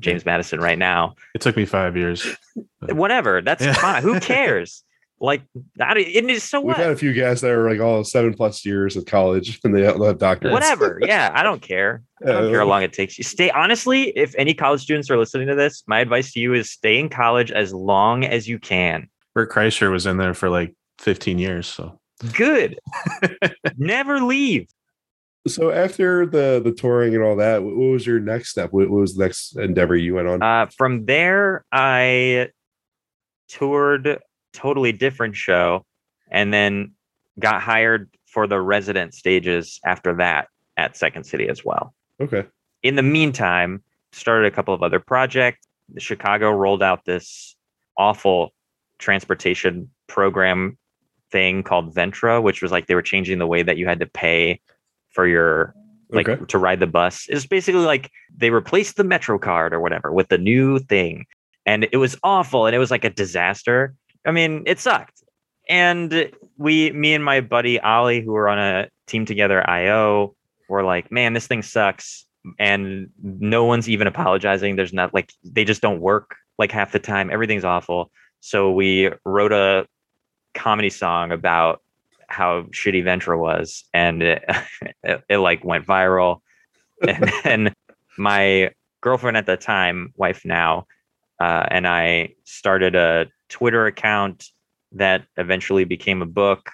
James 0.00 0.24
Madison 0.26 0.60
right 0.60 0.78
now, 0.78 1.14
It 1.34 1.40
took 1.40 1.56
me 1.56 1.64
five 1.64 1.96
years. 1.96 2.26
whatever, 2.80 3.40
that's 3.40 3.62
Yeah. 3.64 3.74
fine. 3.74 4.02
Who 4.02 4.18
cares? 4.20 4.82
Like 5.24 5.42
that, 5.76 5.96
it 5.96 6.28
is 6.28 6.42
so 6.42 6.60
we've 6.60 6.68
what? 6.68 6.76
had 6.76 6.90
a 6.90 6.96
few 6.96 7.12
guys 7.12 7.40
that 7.40 7.50
are 7.50 7.68
like 7.68 7.80
all 7.80 8.04
seven 8.04 8.34
plus 8.34 8.64
years 8.64 8.96
at 8.96 9.06
college, 9.06 9.58
and 9.64 9.74
they 9.74 9.86
all 9.86 10.04
have 10.04 10.18
doctors. 10.18 10.52
Whatever. 10.52 11.00
Yeah, 11.04 11.30
I 11.34 11.42
don't 11.42 11.60
care. 11.60 12.02
I 12.22 12.32
don't 12.32 12.50
care 12.50 12.60
how 12.60 12.66
long 12.66 12.82
it 12.82 12.92
takes 12.92 13.18
you. 13.18 13.24
Stay 13.24 13.50
honestly, 13.50 14.10
if 14.16 14.34
any 14.36 14.54
college 14.54 14.82
students 14.82 15.10
are 15.10 15.18
listening 15.18 15.48
to 15.48 15.54
this, 15.54 15.82
my 15.86 16.00
advice 16.00 16.32
to 16.32 16.40
you 16.40 16.54
is 16.54 16.70
stay 16.70 16.98
in 16.98 17.08
college 17.08 17.50
as 17.50 17.74
long 17.74 18.24
as 18.24 18.48
you 18.48 18.58
can. 18.58 19.08
Bert 19.34 19.50
Kreischer 19.50 19.90
was 19.90 20.06
in 20.06 20.16
there 20.16 20.34
for 20.34 20.48
like 20.48 20.74
15 20.98 21.38
years. 21.38 21.66
So 21.66 21.98
Good. 22.32 22.78
Never 23.76 24.20
leave. 24.20 24.68
So 25.46 25.70
after 25.70 26.24
the 26.24 26.60
the 26.64 26.72
touring 26.72 27.14
and 27.14 27.22
all 27.22 27.36
that, 27.36 27.62
what 27.62 27.76
what 27.76 27.88
was 27.88 28.06
your 28.06 28.18
next 28.18 28.50
step? 28.50 28.72
What 28.72 28.88
what 28.88 29.00
was 29.00 29.14
the 29.14 29.24
next 29.24 29.58
endeavor 29.58 29.94
you 29.94 30.14
went 30.14 30.28
on? 30.28 30.42
Uh, 30.42 30.66
from 30.66 31.04
there, 31.04 31.66
I 31.70 32.48
toured 33.48 34.20
totally 34.54 34.92
different 34.92 35.36
show, 35.36 35.84
and 36.30 36.52
then 36.52 36.92
got 37.38 37.60
hired 37.60 38.08
for 38.26 38.46
the 38.46 38.60
resident 38.60 39.14
stages 39.14 39.80
after 39.84 40.14
that 40.16 40.48
at 40.76 40.96
Second 40.96 41.24
City 41.24 41.48
as 41.48 41.64
well. 41.64 41.94
okay. 42.20 42.44
In 42.82 42.96
the 42.96 43.02
meantime, 43.02 43.82
started 44.12 44.46
a 44.46 44.54
couple 44.54 44.74
of 44.74 44.82
other 44.82 45.00
projects. 45.00 45.66
Chicago 45.98 46.50
rolled 46.50 46.82
out 46.82 47.04
this 47.04 47.56
awful 47.96 48.52
transportation 48.98 49.90
program 50.06 50.78
thing 51.30 51.62
called 51.62 51.94
Ventra, 51.94 52.42
which 52.42 52.62
was 52.62 52.70
like 52.70 52.86
they 52.86 52.94
were 52.94 53.02
changing 53.02 53.38
the 53.38 53.46
way 53.46 53.62
that 53.62 53.76
you 53.76 53.86
had 53.86 54.00
to 54.00 54.06
pay 54.06 54.60
for 55.10 55.26
your 55.26 55.74
like 56.10 56.28
okay. 56.28 56.44
to 56.46 56.58
ride 56.58 56.80
the 56.80 56.86
bus. 56.86 57.26
It's 57.28 57.46
basically 57.46 57.80
like 57.80 58.10
they 58.34 58.50
replaced 58.50 58.96
the 58.96 59.04
Metro 59.04 59.38
card 59.38 59.72
or 59.72 59.80
whatever 59.80 60.12
with 60.12 60.28
the 60.28 60.38
new 60.38 60.78
thing. 60.78 61.26
And 61.66 61.88
it 61.92 61.96
was 61.96 62.16
awful 62.22 62.66
and 62.66 62.76
it 62.76 62.78
was 62.78 62.90
like 62.90 63.04
a 63.04 63.10
disaster. 63.10 63.94
I 64.24 64.30
mean, 64.32 64.62
it 64.66 64.78
sucked. 64.78 65.22
And 65.68 66.30
we, 66.58 66.92
me 66.92 67.14
and 67.14 67.24
my 67.24 67.40
buddy 67.40 67.80
Ollie, 67.80 68.22
who 68.22 68.32
were 68.32 68.48
on 68.48 68.58
a 68.58 68.88
team 69.06 69.24
together, 69.24 69.68
IO, 69.68 70.34
were 70.68 70.82
like, 70.82 71.10
man, 71.10 71.32
this 71.32 71.46
thing 71.46 71.62
sucks. 71.62 72.26
And 72.58 73.08
no 73.22 73.64
one's 73.64 73.88
even 73.88 74.06
apologizing. 74.06 74.76
There's 74.76 74.92
not 74.92 75.14
like, 75.14 75.32
they 75.42 75.64
just 75.64 75.80
don't 75.80 76.00
work 76.00 76.36
like 76.58 76.70
half 76.70 76.92
the 76.92 76.98
time. 76.98 77.30
Everything's 77.30 77.64
awful. 77.64 78.10
So 78.40 78.70
we 78.70 79.10
wrote 79.24 79.52
a 79.52 79.86
comedy 80.52 80.90
song 80.90 81.32
about 81.32 81.82
how 82.28 82.62
shitty 82.64 83.02
Ventra 83.02 83.38
was. 83.38 83.84
And 83.94 84.22
it, 84.22 84.44
it, 85.02 85.24
it 85.28 85.38
like 85.38 85.64
went 85.64 85.86
viral. 85.86 86.40
And 87.06 87.32
then 87.44 87.74
my 88.18 88.70
girlfriend 89.00 89.36
at 89.36 89.46
the 89.46 89.56
time, 89.56 90.12
wife 90.16 90.44
now, 90.44 90.86
uh, 91.40 91.66
and 91.70 91.86
I 91.86 92.34
started 92.44 92.94
a 92.94 93.26
Twitter 93.48 93.86
account 93.86 94.48
that 94.92 95.24
eventually 95.36 95.84
became 95.84 96.22
a 96.22 96.26
book. 96.26 96.70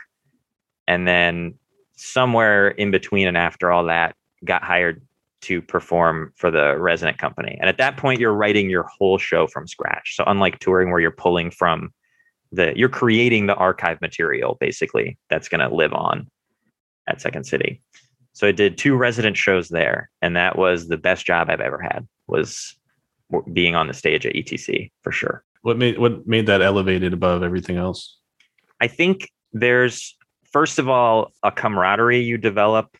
And 0.87 1.07
then 1.07 1.55
somewhere 1.97 2.69
in 2.69 2.91
between 2.91 3.29
and 3.29 3.37
after 3.37 3.71
all 3.71 3.85
that, 3.85 4.15
got 4.45 4.63
hired 4.63 5.03
to 5.43 5.63
perform 5.63 6.33
for 6.37 6.51
the 6.51 6.77
resident 6.79 7.19
company. 7.19 7.57
And 7.61 7.69
at 7.69 7.79
that 7.79 7.97
point, 7.97 8.21
you're 8.21 8.35
writing 8.35 8.69
your 8.69 8.85
whole 8.85 9.19
show 9.19 9.47
from 9.47 9.67
scratch. 9.67 10.17
So 10.17 10.25
unlike 10.27 10.59
touring 10.59 10.91
where 10.91 11.01
you're 11.01 11.11
pulling 11.11 11.51
from 11.51 11.93
the, 12.53 12.73
you're 12.77 12.89
creating 12.89 13.47
the 13.47 13.55
archive 13.55 14.01
material 14.01 14.57
basically 14.61 15.17
that's 15.29 15.49
going 15.49 15.67
to 15.67 15.75
live 15.75 15.93
on 15.93 16.29
at 17.07 17.21
Second 17.21 17.45
City. 17.45 17.81
So 18.33 18.47
I 18.47 18.53
did 18.53 18.79
two 18.79 18.97
resident 18.97 19.37
shows 19.37 19.69
there, 19.69 20.11
and 20.23 20.37
that 20.37 20.57
was 20.57 20.89
the 20.89 20.97
best 20.97 21.27
job 21.27 21.51
I've 21.51 21.61
ever 21.61 21.81
had. 21.81 22.07
Was 22.27 22.77
being 23.53 23.75
on 23.75 23.87
the 23.89 23.95
stage 23.95 24.25
at 24.25 24.35
ETC 24.35 24.91
for 25.03 25.13
sure. 25.13 25.45
What 25.63 25.77
made 25.79 25.99
what 25.99 26.27
made 26.27 26.47
that 26.47 26.63
elevated 26.63 27.13
above 27.13 27.43
everything 27.43 27.77
else? 27.77 28.19
I 28.81 28.87
think 28.87 29.31
there's 29.53 30.17
first 30.53 30.79
of 30.79 30.89
all 30.89 31.33
a 31.43 31.53
camaraderie 31.53 32.21
you 32.21 32.39
develop 32.39 32.97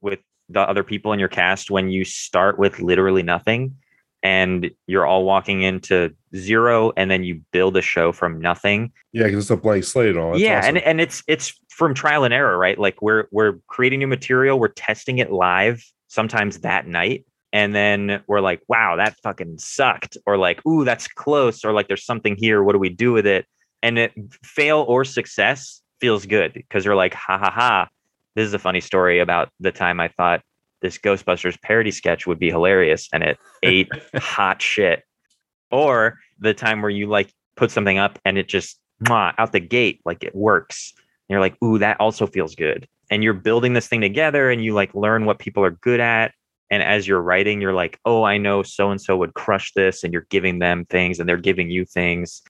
with 0.00 0.20
the 0.48 0.60
other 0.60 0.82
people 0.82 1.12
in 1.12 1.18
your 1.20 1.28
cast 1.28 1.70
when 1.70 1.90
you 1.90 2.04
start 2.04 2.58
with 2.58 2.80
literally 2.80 3.22
nothing 3.22 3.76
and 4.22 4.70
you're 4.86 5.06
all 5.06 5.24
walking 5.24 5.62
into 5.62 6.14
zero 6.36 6.92
and 6.96 7.10
then 7.10 7.24
you 7.24 7.40
build 7.52 7.76
a 7.76 7.82
show 7.82 8.12
from 8.12 8.40
nothing 8.40 8.92
Yeah, 9.12 9.24
because 9.24 9.44
it's 9.44 9.50
a 9.50 9.56
blank 9.56 9.84
slate 9.84 10.10
and 10.10 10.18
all. 10.18 10.32
That's 10.32 10.42
yeah 10.42 10.58
awesome. 10.58 10.76
and, 10.76 10.84
and 10.86 11.00
it's 11.00 11.22
it's 11.26 11.58
from 11.68 11.94
trial 11.94 12.24
and 12.24 12.34
error 12.34 12.58
right 12.58 12.78
like 12.78 13.00
we're 13.00 13.26
we're 13.30 13.58
creating 13.68 14.00
new 14.00 14.06
material 14.06 14.58
we're 14.58 14.68
testing 14.68 15.18
it 15.18 15.30
live 15.32 15.82
sometimes 16.08 16.60
that 16.60 16.86
night 16.86 17.24
and 17.52 17.74
then 17.74 18.22
we're 18.26 18.40
like 18.40 18.60
wow 18.68 18.96
that 18.96 19.16
fucking 19.22 19.58
sucked 19.58 20.16
or 20.26 20.36
like 20.36 20.64
ooh 20.66 20.84
that's 20.84 21.08
close 21.08 21.64
or 21.64 21.72
like 21.72 21.88
there's 21.88 22.04
something 22.04 22.36
here 22.36 22.62
what 22.62 22.72
do 22.72 22.78
we 22.78 22.88
do 22.88 23.12
with 23.12 23.26
it? 23.26 23.46
And 23.82 23.98
it 23.98 24.12
fail 24.44 24.84
or 24.88 25.04
success 25.04 25.80
feels 26.00 26.26
good 26.26 26.52
because 26.52 26.84
you're 26.84 26.96
like 26.96 27.14
ha 27.14 27.38
ha 27.38 27.50
ha 27.50 27.88
this 28.36 28.46
is 28.46 28.54
a 28.54 28.58
funny 28.58 28.80
story 28.80 29.18
about 29.20 29.50
the 29.58 29.72
time 29.72 30.00
i 30.00 30.08
thought 30.08 30.42
this 30.80 30.98
ghostbusters 30.98 31.60
parody 31.60 31.90
sketch 31.90 32.26
would 32.26 32.38
be 32.38 32.50
hilarious 32.50 33.08
and 33.12 33.22
it 33.22 33.38
ate 33.62 33.88
hot 34.16 34.60
shit. 34.62 35.04
Or 35.70 36.18
the 36.38 36.54
time 36.54 36.82
where 36.82 36.90
you 36.90 37.06
like 37.06 37.32
put 37.56 37.70
something 37.70 37.98
up 37.98 38.18
and 38.24 38.38
it 38.38 38.48
just 38.48 38.78
mwah, 39.04 39.34
out 39.38 39.52
the 39.52 39.60
gate 39.60 40.00
like 40.04 40.24
it 40.24 40.34
works. 40.34 40.92
And 40.96 41.34
you're 41.34 41.40
like 41.40 41.60
ooh 41.62 41.78
that 41.78 42.00
also 42.00 42.26
feels 42.26 42.54
good. 42.54 42.88
And 43.10 43.22
you're 43.22 43.34
building 43.34 43.72
this 43.72 43.88
thing 43.88 44.00
together 44.00 44.50
and 44.50 44.64
you 44.64 44.72
like 44.72 44.94
learn 44.94 45.24
what 45.24 45.38
people 45.38 45.64
are 45.64 45.70
good 45.70 46.00
at 46.00 46.32
and 46.70 46.82
as 46.82 47.06
you're 47.06 47.20
writing 47.20 47.60
you're 47.60 47.74
like 47.74 47.98
oh 48.04 48.22
i 48.22 48.38
know 48.38 48.62
so 48.62 48.90
and 48.90 49.00
so 49.00 49.16
would 49.16 49.34
crush 49.34 49.72
this 49.74 50.04
and 50.04 50.12
you're 50.12 50.26
giving 50.30 50.58
them 50.58 50.84
things 50.86 51.18
and 51.18 51.28
they're 51.28 51.36
giving 51.36 51.70
you 51.70 51.84
things. 51.84 52.42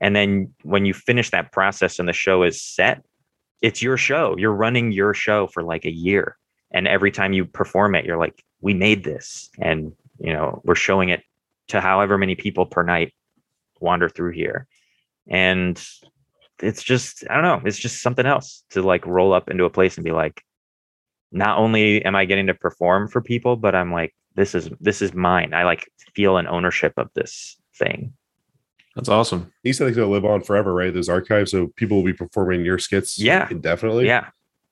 And 0.00 0.14
then 0.14 0.54
when 0.62 0.84
you 0.84 0.94
finish 0.94 1.30
that 1.30 1.50
process 1.50 1.98
and 1.98 2.08
the 2.08 2.12
show 2.12 2.42
is 2.42 2.62
set 2.62 3.04
it's 3.60 3.82
your 3.82 3.96
show. 3.96 4.36
You're 4.38 4.52
running 4.52 4.92
your 4.92 5.14
show 5.14 5.48
for 5.48 5.64
like 5.64 5.84
a 5.84 5.90
year. 5.90 6.36
And 6.70 6.86
every 6.86 7.10
time 7.10 7.32
you 7.32 7.44
perform 7.44 7.94
it 7.94 8.04
you're 8.04 8.18
like 8.18 8.42
we 8.60 8.74
made 8.74 9.04
this. 9.04 9.48
And 9.60 9.92
you 10.18 10.32
know 10.32 10.60
we're 10.64 10.74
showing 10.74 11.08
it 11.08 11.22
to 11.68 11.80
however 11.80 12.18
many 12.18 12.34
people 12.34 12.66
per 12.66 12.82
night 12.82 13.12
wander 13.80 14.08
through 14.08 14.32
here. 14.32 14.66
And 15.28 15.82
it's 16.60 16.82
just 16.82 17.24
i 17.30 17.34
don't 17.34 17.44
know 17.44 17.60
it's 17.64 17.78
just 17.78 18.02
something 18.02 18.26
else 18.26 18.64
to 18.70 18.82
like 18.82 19.06
roll 19.06 19.32
up 19.32 19.48
into 19.48 19.64
a 19.64 19.70
place 19.70 19.96
and 19.96 20.04
be 20.04 20.10
like 20.10 20.42
not 21.32 21.58
only 21.58 22.04
am 22.04 22.14
i 22.16 22.24
getting 22.24 22.46
to 22.46 22.54
perform 22.54 23.08
for 23.08 23.20
people 23.20 23.56
but 23.56 23.74
i'm 23.74 23.92
like 23.92 24.14
this 24.34 24.54
is 24.54 24.70
this 24.80 25.02
is 25.02 25.12
mine 25.14 25.52
i 25.54 25.64
like 25.64 25.90
feel 26.14 26.36
an 26.36 26.46
ownership 26.46 26.92
of 26.96 27.08
this 27.14 27.56
thing 27.76 28.12
That's 28.96 29.08
awesome. 29.08 29.52
he 29.62 29.72
said 29.72 29.94
they're 29.94 30.06
live 30.06 30.24
on 30.24 30.42
forever, 30.42 30.74
right? 30.74 30.92
Those 30.92 31.08
archives, 31.08 31.50
so 31.52 31.68
people 31.76 31.96
will 31.98 32.04
be 32.04 32.12
performing 32.12 32.64
your 32.64 32.78
skits, 32.78 33.18
Yeah. 33.18 33.46
indefinitely. 33.50 34.06
yeah 34.06 34.28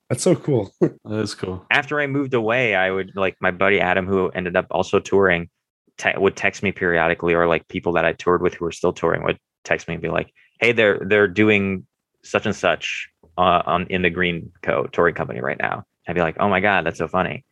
that's 0.09 0.23
so 0.23 0.35
cool. 0.35 0.71
That's 1.03 1.33
cool. 1.33 1.65
after 1.69 1.99
I 1.99 2.07
moved 2.07 2.33
away, 2.33 2.75
I 2.75 2.91
would 2.91 3.11
like 3.15 3.35
my 3.41 3.51
buddy 3.51 3.81
Adam, 3.81 4.07
who 4.07 4.29
ended 4.29 4.55
up 4.55 4.65
also 4.71 5.01
touring, 5.01 5.49
te- 5.97 6.15
would 6.17 6.37
text 6.37 6.63
me 6.63 6.71
periodically, 6.71 7.33
or 7.33 7.45
like 7.45 7.67
people 7.67 7.91
that 7.93 8.05
I 8.05 8.13
toured 8.13 8.41
with 8.41 8.53
who 8.53 8.63
were 8.63 8.71
still 8.71 8.93
touring 8.93 9.23
would 9.23 9.37
text 9.65 9.85
me 9.89 9.95
and 9.95 10.01
be 10.01 10.07
like, 10.07 10.31
"Hey, 10.61 10.71
they're 10.71 11.01
they're 11.05 11.27
doing 11.27 11.85
such 12.23 12.45
and 12.45 12.55
such 12.55 13.09
uh, 13.37 13.63
on 13.65 13.85
in 13.87 14.01
the 14.01 14.09
Green 14.09 14.49
Co. 14.61 14.87
touring 14.93 15.13
company 15.13 15.41
right 15.41 15.59
now." 15.59 15.83
I'd 16.07 16.15
be 16.15 16.21
like, 16.21 16.37
"Oh 16.39 16.49
my 16.49 16.59
god, 16.59 16.85
that's 16.85 16.97
so 16.97 17.07
funny." 17.07 17.45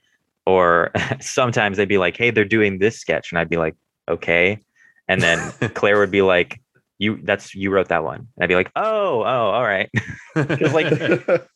Or 0.46 0.92
sometimes 1.20 1.78
they'd 1.78 1.88
be 1.88 1.98
like, 1.98 2.18
"Hey, 2.18 2.32
they're 2.32 2.46
doing 2.46 2.80
this 2.80 3.00
sketch," 3.00 3.32
and 3.32 3.40
I'd 3.40 3.50
be 3.50 3.58
like, 3.58 3.76
"Okay," 4.08 4.60
and 5.08 5.22
then 5.22 5.40
Claire 5.74 6.00
would 6.00 6.12
be 6.12 6.22
like, 6.22 6.62
"You 6.98 7.20
that's 7.24 7.54
you 7.56 7.72
wrote 7.72 7.90
that 7.90 8.04
one." 8.04 8.20
And 8.20 8.44
I'd 8.44 8.48
be 8.48 8.56
like, 8.56 8.72
"Oh, 8.76 9.22
oh, 9.22 9.52
all 9.52 9.64
right." 9.64 9.90
Because 10.36 10.74
like 10.74 10.92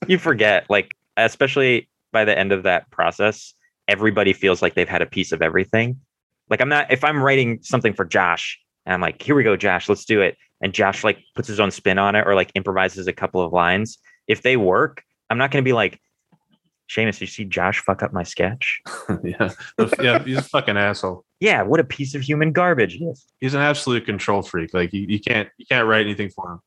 you 0.07 0.17
forget 0.17 0.65
like 0.69 0.95
especially 1.17 1.89
by 2.11 2.25
the 2.25 2.37
end 2.37 2.51
of 2.51 2.63
that 2.63 2.89
process 2.91 3.53
everybody 3.87 4.33
feels 4.33 4.61
like 4.61 4.75
they've 4.75 4.89
had 4.89 5.01
a 5.01 5.05
piece 5.05 5.31
of 5.31 5.41
everything 5.41 5.99
like 6.49 6.61
i'm 6.61 6.69
not 6.69 6.91
if 6.91 7.03
i'm 7.03 7.21
writing 7.21 7.59
something 7.61 7.93
for 7.93 8.05
josh 8.05 8.59
and 8.85 8.93
i'm 8.93 9.01
like 9.01 9.21
here 9.21 9.35
we 9.35 9.43
go 9.43 9.55
josh 9.57 9.89
let's 9.89 10.05
do 10.05 10.21
it 10.21 10.37
and 10.61 10.73
josh 10.73 11.03
like 11.03 11.19
puts 11.35 11.47
his 11.47 11.59
own 11.59 11.71
spin 11.71 11.97
on 11.97 12.15
it 12.15 12.25
or 12.25 12.35
like 12.35 12.51
improvises 12.55 13.07
a 13.07 13.13
couple 13.13 13.41
of 13.41 13.51
lines 13.51 13.97
if 14.27 14.43
they 14.43 14.57
work 14.57 15.03
i'm 15.29 15.37
not 15.37 15.51
going 15.51 15.63
to 15.63 15.67
be 15.67 15.73
like 15.73 15.99
Seamus, 16.89 17.21
you 17.21 17.27
see 17.27 17.45
Josh 17.45 17.79
fuck 17.79 18.01
up 18.01 18.13
my 18.13 18.23
sketch? 18.23 18.81
yeah. 19.23 19.51
Yeah. 20.01 20.23
He's 20.23 20.37
a 20.37 20.41
fucking 20.41 20.75
asshole. 20.75 21.23
Yeah, 21.39 21.61
what 21.61 21.79
a 21.79 21.83
piece 21.83 22.15
of 22.15 22.21
human 22.21 22.51
garbage 22.51 22.93
he 22.93 23.05
is. 23.05 23.25
He's 23.39 23.53
an 23.53 23.61
absolute 23.61 24.05
control 24.05 24.41
freak. 24.41 24.73
Like 24.73 24.91
you, 24.91 25.05
you 25.07 25.19
can't 25.19 25.49
you 25.57 25.65
can't 25.65 25.87
write 25.87 26.01
anything 26.01 26.29
for 26.29 26.53
him. 26.53 26.59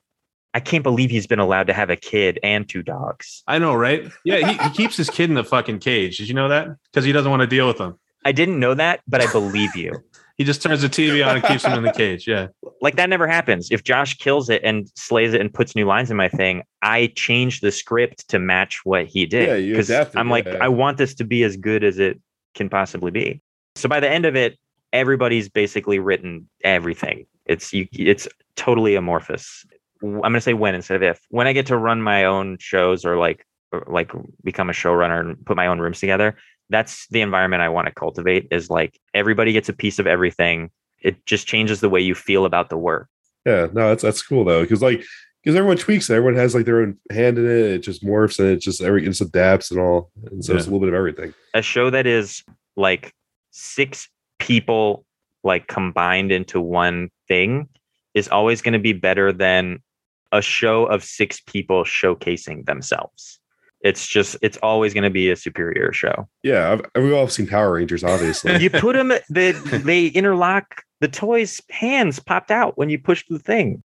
I 0.55 0.61
can't 0.61 0.83
believe 0.83 1.11
he's 1.11 1.27
been 1.27 1.39
allowed 1.39 1.67
to 1.69 1.73
have 1.73 1.91
a 1.91 1.97
kid 1.97 2.39
and 2.43 2.69
two 2.69 2.83
dogs. 2.83 3.43
I 3.47 3.59
know, 3.59 3.75
right? 3.75 4.11
Yeah, 4.25 4.47
he, 4.49 4.63
he 4.63 4.71
keeps 4.71 4.97
his 4.97 5.09
kid 5.09 5.31
in 5.31 5.35
the 5.35 5.45
fucking 5.45 5.79
cage. 5.79 6.19
Did 6.19 6.29
you 6.29 6.35
know 6.35 6.49
that? 6.49 6.69
Because 6.91 7.05
he 7.05 7.13
doesn't 7.13 7.31
want 7.31 7.41
to 7.41 7.47
deal 7.47 7.67
with 7.67 7.79
them. 7.79 7.99
I 8.25 8.33
didn't 8.33 8.61
know 8.61 8.75
that, 8.75 9.01
but 9.09 9.23
I 9.23 9.33
believe 9.33 9.75
you. 9.75 9.93
He 10.43 10.47
just 10.47 10.61
turns 10.61 10.83
the 10.83 10.89
TV 10.89 11.25
on 11.25 11.37
and 11.37 11.45
keeps 11.45 11.65
him 11.65 11.75
in 11.75 11.85
the 11.85 11.93
cage. 11.93 12.27
Yeah. 12.27 12.49
like 12.81 12.97
that 12.97 13.09
never 13.09 13.29
happens. 13.29 13.69
If 13.71 13.85
Josh 13.85 14.19
kills 14.19 14.51
it 14.51 14.61
and 14.65 14.91
slays 14.97 15.35
it 15.35 15.41
and 15.41 15.55
puts 15.55 15.77
new 15.77 15.87
lines 15.87 16.11
in 16.11 16.17
my 16.17 16.29
thing, 16.29 16.65
I 16.83 17.13
change 17.15 17.61
the 17.61 17.71
script 17.71 18.27
to 18.31 18.41
match 18.41 18.81
what 18.83 19.07
he 19.07 19.25
did. 19.25 19.47
Yeah, 19.47 19.55
you 19.55 19.77
'Cause 19.77 19.89
I'm 20.17 20.29
like, 20.31 20.47
yeah. 20.47 20.59
I 20.61 20.67
want 20.67 20.99
this 20.99 21.15
to 21.15 21.25
be 21.25 21.45
as 21.45 21.57
good 21.57 21.85
as 21.85 22.01
it 22.01 22.21
can 22.57 22.69
possibly 22.69 23.13
be. 23.13 23.41
So 23.77 23.89
by 23.89 24.01
the 24.01 24.11
end 24.11 24.27
of 24.27 24.35
it, 24.35 24.59
everybody's 24.93 25.49
basically 25.49 26.01
written 26.01 26.49
everything. 26.65 27.27
It's 27.47 27.73
you. 27.73 27.87
It's 27.93 28.27
totally 28.57 28.97
amorphous. 28.97 29.65
I'm 30.03 30.21
gonna 30.21 30.41
say 30.41 30.55
when 30.55 30.75
instead 30.75 30.97
of 30.97 31.05
if. 31.05 31.21
When 31.31 31.47
I 31.47 31.53
get 31.53 31.67
to 31.67 31.77
run 31.77 32.03
my 32.03 32.25
own 32.25 32.59
shows 32.59 33.05
or 33.05 33.17
like 33.17 33.47
or 33.71 33.85
like 33.87 34.11
become 34.43 34.69
a 34.69 34.73
showrunner 34.73 35.21
and 35.21 35.47
put 35.47 35.57
my 35.57 35.69
own 35.69 35.79
rooms 35.79 36.01
together, 36.01 36.37
that's 36.73 37.07
the 37.09 37.21
environment 37.21 37.63
I 37.63 37.69
want 37.69 37.87
to 37.87 37.95
cultivate. 37.95 38.49
Is 38.51 38.71
like 38.71 38.99
everybody 39.15 39.53
gets 39.53 39.69
a 39.69 39.73
piece 39.73 39.99
of 39.99 40.07
everything. 40.07 40.71
It 41.01 41.25
just 41.27 41.47
changes 41.47 41.81
the 41.81 41.89
way 41.89 42.01
you 42.01 42.15
feel 42.15 42.45
about 42.45 42.69
the 42.69 42.79
work. 42.79 43.09
Yeah, 43.45 43.69
no, 43.73 43.89
that's 43.89 44.03
that's 44.03 44.23
cool 44.23 44.45
though, 44.45 44.63
because 44.63 44.83
like 44.83 45.05
because 45.43 45.57
everyone 45.57 45.77
tweaks 45.77 46.09
it, 46.09 46.15
everyone 46.15 46.37
has 46.37 46.55
like 46.55 46.65
their 46.65 46.83
own 46.83 46.97
hand 47.11 47.39
in 47.39 47.45
it. 47.45 47.51
It 47.51 47.79
just 47.81 48.05
morphs 48.05 48.39
and 48.39 48.49
it 48.49 48.61
just 48.61 48.81
every 48.81 49.03
it 49.03 49.09
just 49.09 49.21
adapts 49.21 49.71
and 49.71 49.81
all, 49.81 50.11
and 50.31 50.45
so 50.45 50.55
it's 50.55 50.67
a 50.67 50.71
little 50.71 50.81
bit 50.81 50.89
of 50.89 50.95
everything. 50.95 51.35
a 51.55 51.63
show 51.63 51.91
that 51.91 52.07
is 52.07 52.45
like 52.77 53.13
six 53.51 54.09
people 54.39 55.05
like 55.45 55.67
combined 55.67 56.31
into 56.33 56.61
one 56.61 57.11
thing 57.29 57.69
is 58.15 58.29
always 58.29 58.63
going 58.63 58.73
to 58.73 58.79
be 58.79 58.93
better 58.93 59.33
than 59.33 59.83
a 60.31 60.41
show 60.41 60.85
of 60.87 61.05
six 61.05 61.41
people 61.41 61.85
showcasing 61.85 62.65
themselves. 62.65 63.39
It's 63.83 64.07
just 64.07 64.37
it's 64.43 64.57
always 64.59 64.95
going 64.95 65.05
to 65.05 65.11
be 65.11 65.31
a 65.31 65.37
superior 65.37 65.93
show. 65.93 66.29
Yeah, 66.43 66.73
I've, 66.73 67.03
we've 67.03 67.13
all 67.13 67.29
seen 67.29 67.47
Power 67.47 67.73
Rangers, 67.73 68.05
obviously. 68.05 68.57
You 68.59 68.71
put 68.71 68.95
them 68.95 69.13
they 69.29 69.53
they 69.53 70.07
interlock 70.07 70.83
the 71.01 71.09
toys 71.09 71.61
hands 71.71 72.21
popped 72.21 72.51
out 72.51 72.79
when 72.79 72.89
you 72.91 72.99
pushed 72.99 73.27
the 73.29 73.41
thing. 73.41 73.83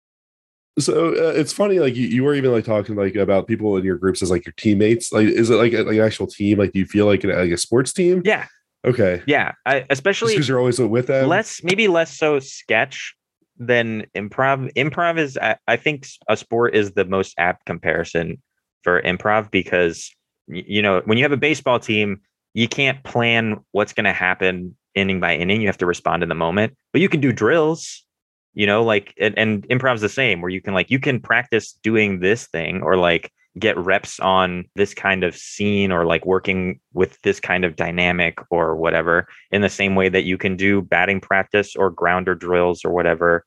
so 0.80 1.10
uh, 1.10 1.32
it's 1.36 1.52
funny, 1.52 1.78
like 1.78 1.94
you, 1.94 2.08
you 2.08 2.24
were 2.24 2.34
even 2.34 2.50
like 2.50 2.64
talking 2.64 2.96
like 2.96 3.14
about 3.14 3.46
people 3.46 3.76
in 3.76 3.84
your 3.84 3.96
groups 3.96 4.20
as 4.20 4.30
like 4.30 4.44
your 4.44 4.54
teammates. 4.56 5.12
Like, 5.12 5.28
is 5.28 5.48
it 5.48 5.54
like 5.54 5.72
a, 5.72 5.82
like 5.82 5.96
an 5.96 6.04
actual 6.04 6.26
team? 6.26 6.58
Like, 6.58 6.72
do 6.72 6.80
you 6.80 6.86
feel 6.86 7.06
like 7.06 7.22
an, 7.22 7.30
like 7.30 7.52
a 7.52 7.56
sports 7.56 7.92
team? 7.92 8.22
Yeah. 8.24 8.46
Okay. 8.84 9.22
Yeah, 9.26 9.52
I, 9.64 9.86
especially 9.88 10.34
because 10.34 10.48
you're 10.48 10.58
always 10.58 10.78
with 10.78 11.06
them. 11.06 11.28
less 11.28 11.62
maybe 11.62 11.88
less 11.88 12.14
so 12.14 12.38
sketch 12.38 13.14
than 13.56 14.04
improv 14.16 14.72
improv 14.74 15.18
is 15.18 15.38
I, 15.40 15.56
I 15.66 15.76
think 15.76 16.06
a 16.28 16.36
sport 16.36 16.74
is 16.74 16.92
the 16.92 17.04
most 17.04 17.34
apt 17.38 17.64
comparison 17.66 18.42
for 18.84 19.02
improv 19.02 19.50
because 19.50 20.14
you 20.46 20.80
know 20.80 21.02
when 21.06 21.18
you 21.18 21.24
have 21.24 21.32
a 21.32 21.36
baseball 21.36 21.80
team 21.80 22.20
you 22.52 22.68
can't 22.68 23.02
plan 23.02 23.58
what's 23.72 23.92
going 23.92 24.04
to 24.04 24.12
happen 24.12 24.76
inning 24.94 25.18
by 25.18 25.34
inning 25.34 25.60
you 25.60 25.66
have 25.66 25.78
to 25.78 25.86
respond 25.86 26.22
in 26.22 26.28
the 26.28 26.34
moment 26.34 26.76
but 26.92 27.00
you 27.00 27.08
can 27.08 27.20
do 27.20 27.32
drills 27.32 28.04
you 28.52 28.66
know 28.66 28.84
like 28.84 29.12
and, 29.18 29.36
and 29.36 29.66
improv's 29.70 30.02
the 30.02 30.08
same 30.08 30.40
where 30.40 30.50
you 30.50 30.60
can 30.60 30.74
like 30.74 30.90
you 30.90 31.00
can 31.00 31.18
practice 31.18 31.72
doing 31.82 32.20
this 32.20 32.46
thing 32.46 32.82
or 32.82 32.96
like 32.96 33.32
get 33.58 33.76
reps 33.78 34.18
on 34.20 34.64
this 34.74 34.94
kind 34.94 35.22
of 35.22 35.36
scene 35.36 35.92
or 35.92 36.04
like 36.04 36.26
working 36.26 36.80
with 36.92 37.20
this 37.22 37.38
kind 37.38 37.64
of 37.64 37.76
dynamic 37.76 38.38
or 38.50 38.76
whatever 38.76 39.28
in 39.50 39.60
the 39.62 39.68
same 39.68 39.94
way 39.94 40.08
that 40.08 40.24
you 40.24 40.36
can 40.36 40.56
do 40.56 40.82
batting 40.82 41.20
practice 41.20 41.76
or 41.76 41.90
grounder 41.90 42.34
drills 42.34 42.84
or 42.84 42.90
whatever 42.90 43.44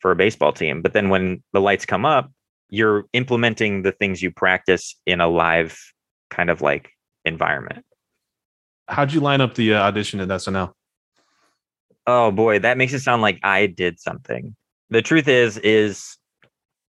for 0.00 0.10
a 0.10 0.16
baseball 0.16 0.52
team. 0.52 0.80
But 0.82 0.94
then 0.94 1.10
when 1.10 1.42
the 1.52 1.60
lights 1.60 1.84
come 1.84 2.06
up, 2.06 2.32
you're 2.72 3.04
implementing 3.12 3.82
the 3.82 3.92
things 3.92 4.22
you 4.22 4.30
practice 4.30 4.98
in 5.04 5.20
a 5.20 5.28
live 5.28 5.78
kind 6.30 6.48
of 6.48 6.62
like 6.62 6.90
environment. 7.26 7.84
How'd 8.88 9.12
you 9.12 9.20
line 9.20 9.42
up 9.42 9.54
the 9.54 9.74
uh, 9.74 9.82
audition 9.82 10.20
at 10.20 10.28
SNL? 10.28 10.72
Oh 12.06 12.30
boy, 12.30 12.58
that 12.60 12.78
makes 12.78 12.94
it 12.94 13.00
sound 13.00 13.20
like 13.20 13.38
I 13.42 13.66
did 13.66 14.00
something. 14.00 14.56
The 14.88 15.02
truth 15.02 15.28
is 15.28 15.58
is 15.58 16.16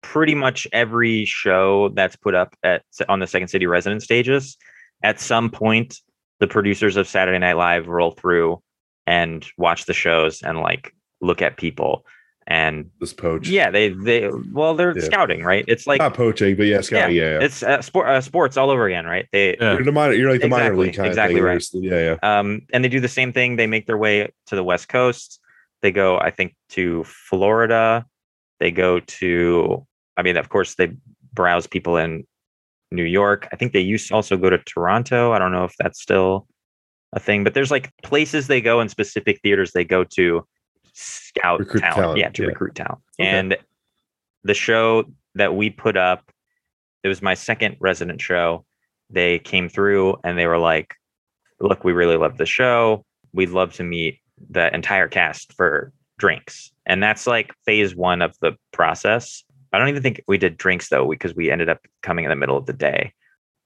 pretty 0.01 0.35
much 0.35 0.65
every 0.71 1.25
show 1.25 1.89
that's 1.89 2.15
put 2.15 2.33
up 2.33 2.55
at 2.63 2.83
on 3.09 3.19
the 3.19 3.27
Second 3.27 3.49
City 3.49 3.65
resident 3.65 4.01
stages 4.01 4.57
at 5.03 5.19
some 5.19 5.49
point 5.49 5.99
the 6.39 6.47
producers 6.47 6.95
of 6.95 7.09
Saturday 7.09 7.39
Night 7.39 7.57
Live 7.57 7.87
roll 7.87 8.11
through 8.11 8.61
and 9.05 9.45
watch 9.57 9.85
the 9.85 9.93
shows 9.93 10.41
and 10.41 10.59
like 10.59 10.95
look 11.19 11.41
at 11.41 11.57
people. 11.57 12.05
And 12.47 12.89
This 12.99 13.13
poach. 13.13 13.47
yeah, 13.47 13.69
they 13.71 13.89
they 13.89 14.29
well 14.51 14.75
they're 14.75 14.97
Yeah. 14.97 15.03
scouting, 15.05 15.43
right? 15.43 15.63
It's 15.67 15.87
like 15.87 15.99
Not 15.99 16.13
poaching, 16.13 16.55
but 16.55 16.65
yeah, 16.65 16.81
scouting. 16.81 17.15
Yeah, 17.15 17.39
yeah. 17.39 17.45
it's 17.45 17.63
uh, 17.63 17.81
sport 17.81 18.07
uh, 18.07 18.21
sports 18.21 18.57
all 18.57 18.69
over 18.69 18.85
again, 18.87 19.05
right? 19.05 19.27
They 19.31 19.55
Yeah. 19.57 19.73
You're, 19.73 19.83
the 19.85 19.91
minor, 19.91 20.13
you're 20.13 20.31
like 20.31 20.41
the 20.41 20.47
minor 20.49 20.65
Exactly, 20.65 20.85
league 20.85 20.95
kind 20.95 21.07
exactly 21.07 21.39
of 21.39 21.61
thing. 21.61 21.89
right. 21.89 21.91
Yeah, 22.01 22.17
yeah. 22.21 22.39
um 22.39 22.61
and 22.73 22.83
they 22.83 22.89
do 22.89 22.99
the 22.99 23.07
same 23.07 23.31
thing. 23.33 23.55
They 23.55 23.67
make 23.67 23.85
their 23.87 23.97
way 23.97 24.31
to 24.47 24.55
the 24.55 24.63
West 24.63 24.89
Coast. 24.89 25.39
They 25.81 25.91
go, 25.91 26.17
I 26.17 26.31
think, 26.31 26.55
to 26.69 27.03
Florida. 27.05 28.05
They 28.59 28.71
go 28.71 28.99
to, 29.01 29.85
I 30.15 30.21
mean, 30.21 30.37
of 30.37 30.47
course, 30.49 30.75
they 30.75 30.93
browse 31.33 31.67
people 31.67 31.97
in 31.97 32.25
New 32.91 33.03
York. 33.03 33.47
I 33.51 33.57
think 33.57 33.73
they 33.73 33.81
used 33.81 34.07
to 34.07 34.13
also 34.15 34.37
go 34.37 34.49
to 34.49 34.57
Toronto. 34.59 35.31
I 35.33 35.39
don't 35.39 35.51
know 35.51 35.65
if 35.65 35.75
that's 35.79 36.01
still 36.01 36.47
a 37.11 37.19
thing, 37.19 37.43
but 37.43 37.53
there's 37.53 37.71
like 37.71 37.91
places 38.01 38.47
they 38.47 38.61
go 38.61 38.79
and 38.79 38.89
specific 38.89 39.39
theaters 39.41 39.71
they 39.71 39.83
go 39.83 40.03
to 40.15 40.47
scout 40.93 41.59
Recruit 41.59 41.81
talent. 41.81 41.95
talent, 41.95 42.19
Yeah, 42.19 42.29
to 42.29 42.43
yeah. 42.43 42.47
recruit 42.47 42.75
talent. 42.75 42.99
Okay. 43.19 43.27
And 43.29 43.57
the 44.43 44.53
show 44.53 45.05
that 45.35 45.55
we 45.55 45.69
put 45.69 45.97
up, 45.97 46.31
it 47.03 47.07
was 47.07 47.21
my 47.21 47.33
second 47.33 47.77
resident 47.79 48.21
show. 48.21 48.65
They 49.09 49.39
came 49.39 49.69
through 49.69 50.17
and 50.23 50.37
they 50.37 50.47
were 50.47 50.57
like, 50.59 50.95
look, 51.59 51.83
we 51.83 51.93
really 51.93 52.17
love 52.17 52.37
the 52.37 52.45
show. 52.45 53.05
We'd 53.33 53.49
love 53.49 53.73
to 53.73 53.83
meet 53.83 54.19
the 54.49 54.73
entire 54.73 55.07
cast 55.07 55.53
for 55.53 55.91
drinks. 56.17 56.71
And 56.85 57.01
that's 57.01 57.25
like 57.27 57.53
phase 57.65 57.95
one 57.95 58.21
of 58.21 58.37
the 58.41 58.53
process. 58.71 59.43
I 59.71 59.79
don't 59.79 59.89
even 59.89 60.03
think 60.03 60.21
we 60.27 60.37
did 60.37 60.57
drinks 60.57 60.89
though, 60.89 61.09
because 61.09 61.35
we 61.35 61.49
ended 61.49 61.69
up 61.69 61.79
coming 62.01 62.25
in 62.25 62.29
the 62.29 62.35
middle 62.35 62.57
of 62.57 62.65
the 62.65 62.73
day. 62.73 63.13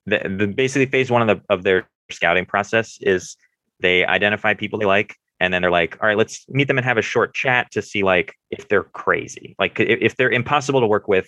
The, 0.05 0.19
the 0.37 0.47
basically 0.47 0.85
phase 0.85 1.11
one 1.11 1.27
of 1.27 1.27
the 1.27 1.43
of 1.53 1.63
their 1.63 1.87
scouting 2.11 2.45
process 2.45 2.97
is 3.01 3.35
they 3.81 4.05
identify 4.05 4.53
people 4.53 4.79
they 4.79 4.85
like, 4.85 5.15
and 5.39 5.53
then 5.53 5.61
they're 5.61 5.71
like, 5.71 5.97
all 6.01 6.07
right, 6.07 6.17
let's 6.17 6.45
meet 6.49 6.67
them 6.67 6.77
and 6.77 6.85
have 6.85 6.97
a 6.97 7.01
short 7.01 7.33
chat 7.33 7.71
to 7.71 7.81
see 7.81 8.03
like 8.03 8.33
if 8.51 8.67
they're 8.67 8.83
crazy. 8.83 9.55
Like 9.59 9.79
if, 9.79 10.15
they're 10.15 10.31
impossible 10.31 10.79
to 10.81 10.87
work 10.87 11.07
with, 11.07 11.27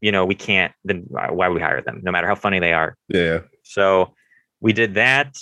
you 0.00 0.10
know, 0.10 0.24
we 0.24 0.34
can't. 0.34 0.72
Then 0.84 1.04
why 1.08 1.48
would 1.48 1.54
we 1.54 1.60
hire 1.60 1.82
them? 1.82 2.00
No 2.02 2.10
matter 2.10 2.26
how 2.26 2.34
funny 2.34 2.58
they 2.58 2.72
are, 2.72 2.96
Yeah, 3.08 3.20
yeah. 3.22 3.40
so 3.62 4.14
we 4.60 4.72
did 4.72 4.94
that 4.94 5.36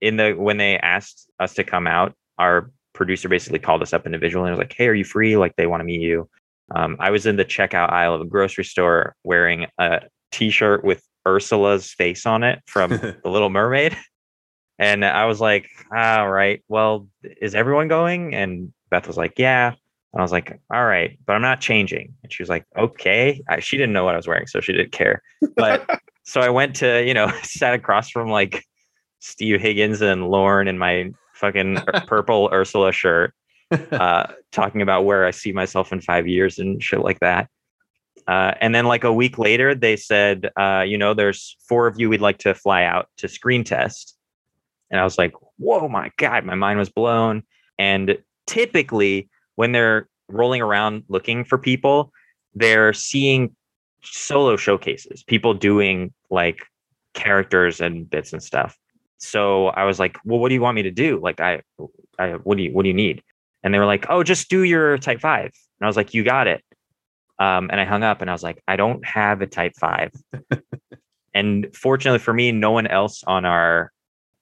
in 0.00 0.16
the 0.16 0.32
when 0.32 0.56
they 0.56 0.78
asked 0.78 1.28
us 1.40 1.54
to 1.54 1.64
come 1.64 1.86
out, 1.86 2.14
our 2.38 2.70
producer 2.94 3.28
basically 3.28 3.58
called 3.58 3.82
us 3.82 3.92
up 3.92 4.06
individually 4.06 4.48
and 4.48 4.56
was 4.56 4.62
like, 4.64 4.74
Hey, 4.76 4.88
are 4.88 4.94
you 4.94 5.04
free? 5.04 5.36
Like 5.36 5.54
they 5.56 5.66
want 5.66 5.80
to 5.80 5.84
meet 5.84 6.00
you. 6.00 6.28
Um, 6.74 6.96
I 7.00 7.10
was 7.10 7.26
in 7.26 7.36
the 7.36 7.44
checkout 7.44 7.90
aisle 7.92 8.14
of 8.14 8.20
a 8.20 8.26
grocery 8.26 8.64
store 8.64 9.14
wearing 9.24 9.66
a 9.78 10.00
t-shirt 10.32 10.84
with 10.84 11.02
Ursula's 11.26 11.92
face 11.92 12.26
on 12.26 12.42
it 12.42 12.60
from 12.66 12.90
The 12.90 13.20
Little 13.24 13.50
Mermaid. 13.50 13.96
And 14.78 15.04
I 15.04 15.26
was 15.26 15.40
like, 15.40 15.68
all 15.94 16.30
right, 16.30 16.62
well, 16.68 17.08
is 17.22 17.54
everyone 17.54 17.88
going? 17.88 18.34
And 18.34 18.72
Beth 18.90 19.06
was 19.06 19.16
like, 19.16 19.34
yeah. 19.36 19.74
And 20.12 20.20
I 20.20 20.22
was 20.22 20.32
like, 20.32 20.58
all 20.72 20.84
right, 20.84 21.18
but 21.26 21.34
I'm 21.34 21.42
not 21.42 21.60
changing. 21.60 22.14
And 22.22 22.32
she 22.32 22.42
was 22.42 22.48
like, 22.48 22.64
okay. 22.76 23.42
I, 23.48 23.60
she 23.60 23.76
didn't 23.76 23.92
know 23.92 24.04
what 24.04 24.14
I 24.14 24.18
was 24.18 24.28
wearing, 24.28 24.46
so 24.46 24.60
she 24.60 24.72
didn't 24.72 24.92
care. 24.92 25.22
But 25.56 25.88
so 26.24 26.40
I 26.40 26.48
went 26.48 26.76
to, 26.76 27.04
you 27.04 27.14
know, 27.14 27.32
sat 27.42 27.74
across 27.74 28.10
from 28.10 28.28
like 28.28 28.64
Steve 29.18 29.60
Higgins 29.60 30.00
and 30.00 30.28
Lorne 30.28 30.68
in 30.68 30.78
my 30.78 31.10
fucking 31.34 31.78
purple 32.06 32.48
Ursula 32.52 32.92
shirt, 32.92 33.34
uh, 33.70 34.28
talking 34.52 34.82
about 34.82 35.04
where 35.04 35.26
I 35.26 35.30
see 35.30 35.52
myself 35.52 35.92
in 35.92 36.00
five 36.00 36.26
years 36.26 36.58
and 36.58 36.82
shit 36.82 37.00
like 37.00 37.20
that. 37.20 37.48
Uh, 38.26 38.52
and 38.60 38.74
then 38.74 38.84
like 38.84 39.04
a 39.04 39.12
week 39.12 39.38
later, 39.38 39.74
they 39.74 39.96
said, 39.96 40.50
uh, 40.58 40.84
you 40.86 40.98
know, 40.98 41.14
there's 41.14 41.56
four 41.66 41.86
of 41.86 41.98
you 41.98 42.10
we'd 42.10 42.20
like 42.20 42.38
to 42.38 42.54
fly 42.54 42.84
out 42.84 43.08
to 43.16 43.28
screen 43.28 43.64
test. 43.64 44.17
And 44.90 45.00
I 45.00 45.04
was 45.04 45.18
like, 45.18 45.32
whoa, 45.58 45.88
my 45.88 46.10
God, 46.16 46.44
my 46.44 46.54
mind 46.54 46.78
was 46.78 46.88
blown. 46.88 47.42
And 47.78 48.18
typically, 48.46 49.28
when 49.56 49.72
they're 49.72 50.08
rolling 50.28 50.62
around 50.62 51.04
looking 51.08 51.44
for 51.44 51.58
people, 51.58 52.12
they're 52.54 52.92
seeing 52.92 53.54
solo 54.02 54.56
showcases, 54.56 55.22
people 55.22 55.54
doing 55.54 56.12
like 56.30 56.62
characters 57.14 57.80
and 57.80 58.08
bits 58.08 58.32
and 58.32 58.42
stuff. 58.42 58.78
So 59.18 59.68
I 59.68 59.84
was 59.84 59.98
like, 59.98 60.16
well, 60.24 60.38
what 60.38 60.48
do 60.48 60.54
you 60.54 60.60
want 60.60 60.76
me 60.76 60.82
to 60.82 60.90
do? 60.90 61.20
Like, 61.20 61.40
I, 61.40 61.62
I, 62.18 62.32
what 62.32 62.56
do 62.56 62.62
you, 62.62 62.72
what 62.72 62.82
do 62.82 62.88
you 62.88 62.94
need? 62.94 63.22
And 63.62 63.74
they 63.74 63.78
were 63.78 63.86
like, 63.86 64.06
oh, 64.08 64.22
just 64.22 64.48
do 64.48 64.62
your 64.62 64.98
type 64.98 65.20
five. 65.20 65.46
And 65.46 65.84
I 65.84 65.86
was 65.86 65.96
like, 65.96 66.14
you 66.14 66.22
got 66.22 66.46
it. 66.46 66.62
Um, 67.40 67.68
and 67.70 67.80
I 67.80 67.84
hung 67.84 68.02
up 68.02 68.20
and 68.20 68.30
I 68.30 68.32
was 68.32 68.42
like, 68.42 68.62
I 68.66 68.76
don't 68.76 69.04
have 69.04 69.42
a 69.42 69.46
type 69.46 69.72
five. 69.78 70.12
and 71.34 71.74
fortunately 71.74 72.18
for 72.18 72.32
me, 72.32 72.52
no 72.52 72.70
one 72.70 72.86
else 72.86 73.22
on 73.26 73.44
our 73.44 73.92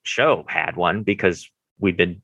show 0.07 0.45
had 0.47 0.75
one 0.75 1.03
because 1.03 1.49
we'd 1.79 1.97
been 1.97 2.21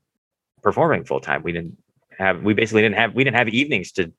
performing 0.62 1.04
full 1.04 1.20
time. 1.20 1.42
We 1.42 1.52
didn't 1.52 1.76
have, 2.18 2.42
we 2.42 2.54
basically 2.54 2.82
didn't 2.82 2.96
have, 2.96 3.14
we 3.14 3.24
didn't 3.24 3.36
have 3.36 3.48
evenings 3.48 3.92
to 3.92 4.12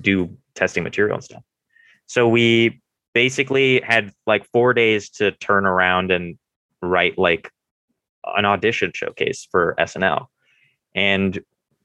do 0.00 0.36
testing 0.54 0.82
material 0.82 1.16
and 1.16 1.24
stuff. 1.24 1.42
So 2.06 2.28
we 2.28 2.80
basically 3.14 3.80
had 3.80 4.12
like 4.26 4.44
four 4.46 4.74
days 4.74 5.10
to 5.10 5.32
turn 5.32 5.66
around 5.66 6.10
and 6.10 6.38
write 6.82 7.18
like 7.18 7.50
an 8.24 8.44
audition 8.44 8.92
showcase 8.94 9.46
for 9.50 9.74
SNL. 9.78 10.26
And 10.94 11.40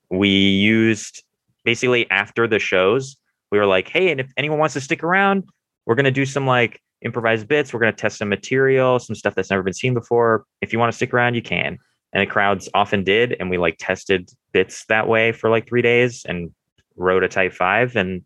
we 0.09 0.29
used 0.29 1.23
basically 1.63 2.09
after 2.09 2.47
the 2.47 2.59
shows, 2.59 3.17
we 3.51 3.57
were 3.57 3.65
like, 3.65 3.87
hey, 3.87 4.11
and 4.11 4.19
if 4.19 4.31
anyone 4.37 4.59
wants 4.59 4.73
to 4.73 4.81
stick 4.81 5.03
around, 5.03 5.43
we're 5.85 5.95
going 5.95 6.05
to 6.05 6.11
do 6.11 6.25
some 6.25 6.47
like 6.47 6.81
improvised 7.01 7.47
bits. 7.47 7.73
We're 7.73 7.79
going 7.79 7.93
to 7.93 7.97
test 7.97 8.17
some 8.17 8.29
material, 8.29 8.99
some 8.99 9.15
stuff 9.15 9.35
that's 9.35 9.49
never 9.49 9.63
been 9.63 9.73
seen 9.73 9.93
before. 9.93 10.45
If 10.61 10.73
you 10.73 10.79
want 10.79 10.91
to 10.91 10.95
stick 10.95 11.13
around, 11.13 11.35
you 11.35 11.41
can. 11.41 11.77
And 12.13 12.21
the 12.21 12.31
crowds 12.31 12.69
often 12.73 13.03
did. 13.03 13.35
And 13.39 13.49
we 13.49 13.57
like 13.57 13.75
tested 13.79 14.31
bits 14.53 14.85
that 14.85 15.07
way 15.07 15.31
for 15.31 15.49
like 15.49 15.67
three 15.67 15.81
days 15.81 16.25
and 16.25 16.51
wrote 16.95 17.23
a 17.23 17.27
type 17.27 17.53
five 17.53 17.95
and 17.95 18.23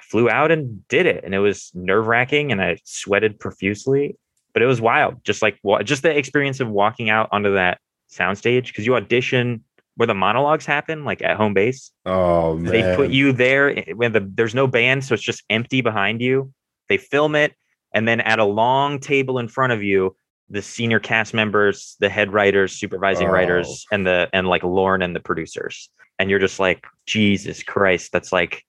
flew 0.00 0.30
out 0.30 0.50
and 0.50 0.86
did 0.88 1.06
it. 1.06 1.24
And 1.24 1.34
it 1.34 1.40
was 1.40 1.70
nerve 1.74 2.06
wracking 2.06 2.52
and 2.52 2.62
I 2.62 2.78
sweated 2.84 3.38
profusely, 3.38 4.16
but 4.52 4.62
it 4.62 4.66
was 4.66 4.80
wild. 4.80 5.22
Just 5.24 5.42
like 5.42 5.58
just 5.84 6.02
the 6.02 6.16
experience 6.16 6.60
of 6.60 6.68
walking 6.68 7.10
out 7.10 7.28
onto 7.32 7.54
that 7.54 7.78
soundstage 8.10 8.68
because 8.68 8.86
you 8.86 8.94
audition 8.94 9.62
where 9.96 10.06
the 10.06 10.14
monologues 10.14 10.66
happen, 10.66 11.04
like 11.04 11.22
at 11.22 11.36
home 11.36 11.54
base. 11.54 11.90
Oh 12.04 12.56
man. 12.56 12.72
They 12.72 12.96
put 12.96 13.10
you 13.10 13.32
there 13.32 13.78
eh, 13.78 13.92
when 13.92 14.12
the 14.12 14.20
there's 14.20 14.54
no 14.54 14.66
band, 14.66 15.04
so 15.04 15.14
it's 15.14 15.22
just 15.22 15.42
empty 15.50 15.80
behind 15.80 16.20
you. 16.20 16.52
They 16.88 16.96
film 16.98 17.34
it, 17.34 17.54
and 17.94 18.06
then 18.08 18.20
at 18.20 18.38
a 18.38 18.44
long 18.44 18.98
table 19.00 19.38
in 19.38 19.48
front 19.48 19.72
of 19.72 19.82
you, 19.82 20.14
the 20.50 20.60
senior 20.62 21.00
cast 21.00 21.32
members, 21.34 21.96
the 22.00 22.08
head 22.08 22.32
writers, 22.32 22.72
supervising 22.78 23.28
Oh. 23.28 23.32
writers, 23.32 23.86
and 23.90 24.06
the 24.06 24.28
and 24.32 24.46
like 24.46 24.62
Lorne 24.62 25.02
and 25.02 25.14
the 25.16 25.20
producers, 25.20 25.88
and 26.18 26.28
you're 26.30 26.38
just 26.38 26.60
like 26.60 26.86
Jesus 27.06 27.62
Christ, 27.62 28.12
that's 28.12 28.32
like. 28.32 28.64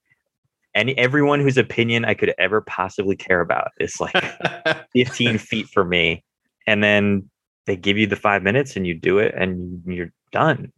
And 0.73 0.89
everyone 0.97 1.39
whose 1.39 1.57
opinion 1.57 2.03
I 2.03 2.15
could 2.15 2.33
ever 2.37 2.59
possibly 2.59 3.15
care 3.15 3.39
about 3.39 3.71
is 3.79 3.97
like 4.01 4.13
15 4.93 5.37
feet 5.37 5.67
from 5.69 5.87
me. 5.87 6.21
And 6.67 6.83
then 6.83 7.29
they 7.65 7.77
give 7.77 7.97
you 7.97 8.07
the 8.07 8.17
five 8.17 8.43
minutes 8.43 8.75
and 8.75 8.85
you 8.85 8.93
do 8.93 9.19
it 9.19 9.33
and 9.37 9.81
you're 9.85 10.11
done. 10.33 10.73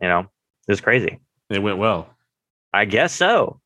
You 0.00 0.06
know, 0.06 0.20
it 0.20 0.70
was 0.70 0.80
crazy. 0.80 1.18
it 1.50 1.58
went 1.60 1.78
well. 1.78 2.08
I 2.72 2.84
guess 2.84 3.12
so. 3.12 3.60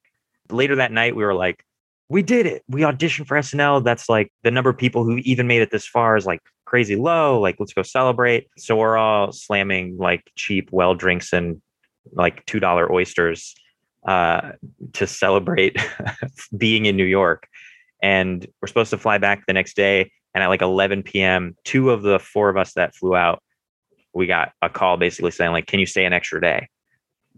Later 0.51 0.77
that 0.77 0.93
night, 0.93 1.15
we 1.15 1.25
were 1.25 1.35
like, 1.35 1.63
we 2.11 2.23
did 2.23 2.45
it. 2.45 2.65
We 2.69 2.81
auditioned 2.81 3.29
for 3.29 3.37
SNL. 3.37 3.85
That's 3.85 4.09
like 4.09 4.33
the 4.43 4.51
number 4.51 4.69
of 4.69 4.77
people 4.77 5.05
who 5.05 5.19
even 5.19 5.47
made 5.47 5.63
it 5.63 5.71
this 5.71 5.87
far 5.87 6.17
is 6.17 6.27
like 6.27 6.41
crazy 6.65 6.97
low. 6.97 7.41
Like, 7.41 7.55
let's 7.61 7.73
go 7.73 7.83
celebrate. 7.83 8.49
So 8.59 8.77
we're 8.77 8.97
all 8.97 9.31
slamming 9.31 9.97
like 9.97 10.29
cheap 10.35 10.71
well 10.73 10.97
drinks 10.97 11.33
and 11.33 11.63
like 12.13 12.45
$2 12.47 12.91
oysters 12.91 13.55
uh, 14.09 14.53
to 14.95 15.07
celebrate 15.07 15.77
being 16.59 16.87
in 16.87 16.97
New 16.97 17.05
York. 17.05 17.47
And 18.03 18.45
we're 18.61 18.67
supposed 18.67 18.91
to 18.91 18.99
fly 18.99 19.19
back 19.19 19.47
the 19.47 19.53
next 19.53 19.77
day. 19.77 20.11
And 20.35 20.43
at 20.43 20.49
like 20.49 20.63
11 20.63 21.05
p.m., 21.05 21.57
two 21.63 21.91
of 21.91 22.03
the 22.03 22.19
four 22.19 22.49
of 22.49 22.57
us 22.57 22.73
that 22.75 22.97
flew 22.97 23.15
out, 23.15 23.41
we 24.13 24.27
got 24.27 24.51
a 24.63 24.69
call 24.69 24.97
basically 24.97 25.31
saying, 25.31 25.53
like, 25.53 25.69
can 25.69 25.79
you 25.79 25.87
stay 25.87 26.05
an 26.05 26.13
extra 26.13 26.41
day? 26.41 26.69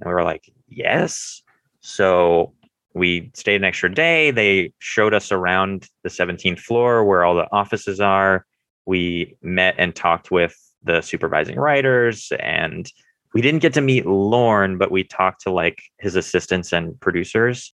And 0.01 0.09
we 0.09 0.15
were 0.15 0.25
like, 0.25 0.51
yes. 0.67 1.43
So 1.81 2.55
we 2.95 3.31
stayed 3.35 3.57
an 3.57 3.65
extra 3.65 3.93
day. 3.93 4.31
They 4.31 4.73
showed 4.79 5.15
us 5.15 5.33
around 5.33 5.89
the 6.03 6.11
17th 6.11 6.59
floor 6.59 7.05
where 7.05 7.25
all 7.25 7.35
the 7.35 7.51
offices 7.53 8.01
are. 8.01 8.47
We 8.87 9.37
met 9.43 9.75
and 9.79 9.95
talked 9.95 10.31
with 10.31 10.57
the 10.83 11.01
supervising 11.01 11.57
writers 11.57 12.33
and 12.41 12.91
we 13.35 13.41
didn't 13.41 13.63
get 13.63 13.75
to 13.75 13.81
meet 13.81 14.05
Lorne, 14.05 14.77
but 14.77 14.91
we 14.91 15.05
talked 15.05 15.43
to 15.43 15.51
like 15.51 15.83
his 15.99 16.17
assistants 16.17 16.73
and 16.73 16.99
producers. 17.01 17.73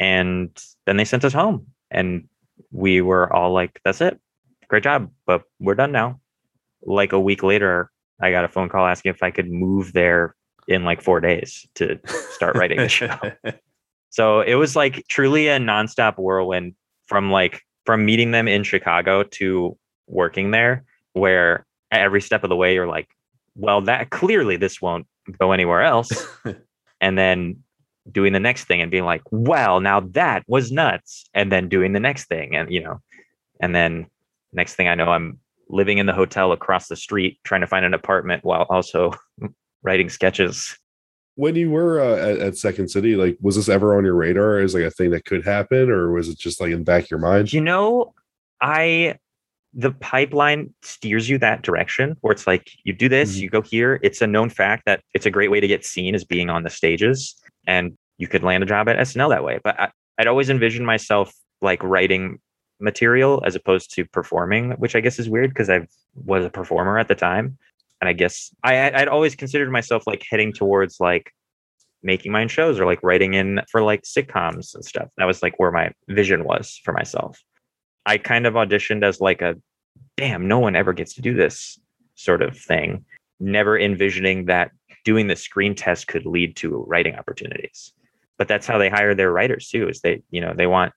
And 0.00 0.50
then 0.86 0.96
they 0.96 1.04
sent 1.04 1.24
us 1.24 1.32
home 1.32 1.66
and 1.90 2.28
we 2.72 3.00
were 3.00 3.32
all 3.32 3.52
like, 3.52 3.80
that's 3.84 4.00
it. 4.00 4.18
Great 4.68 4.82
job, 4.82 5.10
but 5.26 5.42
we're 5.60 5.74
done 5.74 5.92
now. 5.92 6.20
Like 6.82 7.12
a 7.12 7.20
week 7.20 7.42
later, 7.42 7.90
I 8.20 8.30
got 8.30 8.44
a 8.44 8.48
phone 8.48 8.68
call 8.68 8.86
asking 8.86 9.10
if 9.10 9.22
I 9.22 9.30
could 9.30 9.50
move 9.50 9.92
there 9.92 10.34
in 10.66 10.84
like 10.84 11.02
four 11.02 11.20
days 11.20 11.66
to 11.74 12.00
start 12.30 12.56
writing 12.56 12.78
the 12.78 12.88
show. 12.88 13.16
So 14.12 14.42
it 14.42 14.54
was 14.56 14.76
like 14.76 15.06
truly 15.08 15.48
a 15.48 15.58
nonstop 15.58 16.18
whirlwind 16.18 16.74
from 17.06 17.30
like 17.30 17.62
from 17.86 18.04
meeting 18.04 18.30
them 18.30 18.46
in 18.46 18.62
Chicago 18.62 19.22
to 19.22 19.76
working 20.06 20.50
there, 20.50 20.84
where 21.14 21.64
every 21.90 22.20
step 22.20 22.44
of 22.44 22.50
the 22.50 22.56
way 22.56 22.74
you're 22.74 22.86
like, 22.86 23.08
well, 23.56 23.80
that 23.80 24.10
clearly 24.10 24.56
this 24.56 24.82
won't 24.82 25.06
go 25.38 25.52
anywhere 25.52 25.82
else. 25.82 26.10
and 27.00 27.16
then 27.16 27.56
doing 28.10 28.34
the 28.34 28.40
next 28.40 28.64
thing 28.64 28.82
and 28.82 28.90
being 28.90 29.06
like, 29.06 29.22
well, 29.30 29.80
now 29.80 30.00
that 30.00 30.44
was 30.46 30.70
nuts. 30.70 31.24
And 31.32 31.50
then 31.50 31.70
doing 31.70 31.92
the 31.92 32.00
next 32.00 32.26
thing. 32.26 32.54
And, 32.54 32.70
you 32.70 32.82
know, 32.82 33.00
and 33.60 33.74
then 33.74 34.06
next 34.52 34.74
thing 34.74 34.88
I 34.88 34.94
know, 34.94 35.06
I'm 35.06 35.38
living 35.70 35.96
in 35.96 36.04
the 36.04 36.12
hotel 36.12 36.52
across 36.52 36.88
the 36.88 36.96
street 36.96 37.38
trying 37.44 37.62
to 37.62 37.66
find 37.66 37.86
an 37.86 37.94
apartment 37.94 38.44
while 38.44 38.66
also 38.68 39.12
writing 39.82 40.10
sketches. 40.10 40.78
When 41.34 41.56
you 41.56 41.70
were 41.70 42.00
uh, 42.00 42.16
at, 42.16 42.38
at 42.38 42.56
Second 42.56 42.88
City, 42.88 43.16
like, 43.16 43.38
was 43.40 43.56
this 43.56 43.68
ever 43.68 43.96
on 43.96 44.04
your 44.04 44.14
radar 44.14 44.58
as 44.58 44.74
like 44.74 44.82
a 44.84 44.90
thing 44.90 45.10
that 45.10 45.24
could 45.24 45.44
happen, 45.44 45.90
or 45.90 46.12
was 46.12 46.28
it 46.28 46.38
just 46.38 46.60
like 46.60 46.70
in 46.72 46.78
the 46.80 46.84
back 46.84 47.04
of 47.04 47.10
your 47.10 47.20
mind? 47.20 47.52
You 47.52 47.62
know, 47.62 48.14
I 48.60 49.18
the 49.74 49.92
pipeline 49.92 50.74
steers 50.82 51.30
you 51.30 51.38
that 51.38 51.62
direction 51.62 52.14
where 52.20 52.32
it's 52.32 52.46
like 52.46 52.70
you 52.84 52.92
do 52.92 53.08
this, 53.08 53.38
Mhm. 53.38 53.40
you 53.40 53.48
go 53.48 53.62
here. 53.62 53.98
It's 54.02 54.20
a 54.20 54.26
known 54.26 54.50
fact 54.50 54.82
that 54.84 55.00
it's 55.14 55.24
a 55.24 55.30
great 55.30 55.50
way 55.50 55.60
to 55.60 55.66
get 55.66 55.86
seen 55.86 56.14
as 56.14 56.24
being 56.24 56.50
on 56.50 56.62
the 56.62 56.68
stages, 56.70 57.34
and 57.66 57.96
you 58.18 58.28
could 58.28 58.42
land 58.42 58.62
a 58.62 58.66
job 58.66 58.86
at 58.90 58.98
SNL 58.98 59.30
that 59.30 59.42
way. 59.42 59.58
But 59.64 59.80
I, 59.80 59.90
I'd 60.18 60.26
always 60.26 60.50
envisioned 60.50 60.84
myself 60.86 61.32
like 61.62 61.82
writing 61.82 62.38
material 62.80 63.42
as 63.46 63.54
opposed 63.54 63.94
to 63.94 64.04
performing, 64.04 64.72
which 64.72 64.94
I 64.94 65.00
guess 65.00 65.18
is 65.18 65.28
weird 65.30 65.50
because 65.50 65.70
I 65.70 65.86
was 66.14 66.44
a 66.44 66.50
performer 66.50 66.98
at 66.98 67.08
the 67.08 67.14
time, 67.14 67.56
and 68.02 68.08
I 68.08 68.14
guess 68.14 68.52
I 68.64 68.90
I'd 68.90 69.06
always 69.06 69.36
considered 69.36 69.70
myself 69.70 70.08
like 70.08 70.26
heading 70.28 70.52
towards 70.52 70.98
like 70.98 71.32
making 72.02 72.32
my 72.32 72.42
own 72.42 72.48
shows 72.48 72.80
or 72.80 72.84
like 72.84 73.00
writing 73.04 73.34
in 73.34 73.60
for 73.70 73.80
like 73.80 74.02
sitcoms 74.02 74.74
and 74.74 74.84
stuff. 74.84 75.08
That 75.18 75.24
was 75.26 75.40
like 75.40 75.54
where 75.60 75.70
my 75.70 75.92
vision 76.08 76.42
was 76.42 76.80
for 76.84 76.92
myself. 76.92 77.40
I 78.04 78.18
kind 78.18 78.44
of 78.44 78.54
auditioned 78.54 79.04
as 79.04 79.20
like 79.20 79.40
a 79.40 79.54
damn, 80.16 80.48
no 80.48 80.58
one 80.58 80.74
ever 80.74 80.92
gets 80.92 81.14
to 81.14 81.22
do 81.22 81.32
this 81.34 81.78
sort 82.16 82.42
of 82.42 82.58
thing, 82.58 83.04
never 83.38 83.78
envisioning 83.78 84.46
that 84.46 84.72
doing 85.04 85.28
the 85.28 85.36
screen 85.36 85.76
test 85.76 86.08
could 86.08 86.26
lead 86.26 86.56
to 86.56 86.84
writing 86.88 87.14
opportunities. 87.14 87.92
But 88.36 88.48
that's 88.48 88.66
how 88.66 88.78
they 88.78 88.88
hire 88.88 89.14
their 89.14 89.32
writers 89.32 89.68
too. 89.68 89.88
Is 89.88 90.00
they, 90.00 90.24
you 90.30 90.40
know, 90.40 90.54
they 90.56 90.66
want 90.66 90.92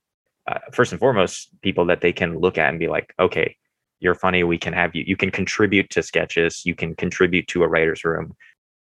uh, 0.47 0.57
first 0.73 0.91
and 0.91 0.99
foremost 0.99 1.49
people 1.61 1.85
that 1.85 2.01
they 2.01 2.13
can 2.13 2.39
look 2.39 2.57
at 2.57 2.69
and 2.69 2.79
be 2.79 2.87
like, 2.87 3.13
okay, 3.19 3.57
you're 4.05 4.15
funny. 4.15 4.43
We 4.43 4.57
can 4.57 4.71
have 4.71 4.95
you. 4.95 5.03
You 5.05 5.17
can 5.17 5.31
contribute 5.31 5.89
to 5.89 6.01
sketches. 6.01 6.65
You 6.65 6.75
can 6.75 6.95
contribute 6.95 7.47
to 7.49 7.63
a 7.63 7.67
writer's 7.67 8.05
room. 8.05 8.35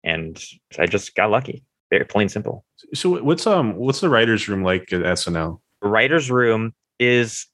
And 0.02 0.42
I 0.78 0.86
just 0.86 1.14
got 1.14 1.30
lucky. 1.30 1.62
Very 1.90 2.04
plain 2.04 2.28
simple. 2.28 2.64
So 2.94 3.22
what's 3.22 3.46
um 3.46 3.76
what's 3.76 4.00
the 4.00 4.08
writers' 4.08 4.48
room 4.48 4.64
like 4.64 4.92
at 4.92 5.02
SNL? 5.02 5.60
writer's 5.82 6.30
room 6.30 6.72
is 6.98 7.46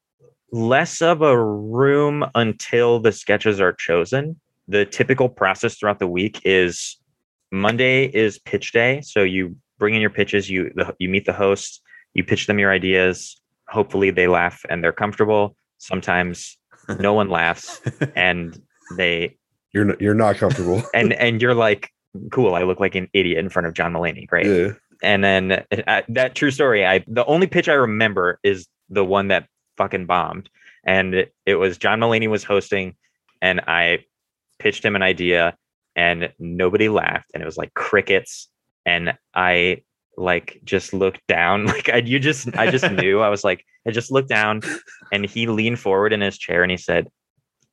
less 0.52 1.02
of 1.02 1.22
a 1.22 1.42
room 1.42 2.24
until 2.34 3.00
the 3.00 3.12
sketches 3.12 3.60
are 3.60 3.72
chosen. 3.72 4.38
The 4.68 4.84
typical 4.84 5.28
process 5.28 5.76
throughout 5.76 5.98
the 5.98 6.06
week 6.06 6.40
is 6.44 6.96
Monday 7.50 8.04
is 8.04 8.38
pitch 8.38 8.72
day. 8.72 9.00
So 9.00 9.22
you 9.22 9.56
bring 9.78 9.94
in 9.94 10.00
your 10.00 10.10
pitches, 10.10 10.50
you 10.50 10.70
the, 10.74 10.94
you 10.98 11.08
meet 11.08 11.24
the 11.24 11.32
hosts, 11.32 11.80
you 12.14 12.24
pitch 12.24 12.46
them 12.46 12.58
your 12.58 12.70
ideas. 12.70 13.40
Hopefully 13.68 14.10
they 14.10 14.28
laugh 14.28 14.64
and 14.68 14.84
they're 14.84 14.92
comfortable. 14.92 15.56
Sometimes 15.78 16.57
no 16.98 17.14
one 17.14 17.28
laughs 17.28 17.80
and 18.16 18.60
they 18.96 19.36
You're 19.72 19.84
not, 19.84 20.00
you're 20.00 20.14
not 20.14 20.36
comfortable. 20.36 20.82
and 20.94 21.12
and 21.12 21.42
you're 21.42 21.54
like, 21.54 21.90
cool, 22.30 22.54
I 22.54 22.62
look 22.62 22.80
like 22.80 22.94
an 22.94 23.08
idiot 23.12 23.38
in 23.38 23.48
front 23.48 23.66
of 23.66 23.74
John 23.74 23.92
Mulaney. 23.92 24.26
Great 24.26 24.46
yeah. 24.46 24.72
and 25.02 25.22
then 25.22 25.64
uh, 25.86 26.02
that 26.08 26.34
true 26.34 26.50
story 26.50 26.84
i 26.84 27.04
the 27.06 27.24
only 27.26 27.46
pitch 27.46 27.68
i 27.68 27.72
remember 27.72 28.38
is 28.42 28.66
the 28.88 29.04
one 29.04 29.28
that 29.28 29.46
fucking 29.76 30.06
bombed 30.06 30.48
and 30.84 31.14
it, 31.14 31.34
it 31.46 31.54
was 31.54 31.78
john 31.78 32.00
Mulaney 32.00 32.28
was 32.28 32.44
hosting 32.44 32.94
and 33.40 33.60
i 33.60 34.04
pitched 34.58 34.84
him 34.84 34.96
an 34.96 35.02
idea 35.02 35.56
and 35.94 36.32
nobody 36.38 36.88
laughed 36.88 37.30
and 37.32 37.42
it 37.42 37.46
was 37.46 37.56
like 37.56 37.72
crickets 37.74 38.48
and 38.86 39.16
i 39.34 39.82
like 40.16 40.60
just 40.64 40.92
looked 40.92 41.24
down 41.28 41.66
like 41.66 41.88
i 41.88 41.98
you 41.98 42.18
just 42.18 42.56
i 42.56 42.70
just 42.70 42.90
knew 42.92 43.20
i 43.20 43.28
was 43.28 43.44
like 43.44 43.64
i 43.86 43.90
just 43.90 44.10
looked 44.10 44.28
down 44.28 44.60
and 45.12 45.26
he 45.26 45.46
leaned 45.46 45.78
forward 45.78 46.12
in 46.12 46.20
his 46.20 46.38
chair 46.38 46.62
and 46.62 46.70
he 46.70 46.76
said 46.76 47.08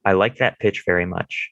i 0.03 0.13
like 0.13 0.37
that 0.37 0.59
pitch 0.59 0.83
very 0.85 1.05
much 1.05 1.51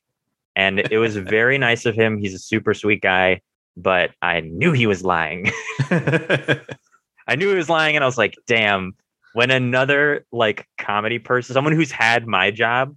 and 0.56 0.80
it 0.80 0.98
was 0.98 1.16
very 1.18 1.58
nice 1.70 1.86
of 1.86 1.96
him 1.96 2.18
he's 2.18 2.34
a 2.34 2.40
super 2.40 2.74
sweet 2.74 3.02
guy 3.02 3.42
but 3.76 4.12
I 4.22 4.42
knew 4.42 4.72
he 4.72 4.88
was 4.88 5.04
lying. 5.04 5.52
I 5.90 7.36
knew 7.36 7.50
he 7.50 7.56
was 7.56 7.70
lying, 7.70 7.96
and 7.96 8.04
I 8.04 8.08
was 8.08 8.18
like, 8.18 8.36
damn, 8.48 8.94
when 9.34 9.52
another 9.52 10.26
like 10.32 10.68
comedy 10.78 11.20
person, 11.20 11.54
someone 11.54 11.74
who's 11.74 11.92
had 11.92 12.28
my 12.28 12.52
job, 12.52 12.96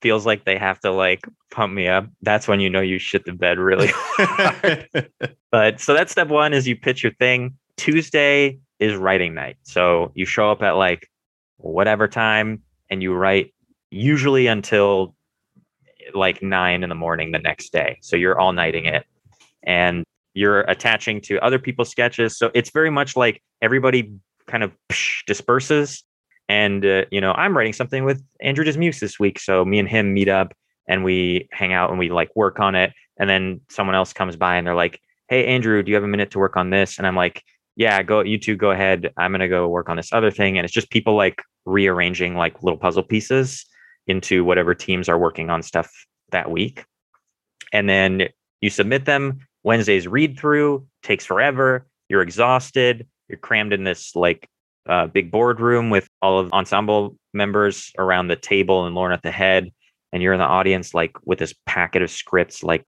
feels 0.00 0.24
like 0.24 0.44
they 0.44 0.56
have 0.56 0.80
to 0.80 0.90
like 0.90 1.26
pump 1.50 1.72
me 1.72 1.88
up, 1.88 2.06
that's 2.22 2.48
when 2.48 2.60
you 2.60 2.70
know 2.70 2.80
you 2.80 2.98
shit 2.98 3.24
the 3.24 3.32
bed 3.32 3.58
really 3.58 3.88
hard. 3.92 5.10
but 5.50 5.80
so 5.80 5.94
that's 5.94 6.12
step 6.12 6.28
one 6.28 6.52
is 6.52 6.66
you 6.66 6.76
pitch 6.76 7.02
your 7.02 7.12
thing. 7.14 7.56
Tuesday 7.76 8.58
is 8.78 8.94
writing 8.96 9.34
night. 9.34 9.56
So 9.62 10.12
you 10.14 10.26
show 10.26 10.50
up 10.50 10.62
at 10.62 10.72
like 10.72 11.08
whatever 11.56 12.08
time 12.08 12.62
and 12.90 13.02
you 13.02 13.14
write 13.14 13.54
usually 13.90 14.46
until 14.46 15.14
like 16.14 16.42
nine 16.42 16.82
in 16.82 16.88
the 16.88 16.94
morning 16.94 17.32
the 17.32 17.38
next 17.38 17.72
day. 17.72 17.98
So 18.02 18.16
you're 18.16 18.38
all 18.38 18.52
nighting 18.52 18.86
it 18.86 19.04
and 19.62 20.04
you're 20.34 20.60
attaching 20.62 21.20
to 21.22 21.38
other 21.40 21.58
people's 21.58 21.90
sketches. 21.90 22.38
So 22.38 22.50
it's 22.54 22.70
very 22.70 22.90
much 22.90 23.16
like 23.16 23.42
everybody 23.60 24.12
kind 24.46 24.62
of 24.62 24.72
disperses. 25.26 26.04
And, 26.48 26.84
uh, 26.84 27.04
you 27.10 27.20
know, 27.20 27.32
I'm 27.32 27.56
writing 27.56 27.72
something 27.72 28.04
with 28.04 28.22
Andrew 28.40 28.64
Dismukes 28.64 29.00
this 29.00 29.18
week. 29.18 29.38
So 29.38 29.64
me 29.64 29.78
and 29.78 29.88
him 29.88 30.14
meet 30.14 30.28
up 30.28 30.54
and 30.88 31.04
we 31.04 31.48
hang 31.52 31.72
out 31.72 31.90
and 31.90 31.98
we 31.98 32.08
like 32.10 32.34
work 32.34 32.60
on 32.60 32.74
it. 32.74 32.92
And 33.18 33.28
then 33.28 33.60
someone 33.68 33.96
else 33.96 34.12
comes 34.12 34.36
by 34.36 34.56
and 34.56 34.66
they're 34.66 34.74
like, 34.74 35.00
Hey, 35.28 35.46
Andrew, 35.46 35.82
do 35.82 35.90
you 35.90 35.94
have 35.96 36.04
a 36.04 36.08
minute 36.08 36.30
to 36.30 36.38
work 36.38 36.56
on 36.56 36.70
this? 36.70 36.96
And 36.96 37.06
I'm 37.06 37.16
like, 37.16 37.42
Yeah, 37.78 38.02
go, 38.02 38.22
you 38.22 38.38
two 38.38 38.56
go 38.56 38.72
ahead. 38.72 39.12
I'm 39.16 39.32
to 39.34 39.46
go 39.46 39.68
work 39.68 39.88
on 39.88 39.96
this 39.96 40.12
other 40.12 40.32
thing. 40.32 40.58
And 40.58 40.64
it's 40.64 40.74
just 40.74 40.90
people 40.90 41.14
like 41.14 41.40
rearranging 41.64 42.34
like 42.34 42.60
little 42.60 42.76
puzzle 42.76 43.04
pieces 43.04 43.64
into 44.08 44.44
whatever 44.44 44.74
teams 44.74 45.08
are 45.08 45.16
working 45.16 45.48
on 45.48 45.62
stuff 45.62 45.88
that 46.32 46.50
week. 46.50 46.84
And 47.72 47.88
then 47.88 48.30
you 48.60 48.68
submit 48.68 49.04
them. 49.04 49.46
Wednesday's 49.62 50.08
read 50.08 50.36
through 50.36 50.88
takes 51.04 51.24
forever. 51.24 51.86
You're 52.08 52.22
exhausted. 52.22 53.06
You're 53.28 53.38
crammed 53.38 53.72
in 53.72 53.84
this 53.84 54.16
like 54.16 54.48
uh, 54.88 55.06
big 55.06 55.30
boardroom 55.30 55.88
with 55.88 56.08
all 56.20 56.40
of 56.40 56.52
ensemble 56.52 57.16
members 57.32 57.92
around 57.96 58.26
the 58.26 58.36
table 58.36 58.86
and 58.86 58.94
Lorne 58.96 59.12
at 59.12 59.22
the 59.22 59.30
head. 59.30 59.70
And 60.12 60.20
you're 60.20 60.32
in 60.32 60.40
the 60.40 60.46
audience 60.46 60.94
like 60.94 61.16
with 61.24 61.38
this 61.38 61.54
packet 61.64 62.02
of 62.02 62.10
scripts 62.10 62.64
like 62.64 62.84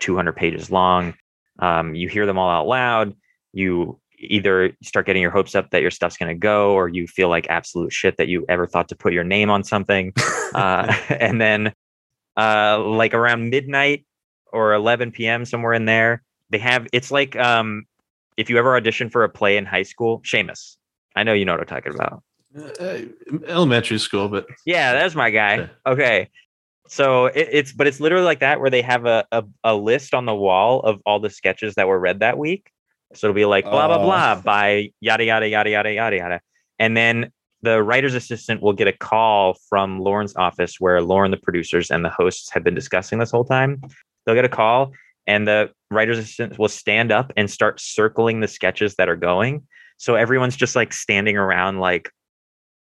200 0.00 0.32
pages 0.32 0.72
long. 0.72 1.14
Um, 1.60 1.94
you 1.94 2.08
hear 2.08 2.26
them 2.26 2.38
all 2.38 2.50
out 2.50 2.66
loud. 2.66 3.14
You 3.52 4.00
either 4.30 4.76
start 4.82 5.06
getting 5.06 5.22
your 5.22 5.30
hopes 5.30 5.54
up 5.54 5.70
that 5.70 5.82
your 5.82 5.90
stuff's 5.90 6.16
going 6.16 6.28
to 6.28 6.38
go 6.38 6.72
or 6.72 6.88
you 6.88 7.06
feel 7.06 7.28
like 7.28 7.46
absolute 7.48 7.92
shit 7.92 8.16
that 8.16 8.28
you 8.28 8.44
ever 8.48 8.66
thought 8.66 8.88
to 8.88 8.96
put 8.96 9.12
your 9.12 9.24
name 9.24 9.50
on 9.50 9.64
something. 9.64 10.12
Uh, 10.54 10.94
and 11.08 11.40
then 11.40 11.74
uh, 12.36 12.78
like 12.80 13.12
around 13.12 13.50
midnight 13.50 14.06
or 14.52 14.72
11 14.72 15.10
p.m. 15.10 15.44
somewhere 15.44 15.72
in 15.72 15.84
there. 15.84 16.22
They 16.50 16.58
have 16.58 16.86
it's 16.92 17.10
like 17.10 17.34
um, 17.34 17.86
if 18.36 18.48
you 18.48 18.56
ever 18.56 18.76
audition 18.76 19.10
for 19.10 19.24
a 19.24 19.28
play 19.28 19.56
in 19.56 19.64
high 19.64 19.82
school, 19.82 20.20
Seamus. 20.20 20.76
I 21.16 21.24
know 21.24 21.32
you 21.32 21.44
know 21.44 21.54
what 21.54 21.60
I'm 21.60 21.66
talking 21.66 21.92
about. 21.92 22.22
Uh, 22.80 22.98
elementary 23.48 23.98
school, 23.98 24.28
but 24.28 24.46
Yeah, 24.64 24.92
that's 24.92 25.16
my 25.16 25.30
guy. 25.30 25.70
Okay. 25.84 26.30
So 26.86 27.26
it, 27.26 27.48
it's 27.50 27.72
but 27.72 27.86
it's 27.86 27.98
literally 27.98 28.24
like 28.24 28.40
that 28.40 28.60
where 28.60 28.70
they 28.70 28.82
have 28.82 29.06
a, 29.06 29.24
a 29.32 29.44
a 29.64 29.74
list 29.74 30.14
on 30.14 30.26
the 30.26 30.34
wall 30.34 30.80
of 30.80 31.00
all 31.04 31.18
the 31.18 31.30
sketches 31.30 31.74
that 31.74 31.88
were 31.88 31.98
read 31.98 32.20
that 32.20 32.38
week. 32.38 32.70
So 33.16 33.28
it'll 33.28 33.34
be 33.34 33.44
like 33.44 33.64
blah 33.64 33.86
blah 33.88 33.98
Oh. 33.98 34.04
blah 34.04 34.34
by 34.40 34.90
yada 35.00 35.24
yada 35.24 35.48
yada 35.48 35.70
yada 35.70 35.92
yada 35.92 36.16
yada. 36.16 36.40
And 36.78 36.96
then 36.96 37.30
the 37.62 37.82
writer's 37.82 38.14
assistant 38.14 38.60
will 38.62 38.72
get 38.74 38.86
a 38.88 38.92
call 38.92 39.56
from 39.68 39.98
Lorne's 40.00 40.36
office 40.36 40.76
where 40.78 41.00
Lorne, 41.00 41.30
the 41.30 41.36
producers, 41.38 41.90
and 41.90 42.04
the 42.04 42.10
hosts 42.10 42.50
have 42.52 42.62
been 42.62 42.74
discussing 42.74 43.18
this 43.18 43.30
whole 43.30 43.44
time. 43.44 43.80
They'll 44.26 44.34
get 44.34 44.44
a 44.44 44.48
call 44.50 44.92
and 45.26 45.48
the 45.48 45.70
writer's 45.90 46.18
assistant 46.18 46.58
will 46.58 46.68
stand 46.68 47.10
up 47.10 47.32
and 47.36 47.50
start 47.50 47.80
circling 47.80 48.40
the 48.40 48.48
sketches 48.48 48.96
that 48.96 49.08
are 49.08 49.16
going. 49.16 49.66
So 49.96 50.14
everyone's 50.16 50.56
just 50.56 50.76
like 50.76 50.92
standing 50.92 51.36
around 51.38 51.78
like 51.80 52.10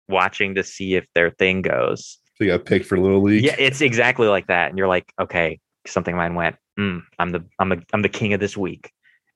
watching 0.09 0.55
to 0.55 0.63
see 0.65 0.95
if 0.95 1.07
their 1.15 1.31
thing 1.31 1.63
goes. 1.63 2.19
So 2.37 2.45
you 2.45 2.51
got 2.51 2.65
picked 2.65 2.87
for 2.87 2.99
Little 2.99 3.21
League. 3.23 3.45
Yeah, 3.45 3.57
it's 3.59 3.81
exactly 3.83 4.29
like 4.29 4.47
that. 4.47 4.71
And 4.71 4.79
you're 4.79 4.89
like, 4.89 5.13
okay, 5.21 5.61
something 5.87 6.17
mine 6.17 6.35
went. 6.35 6.57
Mm, 6.79 7.03
I'm 7.19 7.31
the 7.31 7.45
I'm 7.59 7.69
the 7.69 7.83
I'm 7.93 8.01
the 8.03 8.09
king 8.09 8.33
of 8.33 8.41
this 8.41 8.57
week. 8.57 8.91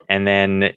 And 0.09 0.27
then 0.27 0.73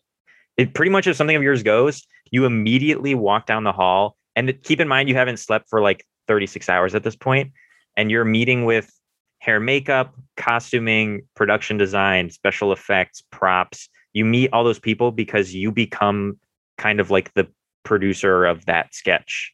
it 0.57 0.73
pretty 0.73 0.91
much 0.91 1.07
if 1.07 1.15
something 1.15 1.35
of 1.35 1.43
yours 1.43 1.63
goes, 1.63 2.05
you 2.31 2.45
immediately 2.45 3.15
walk 3.15 3.45
down 3.45 3.63
the 3.63 3.71
hall. 3.71 4.17
And 4.35 4.53
keep 4.63 4.79
in 4.79 4.87
mind 4.87 5.09
you 5.09 5.15
haven't 5.15 5.37
slept 5.37 5.69
for 5.69 5.81
like 5.81 6.05
36 6.27 6.69
hours 6.69 6.93
at 6.93 7.03
this 7.03 7.15
point, 7.15 7.53
and 7.95 8.11
you're 8.11 8.25
meeting 8.25 8.65
with 8.65 8.91
hair, 9.39 9.59
makeup, 9.59 10.13
costuming, 10.35 11.21
production 11.35 11.77
design, 11.77 12.29
special 12.29 12.71
effects, 12.71 13.23
props. 13.31 13.89
You 14.13 14.25
meet 14.25 14.51
all 14.51 14.63
those 14.63 14.79
people 14.79 15.11
because 15.11 15.55
you 15.55 15.71
become 15.71 16.39
kind 16.77 16.99
of 16.99 17.09
like 17.11 17.33
the 17.33 17.47
producer 17.83 18.45
of 18.45 18.65
that 18.65 18.93
sketch. 18.93 19.53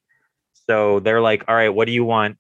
So 0.68 1.00
they're 1.02 1.22
like, 1.22 1.44
all 1.48 1.56
right, 1.56 1.70
what 1.70 1.86
do 1.86 1.94
you 1.94 2.06
want 2.06 2.38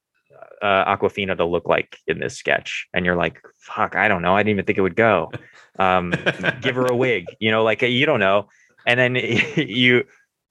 uh, 0.61 0.95
Awkwafina 0.95 1.37
to 1.37 1.45
look 1.45 1.67
like 1.67 1.97
in 2.07 2.19
this 2.19 2.37
sketch? 2.37 2.87
And 2.93 3.05
you're 3.05 3.15
like, 3.15 3.41
fuck, 3.59 3.95
I 3.95 4.07
don't 4.07 4.21
know. 4.21 4.35
I 4.35 4.39
didn't 4.39 4.51
even 4.51 4.65
think 4.65 4.77
it 4.77 4.81
would 4.81 4.95
go. 4.95 5.31
Um, 5.79 6.13
give 6.61 6.75
her 6.75 6.85
a 6.85 6.95
wig, 6.95 7.25
you 7.39 7.51
know, 7.51 7.63
like 7.63 7.81
you 7.81 8.05
don't 8.05 8.19
know. 8.19 8.49
and 8.85 8.99
then 8.99 9.15
you 9.55 10.03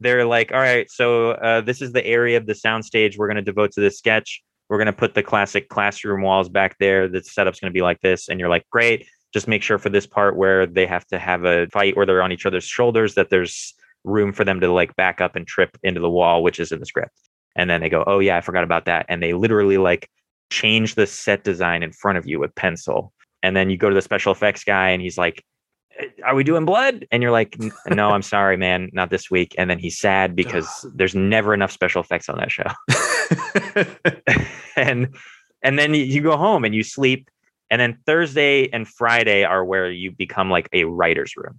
they're 0.03 0.27
like, 0.27 0.53
all 0.53 0.59
right, 0.59 0.91
so 0.91 1.31
uh, 1.33 1.61
this 1.61 1.81
is 1.81 1.93
the 1.93 2.05
area 2.05 2.37
of 2.37 2.47
the 2.47 2.53
soundstage 2.53 3.17
we're 3.17 3.29
going 3.29 3.37
to 3.37 3.43
devote 3.43 3.73
to 3.73 3.81
this 3.81 3.99
sketch. 3.99 4.43
We're 4.69 4.79
going 4.79 4.87
to 4.87 4.93
put 4.93 5.15
the 5.15 5.23
classic 5.23 5.69
classroom 5.69 6.23
walls 6.23 6.49
back 6.49 6.77
there. 6.79 7.09
The 7.09 7.23
setup's 7.23 7.61
going 7.61 7.71
to 7.71 7.75
be 7.75 7.83
like 7.83 8.01
this. 8.01 8.29
And 8.29 8.41
you're 8.41 8.49
like, 8.49 8.69
great. 8.71 9.07
Just 9.33 9.49
make 9.49 9.63
sure 9.63 9.79
for 9.79 9.89
this 9.89 10.07
part 10.07 10.37
where 10.37 10.67
they 10.67 10.87
have 10.87 11.07
to 11.07 11.19
have 11.19 11.45
a 11.45 11.67
fight 11.69 11.95
or 11.97 12.05
they're 12.05 12.23
on 12.23 12.33
each 12.33 12.47
other's 12.47 12.65
shoulders 12.65 13.15
that 13.15 13.31
there's 13.31 13.75
room 14.05 14.33
for 14.33 14.45
them 14.45 14.61
to 14.61 14.73
like 14.73 14.95
back 14.97 15.21
up 15.21 15.37
and 15.37 15.47
trip 15.47 15.77
into 15.83 16.01
the 16.01 16.11
wall, 16.11 16.43
which 16.43 16.59
is 16.59 16.73
in 16.73 16.81
the 16.81 16.87
script. 16.87 17.13
And 17.57 17.69
then 17.69 17.81
they 17.81 17.89
go, 17.89 18.05
oh, 18.07 18.19
yeah, 18.19 18.37
I 18.37 18.41
forgot 18.41 18.65
about 18.65 18.87
that. 18.87 19.07
And 19.09 19.23
they 19.23 19.35
literally 19.35 19.79
like 19.79 20.09
change 20.51 20.95
the 20.95 21.07
set 21.07 21.45
design 21.45 21.83
in 21.83 21.93
front 21.93 22.19
of 22.19 22.27
you 22.27 22.39
with 22.39 22.55
pencil. 22.55 23.13
And 23.43 23.57
then 23.57 23.71
you 23.71 23.77
go 23.77 23.89
to 23.89 23.95
the 23.95 24.03
special 24.03 24.33
effects 24.33 24.65
guy 24.65 24.91
and 24.91 25.03
he's 25.03 25.19
like, 25.19 25.45
eh, 25.99 26.07
are 26.25 26.35
we 26.35 26.45
doing 26.45 26.65
blood? 26.65 27.07
And 27.11 27.23
you're 27.23 27.33
like, 27.33 27.57
no, 27.89 28.11
I'm 28.11 28.23
sorry, 28.23 28.57
man, 28.57 28.91
not 28.93 29.11
this 29.11 29.31
week. 29.31 29.55
And 29.59 29.69
then 29.69 29.79
he's 29.79 29.99
sad 29.99 30.37
because 30.37 30.87
there's 30.95 31.15
never 31.15 31.55
enough 31.55 31.73
special 31.73 32.03
effects 32.03 32.29
on 32.29 32.39
that 32.39 32.51
show. 32.51 32.65
and 34.77 35.15
and 35.63 35.79
then 35.79 35.95
you 35.95 36.21
go 36.23 36.37
home 36.37 36.65
and 36.65 36.75
you 36.75 36.83
sleep. 36.83 37.29
And 37.71 37.81
then 37.81 37.99
Thursday 38.05 38.69
and 38.69 38.87
Friday 38.87 39.45
are 39.45 39.65
where 39.65 39.91
you 39.91 40.13
become 40.13 40.51
like 40.51 40.69
a 40.73 40.85
writer's 40.85 41.37
room, 41.37 41.59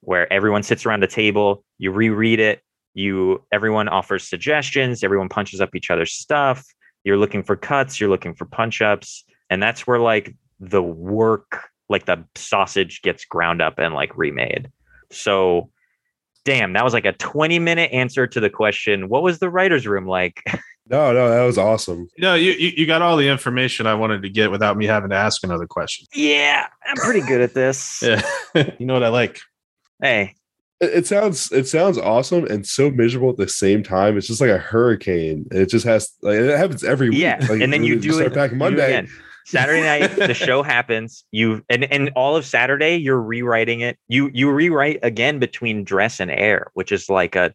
where 0.00 0.30
everyone 0.30 0.62
sits 0.62 0.84
around 0.84 1.02
a 1.02 1.06
table, 1.06 1.64
you 1.78 1.90
reread 1.90 2.38
it, 2.38 2.60
you 2.94 3.44
everyone 3.52 3.88
offers 3.88 4.26
suggestions, 4.28 5.04
everyone 5.04 5.28
punches 5.28 5.60
up 5.60 5.74
each 5.74 5.90
other's 5.90 6.12
stuff. 6.12 6.64
You're 7.04 7.18
looking 7.18 7.42
for 7.42 7.56
cuts, 7.56 8.00
you're 8.00 8.08
looking 8.08 8.34
for 8.34 8.46
punch 8.46 8.80
ups, 8.80 9.24
and 9.50 9.62
that's 9.62 9.86
where 9.86 9.98
like 9.98 10.34
the 10.60 10.82
work 10.82 11.68
like 11.88 12.06
the 12.06 12.24
sausage 12.34 13.02
gets 13.02 13.24
ground 13.24 13.60
up 13.60 13.78
and 13.78 13.94
like 13.94 14.16
remade. 14.16 14.70
So 15.10 15.70
damn, 16.44 16.72
that 16.74 16.84
was 16.84 16.92
like 16.92 17.04
a 17.04 17.12
20 17.12 17.58
minute 17.58 17.92
answer 17.92 18.26
to 18.26 18.40
the 18.40 18.50
question, 18.50 19.08
what 19.08 19.22
was 19.22 19.38
the 19.38 19.50
writer's 19.50 19.86
room 19.86 20.06
like? 20.06 20.42
No, 20.86 21.14
no, 21.14 21.30
that 21.30 21.44
was 21.44 21.56
awesome. 21.56 22.10
No, 22.18 22.34
you, 22.34 22.52
you 22.52 22.72
you 22.76 22.86
got 22.86 23.00
all 23.00 23.16
the 23.16 23.28
information 23.28 23.86
I 23.86 23.94
wanted 23.94 24.20
to 24.20 24.28
get 24.28 24.50
without 24.50 24.76
me 24.76 24.84
having 24.84 25.08
to 25.08 25.16
ask 25.16 25.42
another 25.42 25.66
question. 25.66 26.06
Yeah, 26.12 26.66
I'm 26.84 26.96
pretty 26.96 27.22
good 27.22 27.40
at 27.40 27.54
this. 27.54 28.02
Yeah. 28.54 28.70
you 28.78 28.84
know 28.84 28.92
what 28.92 29.02
I 29.02 29.08
like. 29.08 29.40
Hey, 30.02 30.34
It, 30.80 31.06
sounds 31.06 31.50
it 31.52 31.66
sounds 31.66 31.98
awesome 31.98 32.44
and 32.46 32.66
so 32.66 32.90
miserable 32.90 33.30
at 33.30 33.36
the 33.36 33.48
same 33.48 33.82
time. 33.82 34.18
It's 34.18 34.26
just 34.26 34.40
like 34.40 34.50
a 34.50 34.58
hurricane. 34.58 35.46
It 35.50 35.66
just 35.70 35.86
has 35.86 36.12
like 36.22 36.36
it 36.36 36.56
happens 36.58 36.84
every 36.84 37.10
week. 37.10 37.20
yeah, 37.20 37.38
Like, 37.48 37.60
and 37.60 37.72
then 37.72 37.84
you 37.84 37.94
just 37.94 38.02
do 38.08 38.12
start 38.14 38.32
it 38.32 38.34
back 38.34 38.50
you 38.50 38.56
Monday. 38.56 38.84
again. 38.84 39.08
Saturday 39.46 39.82
night, 39.82 40.16
the 40.16 40.34
show 40.34 40.62
happens. 40.62 41.24
You 41.30 41.62
and 41.68 41.84
and 41.84 42.10
all 42.16 42.36
of 42.36 42.44
Saturday, 42.44 42.96
you're 42.96 43.20
rewriting 43.20 43.80
it. 43.80 43.98
You 44.08 44.30
you 44.34 44.50
rewrite 44.50 44.98
again 45.02 45.38
between 45.38 45.84
dress 45.84 46.18
and 46.20 46.30
air, 46.30 46.70
which 46.74 46.90
is 46.92 47.08
like 47.08 47.36
a 47.36 47.54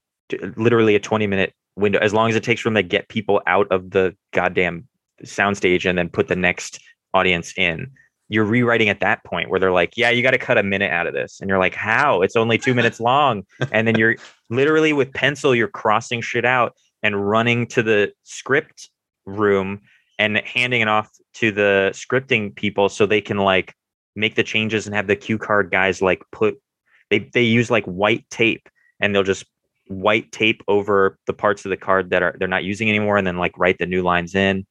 literally 0.55 0.95
a 0.95 0.99
20 0.99 1.27
minute 1.27 1.53
window. 1.75 1.99
As 1.99 2.13
long 2.13 2.29
as 2.29 2.35
it 2.35 2.43
takes 2.43 2.61
for 2.61 2.67
them 2.69 2.75
to 2.75 2.83
get 2.83 3.09
people 3.09 3.41
out 3.47 3.67
of 3.71 3.89
the 3.91 4.15
goddamn 4.33 4.87
soundstage 5.25 5.87
and 5.87 5.97
then 5.97 6.09
put 6.09 6.27
the 6.27 6.35
next 6.35 6.79
audience 7.13 7.53
in. 7.57 7.91
You're 8.29 8.45
rewriting 8.45 8.89
at 8.89 8.99
that 9.01 9.23
point 9.23 9.49
where 9.49 9.59
they're 9.59 9.71
like, 9.71 9.97
"Yeah, 9.97 10.09
you 10.09 10.21
got 10.21 10.31
to 10.31 10.37
cut 10.37 10.57
a 10.57 10.63
minute 10.63 10.91
out 10.91 11.07
of 11.07 11.13
this," 11.13 11.39
and 11.39 11.49
you're 11.49 11.59
like, 11.59 11.75
"How? 11.75 12.21
It's 12.21 12.35
only 12.35 12.57
two 12.57 12.73
minutes 12.73 12.99
long." 13.11 13.43
And 13.71 13.87
then 13.87 13.97
you're 13.97 14.15
literally 14.49 14.93
with 14.93 15.13
pencil, 15.13 15.53
you're 15.53 15.67
crossing 15.67 16.21
shit 16.21 16.45
out 16.45 16.75
and 17.03 17.29
running 17.29 17.67
to 17.67 17.83
the 17.83 18.11
script 18.23 18.89
room 19.25 19.81
and 20.17 20.37
handing 20.37 20.81
it 20.81 20.87
off 20.87 21.09
to 21.35 21.51
the 21.51 21.91
scripting 21.93 22.55
people 22.55 22.89
so 22.89 23.05
they 23.05 23.21
can 23.21 23.37
like 23.37 23.73
make 24.15 24.35
the 24.35 24.43
changes 24.43 24.85
and 24.85 24.95
have 24.95 25.07
the 25.07 25.15
cue 25.15 25.37
card 25.37 25.71
guys 25.71 26.01
like 26.01 26.21
put 26.31 26.59
they 27.09 27.19
they 27.33 27.43
use 27.43 27.71
like 27.71 27.85
white 27.85 28.25
tape 28.29 28.67
and 28.99 29.13
they'll 29.13 29.23
just 29.23 29.45
white 29.87 30.31
tape 30.31 30.61
over 30.67 31.17
the 31.25 31.33
parts 31.33 31.65
of 31.65 31.69
the 31.69 31.77
card 31.77 32.11
that 32.11 32.21
are 32.21 32.35
they're 32.37 32.47
not 32.47 32.63
using 32.63 32.89
anymore 32.89 33.17
and 33.17 33.25
then 33.25 33.37
like 33.37 33.57
write 33.57 33.77
the 33.79 33.85
new 33.85 34.01
lines 34.01 34.35
in. 34.35 34.65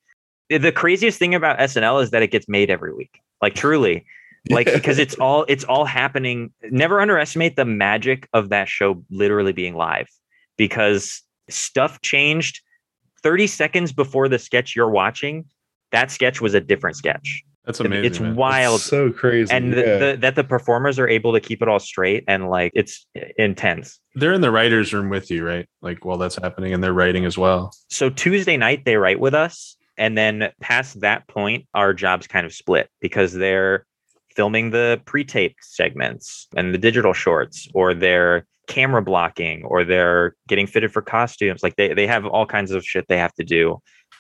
The 0.49 0.73
craziest 0.73 1.19
thing 1.19 1.35
about 1.35 1.59
SNL 1.59 2.03
is 2.03 2.11
that 2.11 2.23
it 2.23 2.31
gets 2.31 2.49
made 2.49 2.71
every 2.71 2.95
week. 2.95 3.21
Like 3.43 3.55
truly. 3.55 4.07
Like 4.51 4.73
because 4.73 4.99
it's 4.99 5.15
all 5.17 5.45
it's 5.47 5.65
all 5.65 5.85
happening. 5.85 6.53
Never 6.71 7.03
underestimate 7.03 7.57
the 7.57 7.67
magic 7.67 8.29
of 8.33 8.49
that 8.49 8.67
show 8.67 9.05
literally 9.11 9.53
being 9.53 9.75
live 9.75 10.09
because 10.57 11.23
stuff 11.51 12.01
changed 12.01 12.63
30 13.23 13.47
seconds 13.47 13.93
before 13.93 14.27
the 14.27 14.39
sketch 14.39 14.75
you're 14.75 14.89
watching. 14.89 15.45
That 15.93 16.11
sketch 16.11 16.41
was 16.41 16.55
a 16.55 16.61
different 16.61 16.97
sketch. 16.97 17.43
That's 17.69 17.81
amazing. 17.81 18.05
it's 18.07 18.21
man. 18.21 18.35
wild 18.37 18.77
It's 18.77 18.85
so 18.85 19.11
crazy. 19.13 19.53
and 19.53 19.75
the, 19.75 19.83
the, 19.83 20.17
that 20.21 20.37
the 20.37 20.45
performers 20.45 20.99
are 20.99 21.07
able 21.07 21.35
to 21.35 21.41
keep 21.41 21.61
it 21.61 21.69
all 21.69 21.79
straight 21.79 22.25
and 22.27 22.49
like 22.49 22.73
it's 22.75 23.07
uh, 23.15 23.27
intense. 23.37 24.01
They're 24.15 24.33
in 24.33 24.41
the 24.41 24.51
writer's 24.51 24.95
room 24.95 25.11
with 25.11 25.31
you, 25.31 25.45
right? 25.47 25.69
Like 25.83 26.03
while 26.03 26.17
that's 26.17 26.37
happening 26.37 26.73
and 26.73 26.83
they're 26.83 26.95
writing 26.95 27.27
as 27.27 27.37
well. 27.37 27.75
So 27.91 28.09
Tuesday 28.09 28.57
night 28.57 28.87
they 28.87 28.97
write 28.97 29.21
with 29.21 29.35
us, 29.35 29.77
and 29.99 30.17
then 30.17 30.51
past 30.61 31.01
that 31.01 31.27
point, 31.29 31.67
our 31.75 31.93
jobs 31.93 32.27
kind 32.27 32.47
of 32.47 32.53
split 32.55 32.89
because 33.01 33.33
they're 33.33 33.85
filming 34.35 34.71
the 34.71 35.01
pre-taped 35.05 35.65
segments 35.65 36.47
and 36.57 36.73
the 36.73 36.79
digital 36.79 37.13
shorts, 37.13 37.69
or 37.75 37.93
they're 37.93 38.47
camera 38.69 39.03
blocking, 39.03 39.65
or 39.65 39.85
they're 39.85 40.37
getting 40.47 40.67
fitted 40.67 40.93
for 40.93 41.03
costumes. 41.03 41.63
Like 41.63 41.77
they 41.77 41.93
they 41.93 42.07
have 42.07 42.25
all 42.25 42.47
kinds 42.47 42.71
of 42.71 42.85
shit 42.85 43.07
they 43.09 43.19
have 43.19 43.35
to 43.35 43.45
do 43.45 43.79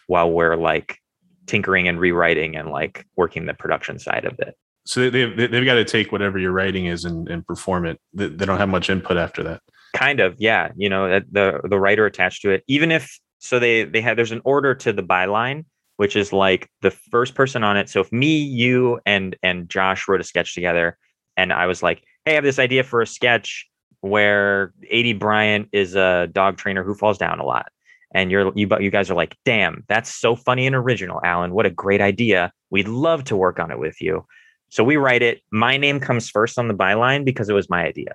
while 0.08 0.30
we're 0.30 0.56
like 0.56 0.98
tinkering 1.46 1.88
and 1.88 1.98
rewriting 2.00 2.56
and 2.56 2.70
like 2.70 3.06
working 3.16 3.46
the 3.46 3.54
production 3.54 3.98
side 3.98 4.24
of 4.24 4.38
it. 4.40 4.54
So 4.84 5.08
they, 5.10 5.24
they, 5.26 5.46
they've 5.46 5.64
got 5.64 5.74
to 5.74 5.84
take 5.84 6.12
whatever 6.12 6.38
your 6.38 6.52
writing 6.52 6.86
is 6.86 7.04
and, 7.04 7.28
and 7.28 7.46
perform 7.46 7.86
it. 7.86 8.00
They, 8.14 8.28
they 8.28 8.46
don't 8.46 8.58
have 8.58 8.68
much 8.68 8.90
input 8.90 9.16
after 9.16 9.42
that. 9.44 9.60
kind 9.96 10.20
of 10.20 10.34
yeah 10.38 10.70
you 10.76 10.88
know 10.88 11.20
the 11.30 11.60
the 11.64 11.78
writer 11.78 12.04
attached 12.06 12.42
to 12.42 12.50
it 12.50 12.62
even 12.68 12.90
if 12.92 13.18
so 13.38 13.58
they 13.58 13.84
they 13.84 14.00
have 14.00 14.16
there's 14.16 14.32
an 14.32 14.42
order 14.44 14.74
to 14.74 14.92
the 14.92 15.02
byline 15.02 15.64
which 15.96 16.14
is 16.14 16.32
like 16.32 16.70
the 16.80 16.92
first 16.92 17.34
person 17.34 17.64
on 17.64 17.76
it. 17.76 17.88
So 17.88 18.00
if 18.00 18.12
me 18.12 18.36
you 18.36 19.00
and 19.04 19.36
and 19.42 19.68
josh 19.68 20.06
wrote 20.08 20.20
a 20.20 20.24
sketch 20.24 20.54
together 20.54 20.96
and 21.36 21.52
i 21.52 21.66
was 21.66 21.82
like 21.82 22.02
hey 22.24 22.32
i 22.32 22.34
have 22.34 22.44
this 22.44 22.58
idea 22.58 22.84
for 22.84 23.02
a 23.02 23.06
sketch 23.06 23.68
where 24.00 24.72
Aidy 24.92 25.18
Bryant 25.18 25.68
is 25.72 25.96
a 25.96 26.28
dog 26.32 26.56
trainer 26.56 26.84
who 26.84 26.94
falls 26.94 27.18
down 27.18 27.40
a 27.40 27.44
lot. 27.44 27.66
And 28.12 28.30
you're 28.30 28.52
you 28.54 28.66
but 28.66 28.82
you 28.82 28.90
guys 28.90 29.10
are 29.10 29.14
like 29.14 29.36
damn 29.44 29.84
that's 29.86 30.14
so 30.14 30.34
funny 30.34 30.66
and 30.66 30.74
original 30.74 31.20
alan. 31.24 31.52
What 31.52 31.66
a 31.66 31.70
great 31.70 32.00
idea. 32.00 32.52
We'd 32.70 32.88
love 32.88 33.24
to 33.24 33.36
work 33.36 33.60
on 33.60 33.70
it 33.70 33.78
with 33.78 34.00
you. 34.00 34.24
So 34.70 34.82
we 34.82 34.96
write 34.96 35.22
it. 35.22 35.42
My 35.50 35.76
name 35.76 36.00
comes 36.00 36.30
first 36.30 36.58
on 36.58 36.68
the 36.68 36.74
byline 36.74 37.24
because 37.24 37.50
it 37.50 37.54
was 37.54 37.68
my 37.68 37.84
idea. 37.84 38.14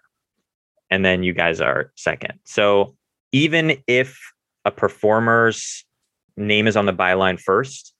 And 0.89 1.05
then 1.05 1.21
you 1.21 1.33
guys 1.33 1.61
are 1.61 1.91
second. 1.95 2.39
So 2.43 2.95
even 3.31 3.77
if 3.87 4.19
a 4.65 4.71
performer's 4.71 5.85
name 6.37 6.67
is 6.67 6.75
on 6.75 6.85
the 6.85 6.93
byline 6.93 7.39
first, 7.39 7.93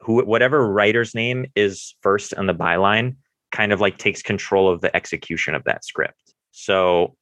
who 0.00 0.24
whatever 0.24 0.66
writer's 0.68 1.14
name 1.14 1.46
is 1.54 1.94
first 2.02 2.34
on 2.34 2.46
the 2.46 2.54
byline 2.54 3.16
kind 3.52 3.72
of 3.72 3.80
like 3.80 3.98
takes 3.98 4.22
control 4.22 4.68
of 4.68 4.80
the 4.80 4.94
execution 4.94 5.54
of 5.54 5.64
that 5.64 5.84
script. 5.84 6.34
So 6.50 7.14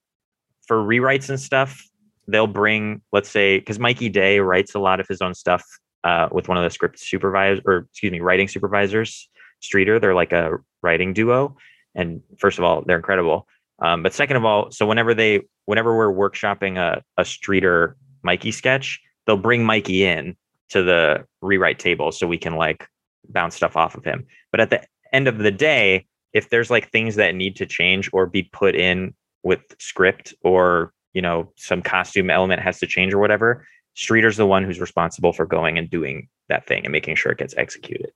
for 0.67 0.83
rewrites 0.83 1.29
and 1.29 1.39
stuff, 1.39 1.83
they'll 2.27 2.47
bring, 2.47 3.03
let's 3.13 3.29
say, 3.29 3.59
because 3.59 3.79
Mikey 3.79 4.09
Day 4.09 4.41
writes 4.41 4.75
a 4.75 4.79
lot 4.79 5.01
of 5.01 5.09
his 5.09 5.21
own 5.21 5.35
stuff 5.35 5.65
uh, 6.05 6.29
with 6.33 6.49
one 6.49 6.57
of 6.57 6.65
the 6.65 6.71
script 6.71 6.99
supervisors, 6.99 7.63
or 7.67 7.87
excuse 7.91 8.13
me, 8.13 8.21
writing 8.21 8.49
supervisors, 8.49 9.29
Streeter. 9.61 10.01
They're 10.01 10.15
like 10.15 10.33
a 10.33 10.59
writing 10.83 11.13
duo. 11.13 11.57
And 11.95 12.23
first 12.39 12.59
of 12.59 12.65
all, 12.65 12.83
they're 12.87 12.97
incredible. 12.97 13.47
Um, 13.81 14.03
but 14.03 14.15
second 14.15 14.37
of 14.37 14.45
all, 14.45 14.71
so 14.71 14.87
whenever 14.87 15.15
they, 15.15 15.43
whenever 15.67 15.97
we're 15.97 16.13
workshopping 16.13 16.79
a, 16.79 17.03
a 17.19 17.25
Streeter 17.25 17.97
Mikey 18.23 18.51
sketch, 18.51 19.01
they'll 19.27 19.37
bring 19.37 19.65
Mikey 19.65 20.05
in 20.05 20.37
to 20.71 20.83
the 20.83 21.25
rewrite 21.41 21.79
table 21.79 22.13
so 22.13 22.27
we 22.27 22.39
can 22.39 22.57
like 22.57 22.89
bounce 23.29 23.55
stuff 23.57 23.77
off 23.77 23.95
of 23.95 24.05
him. 24.05 24.27
But 24.51 24.61
at 24.61 24.71
the 24.71 24.83
end 25.13 25.29
of 25.29 25.39
the 25.39 25.51
day, 25.51 26.07
if 26.33 26.49
there's 26.51 26.71
like 26.71 26.91
things 26.91 27.17
that 27.17 27.35
need 27.35 27.57
to 27.57 27.67
change 27.67 28.09
or 28.13 28.27
be 28.27 28.45
put 28.45 28.75
in 28.75 29.15
with 29.43 29.61
script 29.79 30.35
or 30.43 30.93
you 31.13 31.21
know 31.21 31.53
some 31.57 31.83
costume 31.83 32.31
element 32.31 32.63
has 32.63 32.79
to 32.81 32.87
change 32.87 33.13
or 33.13 33.19
whatever, 33.19 33.67
Streeter's 33.95 34.37
the 34.39 34.47
one 34.47 34.65
who's 34.65 34.81
responsible 34.81 35.33
for 35.33 35.45
going 35.45 35.77
and 35.79 35.91
doing 35.91 36.29
that 36.49 36.67
thing 36.67 36.85
and 36.85 36.93
making 36.93 37.17
sure 37.17 37.33
it 37.33 37.39
gets 37.39 37.55
executed. 37.57 38.11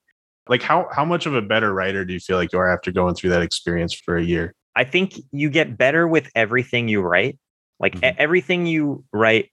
Like 0.48 0.62
how 0.62 0.88
how 0.92 1.04
much 1.04 1.26
of 1.26 1.34
a 1.34 1.42
better 1.42 1.74
writer 1.74 2.04
do 2.04 2.14
you 2.14 2.20
feel 2.20 2.36
like 2.36 2.52
you 2.52 2.58
are 2.58 2.72
after 2.72 2.90
going 2.90 3.14
through 3.14 3.30
that 3.30 3.42
experience 3.42 3.92
for 3.92 4.16
a 4.16 4.24
year? 4.24 4.54
I 4.74 4.84
think 4.84 5.14
you 5.32 5.50
get 5.50 5.76
better 5.76 6.06
with 6.06 6.30
everything 6.34 6.88
you 6.88 7.00
write. 7.00 7.38
Like 7.78 7.96
Mhm. 7.96 8.14
everything 8.18 8.66
you 8.66 9.04
write 9.12 9.50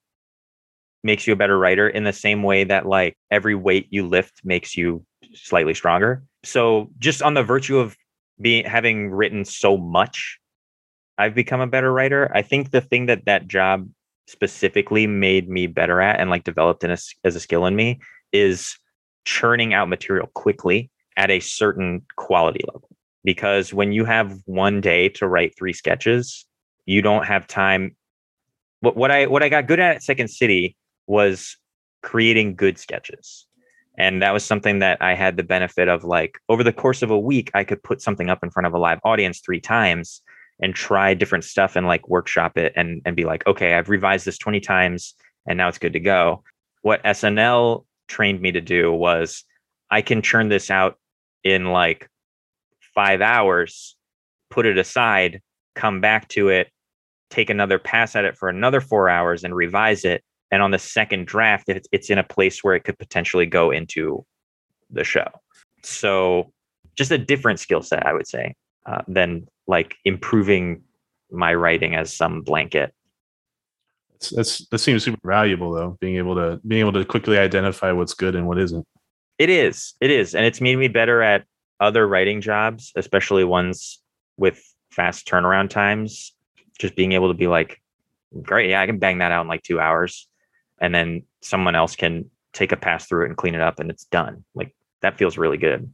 makes 1.04 1.28
you 1.28 1.34
a 1.34 1.36
better 1.36 1.58
writer 1.58 1.88
in 1.88 2.04
the 2.04 2.14
same 2.14 2.43
way 2.43 2.64
that 2.64 2.86
like 2.86 3.18
every 3.30 3.56
weight 3.56 3.88
you 3.89 4.08
lift 4.08 4.41
makes 4.43 4.78
you 4.78 5.06
slightly 5.34 5.74
stronger. 5.74 6.24
So 6.43 6.89
just 6.99 7.22
on 7.22 7.34
the 7.34 7.43
virtue 7.43 7.78
of 7.78 7.97
being 8.39 8.66
having 8.66 9.12
written 9.12 9.45
so 9.45 9.78
much, 9.78 10.39
I've 11.18 11.36
become 11.36 11.62
a 11.62 11.68
better 11.68 11.91
writer. 11.91 12.32
I 12.34 12.41
think 12.41 12.72
the 12.72 12.82
thing 12.82 13.08
that 13.08 13.26
that 13.26 13.47
job 13.47 13.89
specifically 14.28 15.06
made 15.06 15.49
me 15.49 15.68
better 15.68 16.01
at 16.01 16.20
and 16.20 16.30
like 16.30 16.43
developed 16.43 16.84
in 16.84 16.91
a, 16.91 16.97
as 17.24 17.36
a 17.36 17.39
skill 17.39 17.66
in 17.66 17.76
me 17.76 17.99
is 18.32 18.78
churning 19.26 19.74
out 19.74 19.89
material 19.89 20.28
quickly 20.34 20.89
at 21.18 21.30
a 21.30 21.39
certain 21.39 22.01
quality 22.16 22.62
level 22.74 22.89
because 23.24 23.74
when 23.74 23.91
you 23.91 24.06
have 24.06 24.39
one 24.45 24.82
day 24.82 25.10
to 25.10 25.28
write 25.28 25.56
three 25.58 25.74
sketches, 25.74 26.45
you 26.86 27.01
don't 27.01 27.26
have 27.26 27.47
time 27.47 27.95
what 28.80 28.97
what 28.97 29.12
I 29.12 29.28
what 29.28 29.43
I 29.43 29.49
got 29.49 29.68
good 29.68 29.80
at 29.80 29.97
at 29.97 30.04
Second 30.04 30.30
City 30.30 30.76
was 31.08 31.58
creating 32.01 32.56
good 32.56 32.78
sketches. 32.78 33.47
And 33.97 34.22
that 34.22 34.34
was 34.34 34.43
something 34.43 34.80
that 34.80 34.97
I 35.01 35.14
had 35.14 35.38
the 35.38 35.43
benefit 35.43 35.88
of 35.88 36.04
like 36.04 36.39
over 36.49 36.64
the 36.64 36.74
course 36.74 37.01
of 37.01 37.12
a 37.12 37.20
week, 37.20 37.51
I 37.54 37.64
could 37.64 37.84
put 37.84 38.01
something 38.01 38.30
up 38.30 38.43
in 38.43 38.49
front 38.49 38.68
of 38.68 38.74
a 38.74 38.80
live 38.80 38.99
audience 39.04 39.39
three 39.39 39.62
times 39.62 40.22
and 40.60 40.74
try 40.74 41.14
different 41.14 41.43
stuff 41.43 41.76
and 41.76 41.86
like 41.86 42.08
workshop 42.10 42.58
it 42.58 42.74
and 42.76 43.01
and 43.06 43.16
be 43.16 43.26
like, 43.26 43.45
okay, 43.45 43.76
I've 43.76 43.89
revised 43.89 44.26
this 44.26 44.38
20 44.38 44.60
times 44.60 45.14
and 45.47 45.58
now 45.58 45.68
it's 45.68 45.78
good 45.78 45.93
to 45.93 45.99
go. 45.99 46.43
What 46.82 47.04
SNL 47.04 47.86
trained 48.08 48.41
me 48.41 48.51
to 48.51 48.62
do 48.62 48.91
was 48.91 49.43
I 49.89 50.01
can 50.01 50.22
churn 50.22 50.49
this 50.49 50.72
out 50.72 50.97
in 51.43 51.66
like 51.66 52.10
five 52.95 53.22
hours, 53.22 53.95
put 54.49 54.66
it 54.66 54.78
aside, 54.78 55.41
come 55.76 56.01
back 56.01 56.28
to 56.30 56.49
it, 56.49 56.72
take 57.30 57.49
another 57.49 57.80
pass 57.80 58.16
at 58.16 58.26
it 58.26 58.38
for 58.38 58.49
another 58.49 58.82
four 58.82 59.10
hours 59.10 59.43
and 59.43 59.56
revise 59.56 60.06
it. 60.06 60.24
And 60.54 60.62
on 60.62 60.70
the 60.70 60.78
second 60.78 61.26
draft, 61.26 61.68
it's, 61.68 61.88
it's 61.91 62.12
in 62.12 62.20
a 62.20 62.24
place 62.24 62.64
where 62.64 62.76
it 62.76 62.84
could 62.84 62.99
potentially 62.99 63.47
go 63.47 63.72
into 63.72 64.24
the 64.91 65.04
show. 65.04 65.26
So 65.82 66.54
just 66.95 67.10
a 67.10 67.18
different 67.18 67.60
skill 67.60 67.82
set, 67.82 68.06
I 68.06 68.14
would 68.14 68.28
say, 68.28 68.54
uh, 68.86 69.01
than 69.08 69.47
like 69.66 69.95
improving 70.06 70.84
my 71.32 71.56
writing 71.56 71.95
as 71.95 72.16
some 72.16 72.43
blanket. 72.43 72.93
That's, 74.12 74.30
that's 74.30 74.68
that 74.68 74.78
seems 74.78 75.04
super 75.04 75.28
valuable 75.28 75.74
though, 75.74 75.97
being 75.99 76.18
able 76.18 76.36
to 76.36 76.62
being 76.68 76.82
able 76.82 76.93
to 76.93 77.04
quickly 77.04 77.39
identify 77.39 77.91
what's 77.91 78.14
good 78.14 78.36
and 78.36 78.47
what 78.47 78.60
isn't. 78.60 78.86
It 79.39 79.49
is. 79.49 79.95
It 80.01 80.12
is. 80.12 80.36
And 80.36 80.45
it's 80.45 80.62
made 80.62 80.76
me 80.76 80.88
better 80.88 81.24
at 81.24 81.45
other 81.80 82.08
writing 82.08 82.41
jobs, 82.41 82.91
especially 82.95 83.43
ones 83.43 84.04
with 84.38 84.64
fast 84.91 85.28
turnaround 85.28 85.72
times. 85.72 86.36
Just 86.78 86.95
being 86.95 87.14
able 87.14 87.30
to 87.30 87.34
be 87.34 87.47
like, 87.47 87.82
great, 88.43 88.70
yeah, 88.70 88.82
I 88.82 88.86
can 88.86 88.99
bang 88.99 89.18
that 89.18 89.32
out 89.32 89.41
in 89.41 89.47
like 89.47 89.64
two 89.64 89.80
hours. 89.80 90.28
And 90.84 90.94
then 90.94 91.24
someone 91.42 91.76
else 91.76 91.96
can 91.96 92.30
take 92.52 92.74
a 92.74 92.78
pass 92.78 93.08
through 93.08 93.24
it 93.24 93.30
and 93.30 93.38
clean 93.38 93.56
it 93.56 93.62
up 93.62 93.80
and 93.80 93.90
it's 93.90 94.04
done. 94.04 94.44
Like 94.54 94.76
that 95.02 95.18
feels 95.18 95.38
really 95.38 95.58
good. 95.58 95.92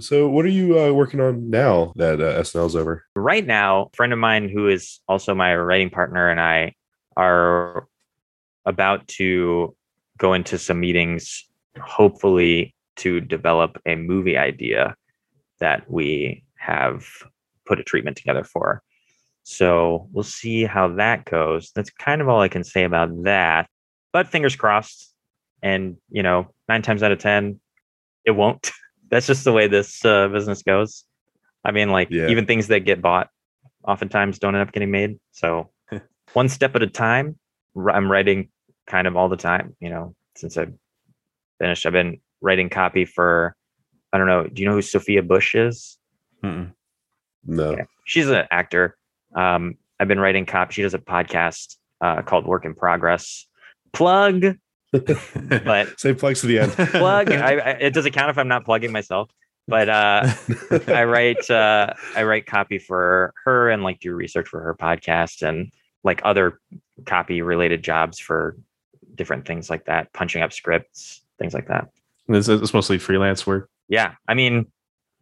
So, 0.00 0.28
what 0.28 0.46
are 0.46 0.48
you 0.48 0.78
uh, 0.78 0.92
working 0.92 1.20
on 1.20 1.50
now 1.50 1.92
that 1.96 2.20
uh, 2.20 2.40
SNL's 2.40 2.76
over? 2.76 3.04
Right 3.14 3.44
now, 3.44 3.82
a 3.92 3.96
friend 3.96 4.12
of 4.12 4.18
mine 4.18 4.48
who 4.48 4.68
is 4.68 5.00
also 5.08 5.34
my 5.34 5.54
writing 5.54 5.90
partner 5.90 6.30
and 6.30 6.40
I 6.40 6.74
are 7.16 7.86
about 8.64 9.06
to 9.08 9.76
go 10.16 10.32
into 10.32 10.56
some 10.56 10.80
meetings, 10.80 11.44
hopefully 11.82 12.74
to 12.96 13.20
develop 13.20 13.80
a 13.84 13.96
movie 13.96 14.38
idea 14.38 14.94
that 15.58 15.90
we 15.90 16.44
have 16.54 17.06
put 17.66 17.80
a 17.80 17.84
treatment 17.84 18.16
together 18.16 18.44
for. 18.44 18.82
So 19.42 20.08
we'll 20.12 20.24
see 20.24 20.64
how 20.64 20.88
that 20.94 21.24
goes. 21.24 21.72
That's 21.74 21.90
kind 21.90 22.20
of 22.20 22.28
all 22.28 22.40
I 22.40 22.48
can 22.48 22.64
say 22.64 22.84
about 22.84 23.24
that. 23.24 23.68
But 24.12 24.28
fingers 24.28 24.56
crossed. 24.56 25.14
And, 25.62 25.96
you 26.10 26.22
know, 26.22 26.48
nine 26.68 26.82
times 26.82 27.02
out 27.02 27.12
of 27.12 27.18
10, 27.18 27.60
it 28.24 28.30
won't. 28.32 28.70
That's 29.10 29.26
just 29.26 29.44
the 29.44 29.52
way 29.52 29.66
this 29.66 30.04
uh, 30.04 30.28
business 30.28 30.62
goes. 30.62 31.04
I 31.64 31.72
mean, 31.72 31.90
like, 31.90 32.08
Yeah. 32.10 32.28
even 32.28 32.46
things 32.46 32.68
that 32.68 32.80
get 32.80 33.02
bought 33.02 33.28
oftentimes 33.86 34.38
don't 34.38 34.54
end 34.54 34.66
up 34.66 34.72
getting 34.72 34.90
made. 34.90 35.18
So 35.32 35.70
one 36.32 36.48
step 36.48 36.74
at 36.76 36.82
a 36.82 36.86
time, 36.86 37.38
I'm 37.92 38.10
writing 38.10 38.48
kind 38.86 39.06
of 39.06 39.16
all 39.16 39.28
the 39.28 39.36
time, 39.36 39.76
you 39.80 39.90
know, 39.90 40.14
since 40.36 40.56
I 40.56 40.66
finished. 41.58 41.84
I've 41.86 41.92
been 41.92 42.20
writing 42.40 42.70
copy 42.70 43.04
for, 43.04 43.54
I 44.12 44.18
don't 44.18 44.26
know, 44.26 44.46
do 44.46 44.62
you 44.62 44.68
know 44.68 44.74
who 44.74 44.82
Sophia 44.82 45.22
Bush 45.22 45.54
is? 45.54 45.98
Mm-mm. 46.42 46.72
No. 47.44 47.72
Yeah. 47.72 47.84
She's 48.06 48.28
an 48.28 48.46
actor. 48.50 48.96
Um, 49.34 49.76
I've 49.98 50.08
been 50.08 50.20
writing 50.20 50.46
copy. 50.46 50.74
She 50.74 50.82
does 50.82 50.94
a 50.94 50.98
podcast 50.98 51.76
uh, 52.00 52.22
called 52.22 52.46
Work 52.46 52.64
in 52.64 52.74
Progress. 52.74 53.46
Plug, 53.92 54.56
but 54.92 55.88
Say 56.00 56.14
plugs 56.14 56.40
to 56.40 56.46
the 56.46 56.58
end. 56.60 56.72
plug. 56.90 57.32
I, 57.32 57.54
I, 57.54 57.70
it 57.72 57.94
doesn't 57.94 58.12
count 58.12 58.30
if 58.30 58.38
I'm 58.38 58.48
not 58.48 58.64
plugging 58.64 58.92
myself. 58.92 59.30
But 59.68 59.88
uh, 59.88 60.32
I 60.88 61.04
write 61.04 61.48
uh, 61.48 61.94
I 62.16 62.24
write 62.24 62.46
copy 62.46 62.78
for 62.78 63.32
her 63.44 63.70
and 63.70 63.84
like 63.84 64.00
do 64.00 64.14
research 64.14 64.48
for 64.48 64.60
her 64.60 64.74
podcast 64.74 65.46
and 65.46 65.70
like 66.02 66.20
other 66.24 66.58
copy 67.06 67.42
related 67.42 67.82
jobs 67.82 68.18
for 68.18 68.56
different 69.14 69.46
things 69.46 69.70
like 69.70 69.84
that, 69.84 70.12
punching 70.12 70.42
up 70.42 70.52
scripts, 70.52 71.22
things 71.38 71.54
like 71.54 71.68
that. 71.68 71.88
it's, 72.28 72.48
it's 72.48 72.74
mostly 72.74 72.98
freelance 72.98 73.46
work. 73.46 73.68
Yeah, 73.88 74.14
I 74.26 74.34
mean, 74.34 74.66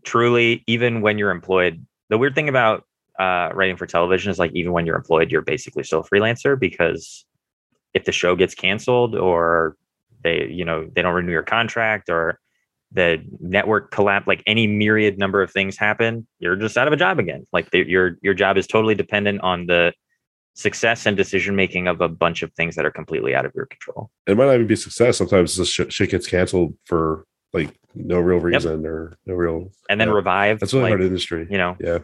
truly, 0.05 0.63
even 0.67 1.01
when 1.01 1.19
you're 1.19 1.31
employed, 1.31 1.85
the 2.09 2.17
weird 2.17 2.35
thing 2.35 2.49
about 2.49 2.85
uh, 3.19 3.51
writing 3.53 3.77
for 3.77 3.87
television 3.87 4.31
is 4.31 4.39
like 4.39 4.53
even 4.53 4.73
when 4.73 4.87
you're 4.87 4.97
employed, 4.97 5.31
you're 5.31 5.43
basically 5.43 5.83
still 5.83 6.01
a 6.01 6.05
freelancer 6.05 6.59
because 6.59 7.27
if 7.95 8.05
the 8.05 8.13
show 8.13 8.37
gets 8.37 8.55
canceled 8.55 9.15
or 9.15 9.77
they, 10.23 10.47
you 10.51 10.65
know, 10.65 10.89
they 10.95 11.03
don't 11.03 11.15
renew 11.15 11.33
your 11.33 11.43
contract 11.43 12.09
or 12.09 12.39
the 12.93 13.23
network 13.41 13.91
collapse, 13.91 14.27
like 14.27 14.43
any 14.47 14.67
myriad 14.67 15.19
number 15.19 15.43
of 15.43 15.51
things 15.51 15.77
happen, 15.77 16.27
you're 16.39 16.57
just 16.57 16.77
out 16.77 16.87
of 16.87 16.93
a 16.93 16.97
job 16.97 17.19
again. 17.19 17.45
Like 17.53 17.71
the, 17.71 17.87
your 17.87 18.17
your 18.23 18.35
job 18.35 18.57
is 18.57 18.67
totally 18.67 18.95
dependent 18.95 19.41
on 19.43 19.67
the 19.67 19.93
success 20.55 21.07
and 21.07 21.17
decision 21.17 21.55
making 21.55 21.87
of 21.87 22.01
a 22.01 22.09
bunch 22.09 22.43
of 22.43 22.53
things 22.55 22.75
that 22.77 22.85
are 22.85 22.91
completely 22.91 23.35
out 23.35 23.45
of 23.47 23.53
your 23.55 23.67
control. 23.67 24.11
it 24.27 24.37
might 24.37 24.47
not 24.47 24.55
even 24.55 24.67
be 24.67 24.75
success. 24.75 25.17
Sometimes 25.19 25.57
the 25.57 25.65
sh- 25.65 25.83
shit 25.89 26.11
gets 26.11 26.27
canceled 26.27 26.75
for 26.85 27.25
like 27.53 27.75
no 27.95 28.19
real 28.19 28.39
reason 28.41 28.85
or 28.85 29.17
no 29.27 29.35
real. 29.35 29.71
And 29.89 30.01
then 30.01 30.09
Yeah. 30.09 30.15
revive, 30.15 30.59
That's 30.59 30.73
really 30.73 30.85
like, 30.85 30.91
hard 30.93 31.03
industry. 31.05 31.47
you 31.51 31.59
know, 31.59 31.77
Yeah. 31.79 31.99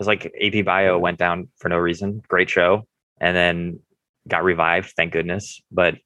It's 0.00 0.06
like 0.06 0.32
AP 0.40 0.62
Bio 0.64 0.98
went 0.98 1.18
down 1.18 1.48
for 1.58 1.68
no 1.68 1.76
reason. 1.76 2.22
Great 2.26 2.48
show. 2.48 2.86
And 3.20 3.36
then 3.36 3.80
got 4.28 4.44
revived, 4.44 4.92
thank 4.96 5.12
goodness. 5.12 5.60
But 5.70 5.96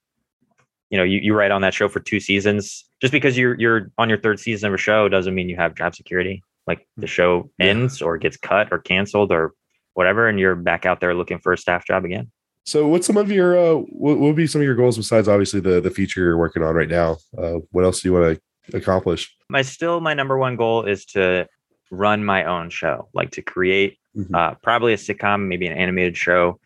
you 0.90 0.96
know, 0.96 1.04
you, 1.04 1.18
you 1.18 1.34
write 1.34 1.50
on 1.50 1.60
that 1.62 1.74
show 1.74 1.88
for 1.88 2.00
two 2.00 2.18
seasons. 2.20 2.84
Just 3.00 3.12
because 3.12 3.36
you're 3.36 3.54
you're 3.60 3.90
on 3.98 4.08
your 4.08 4.18
third 4.18 4.40
season 4.40 4.68
of 4.68 4.74
a 4.74 4.78
show 4.78 5.08
doesn't 5.08 5.34
mean 5.34 5.48
you 5.48 5.56
have 5.56 5.74
job 5.74 5.94
security. 5.94 6.42
Like 6.66 6.86
the 6.96 7.06
show 7.06 7.50
Yeah. 7.58 7.66
ends 7.66 8.02
or 8.02 8.18
gets 8.18 8.36
cut 8.36 8.68
or 8.72 8.78
canceled 8.78 9.32
or 9.32 9.52
whatever, 9.94 10.28
and 10.28 10.38
you're 10.38 10.54
back 10.54 10.86
out 10.86 11.00
there 11.00 11.14
looking 11.14 11.38
for 11.38 11.52
a 11.52 11.58
staff 11.58 11.86
job 11.86 12.04
again. 12.04 12.30
So, 12.64 12.86
what's 12.86 13.06
some 13.06 13.16
of 13.16 13.30
your 13.30 13.56
uh, 13.58 13.74
what, 13.74 14.18
would 14.18 14.36
be 14.36 14.46
some 14.46 14.60
of 14.60 14.66
your 14.66 14.74
goals 14.74 14.96
besides 14.96 15.28
obviously 15.28 15.60
the 15.60 15.80
the 15.80 15.90
feature 15.90 16.20
you're 16.20 16.38
working 16.38 16.62
on 16.62 16.74
right 16.74 16.88
now? 16.88 17.16
Uh, 17.36 17.58
what 17.70 17.84
else 17.84 18.00
do 18.02 18.08
you 18.08 18.14
want 18.14 18.38
to 18.70 18.76
accomplish? 18.76 19.34
My 19.48 19.62
still 19.62 20.00
my 20.00 20.12
number 20.14 20.36
one 20.38 20.56
goal 20.56 20.84
is 20.84 21.04
to 21.06 21.48
run 21.90 22.22
my 22.24 22.44
own 22.44 22.68
show, 22.70 23.08
like 23.14 23.30
to 23.32 23.42
create 23.42 23.98
Mhm. 24.16 24.34
uh, 24.34 24.54
probably 24.62 24.92
a 24.92 24.96
sitcom, 24.96 25.46
maybe 25.48 25.66
an 25.66 25.76
animated 25.76 26.16
show 26.16 26.60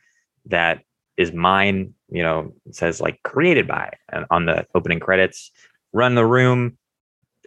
that 0.47 0.83
is 1.17 1.33
mine. 1.33 1.95
You 2.09 2.23
know, 2.23 2.53
it 2.67 2.75
says 2.77 3.01
like 3.01 3.23
created 3.23 3.67
by 3.67 3.93
and 4.11 4.25
on 4.31 4.47
the 4.47 4.67
opening 4.75 5.01
credits. 5.01 5.51
Run 5.93 6.15
the 6.15 6.25
room, 6.27 6.79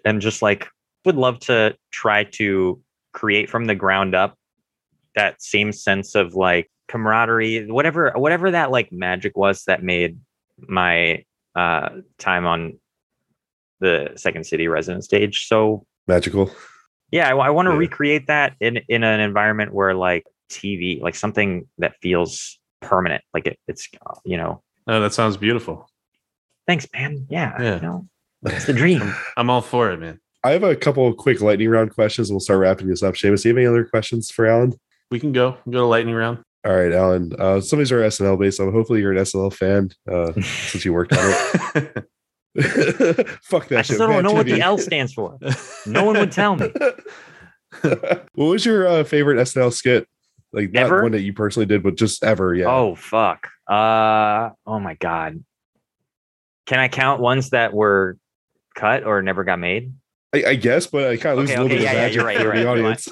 and 0.04 0.22
just 0.22 0.42
like 0.42 0.68
would 1.04 1.16
love 1.16 1.40
to 1.42 1.76
try 1.92 2.24
to 2.24 2.82
create 3.14 3.50
from 3.50 3.66
the 3.66 3.76
ground 3.76 4.14
up 4.16 4.38
that 5.16 5.42
same 5.42 5.72
sense 5.72 6.16
of 6.16 6.36
like 6.36 6.70
camaraderie, 6.88 7.66
whatever 7.72 8.12
whatever 8.16 8.52
that 8.52 8.70
like 8.72 8.92
magic 8.92 9.36
was 9.38 9.64
that 9.66 9.82
made 9.84 10.20
my 10.68 11.24
uh, 11.56 11.90
time 12.20 12.46
on 12.46 12.78
the 13.80 14.12
Second 14.16 14.46
City 14.46 14.68
resident 14.68 15.04
stage 15.04 15.48
so 15.48 15.86
Magical. 16.08 16.52
yeah, 17.12 17.30
I, 17.30 17.50
want 17.50 17.66
to 17.68 17.72
Yeah. 17.72 17.78
recreate 17.78 18.28
that 18.28 18.56
in 18.60 18.78
in 18.90 19.04
an 19.04 19.20
environment 19.20 19.74
where 19.74 19.94
like 19.96 20.26
TV, 20.52 21.02
like 21.02 21.16
something 21.16 21.68
that 21.80 21.96
feels 22.02 22.60
permanent, 22.82 23.24
like 23.34 23.48
it, 23.48 23.58
it's 23.68 23.88
uh, 24.06 24.16
you 24.26 24.38
know. 24.38 24.62
Oh, 24.88 25.00
that 25.02 25.14
sounds 25.14 25.38
beautiful. 25.38 25.90
Thanks, 26.68 26.88
man. 26.94 27.26
Yeah, 27.30 27.62
Yeah. 27.62 27.76
you 27.76 27.82
know, 27.82 28.08
it's 28.44 28.66
the 28.66 28.74
dream. 28.74 29.14
I'm 29.38 29.50
all 29.50 29.62
for 29.62 29.92
it, 29.92 30.00
man. 30.00 30.20
I 30.44 30.52
have 30.52 30.64
a 30.64 30.76
couple 30.76 31.08
of 31.08 31.18
quick 31.18 31.42
lightning 31.42 31.70
round 31.70 31.94
questions. 31.94 32.30
We'll 32.30 32.40
start 32.40 32.60
wrapping 32.60 32.88
this 32.88 33.02
up. 33.02 33.16
Seamus, 33.16 33.42
do 33.42 33.50
you 33.50 33.56
have 33.56 33.58
any 33.58 33.66
other 33.68 33.84
questions 33.86 34.30
for 34.30 34.46
Alan? 34.46 34.74
We 35.10 35.20
can 35.20 35.32
go 35.32 35.58
go 35.70 35.80
to 35.80 35.86
lightning 35.86 36.14
round. 36.16 36.40
All 36.66 36.76
right, 36.76 36.92
Alan. 36.92 37.32
Uh, 37.38 37.62
some 37.62 37.78
of 37.80 37.82
these 37.82 37.92
are 37.92 38.00
SNL 38.02 38.40
based, 38.40 38.58
so 38.58 38.72
hopefully 38.72 39.00
you're 39.00 39.12
an 39.12 39.18
SNL 39.20 39.54
fan 39.54 39.90
uh, 40.12 40.34
since 40.42 40.84
you 40.86 40.94
worked 40.94 41.14
on 41.14 41.20
it. 41.76 42.06
Fuck 43.44 43.68
that 43.68 43.80
I 43.80 43.82
shit. 43.82 43.96
still 43.96 44.08
don't 44.08 44.18
Mad 44.18 44.24
know 44.24 44.34
what 44.34 44.46
the 44.46 44.62
L 44.62 44.78
stands 44.78 45.14
for. 45.14 45.38
No 45.86 46.04
one 46.06 46.18
would 46.18 46.32
tell 46.32 46.56
me. 46.56 46.70
what 47.82 48.26
was 48.36 48.66
your 48.66 48.88
uh, 48.88 49.04
favorite 49.04 49.38
SNL 49.38 49.74
skit? 49.74 50.08
Like 50.56 50.72
not 50.72 50.84
Ever? 50.86 51.04
one 51.04 51.12
that 51.12 51.22
you 51.22 51.34
personally 51.34 51.66
did, 51.66 51.84
but 51.84 51.96
just 51.96 52.24
ever. 52.24 52.56
Yeah. 52.56 52.68
Oh 52.68 52.96
fuck. 52.96 53.50
Uh 53.70 54.50
oh 54.66 54.80
my 54.80 54.96
god. 54.96 55.44
Can 56.66 56.80
I 56.80 56.88
count 56.88 57.22
ones 57.22 57.52
that 57.52 57.74
were 57.74 58.18
cut 58.76 59.04
or 59.04 59.22
never 59.22 59.44
got 59.44 59.60
made? 59.60 59.94
I, 60.34 60.44
I 60.48 60.56
guess, 60.56 60.88
but 60.88 61.08
I 61.10 61.18
kind 61.18 61.34
of 61.34 61.40
lose 61.40 61.50
Okay, 61.52 61.60
a 61.60 61.62
little 61.64 61.78
okay, 61.78 61.78
bit 61.78 61.84
yeah, 61.84 61.92
yeah, 61.92 61.98
of 61.98 62.04
magic 62.04 62.16
you're 62.16 62.26
right, 62.26 62.40
you're 62.40 62.54
the 62.56 62.66
right, 62.66 62.68
audience. 62.68 63.08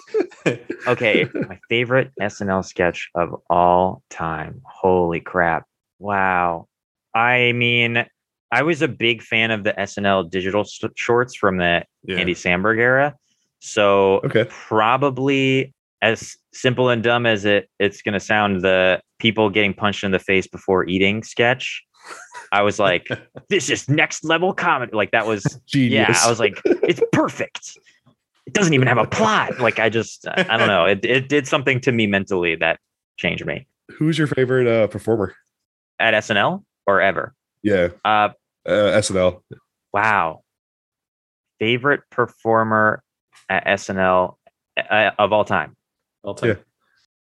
Okay, 0.87 1.25
my 1.47 1.57
favorite 1.69 2.11
SNL 2.19 2.65
sketch 2.65 3.09
of 3.15 3.41
all 3.49 4.03
time. 4.09 4.61
Holy 4.65 5.21
crap. 5.21 5.65
Wow. 5.99 6.67
I 7.15 7.53
mean, 7.53 8.05
I 8.51 8.63
was 8.63 8.81
a 8.81 8.89
big 8.89 9.21
fan 9.21 9.51
of 9.51 9.63
the 9.63 9.71
SNL 9.71 10.29
digital 10.29 10.61
s- 10.61 10.81
shorts 10.95 11.35
from 11.35 11.57
the 11.57 11.85
yeah. 12.03 12.17
Andy 12.17 12.33
Samberg 12.33 12.79
era. 12.79 13.15
So 13.59 14.15
Okay. 14.25 14.45
probably 14.49 15.72
as 16.03 16.35
simple 16.53 16.89
and 16.89 17.01
dumb 17.01 17.25
as 17.25 17.45
it 17.45 17.69
it's 17.79 18.01
gonna 18.03 18.19
sound, 18.19 18.61
the 18.61 19.01
people 19.19 19.49
getting 19.49 19.73
punched 19.73 20.03
in 20.03 20.11
the 20.11 20.19
face 20.19 20.45
before 20.45 20.85
eating 20.87 21.23
sketch. 21.23 21.81
I 22.51 22.61
was 22.61 22.77
like, 22.77 23.07
this 23.49 23.69
is 23.69 23.87
next 23.89 24.23
level 24.23 24.53
comedy. 24.53 24.91
Like 24.93 25.11
that 25.11 25.25
was 25.25 25.43
Genius. 25.65 26.09
yeah. 26.09 26.19
I 26.23 26.29
was 26.29 26.39
like, 26.39 26.61
it's 26.65 27.01
perfect. 27.13 27.77
It 28.45 28.53
doesn't 28.53 28.73
even 28.73 28.87
have 28.87 28.97
a 28.97 29.07
plot. 29.07 29.59
Like 29.59 29.79
I 29.79 29.89
just 29.89 30.27
I 30.27 30.57
don't 30.57 30.67
know. 30.67 30.85
It 30.85 31.03
it 31.05 31.29
did 31.29 31.47
something 31.47 31.79
to 31.81 31.91
me 31.91 32.05
mentally 32.07 32.55
that 32.57 32.79
changed 33.17 33.45
me 33.45 33.65
Who's 33.97 34.17
your 34.17 34.27
favorite 34.27 34.67
uh, 34.67 34.87
performer? 34.87 35.35
at 35.99 36.13
SNL 36.15 36.63
or 36.87 36.99
ever. 36.99 37.33
Yeah, 37.61 37.89
Uh, 38.03 38.29
uh, 38.65 38.91
SNL. 38.99 39.41
wow. 39.93 40.41
Favorite 41.59 42.01
performer 42.09 43.01
at 43.49 43.65
SNL 43.65 44.35
uh, 44.89 45.11
of 45.17 45.31
all 45.31 45.45
time. 45.45 45.75
I'll 46.25 46.33
tell 46.35 46.49
Yeah. 46.49 46.55
you. 46.55 46.63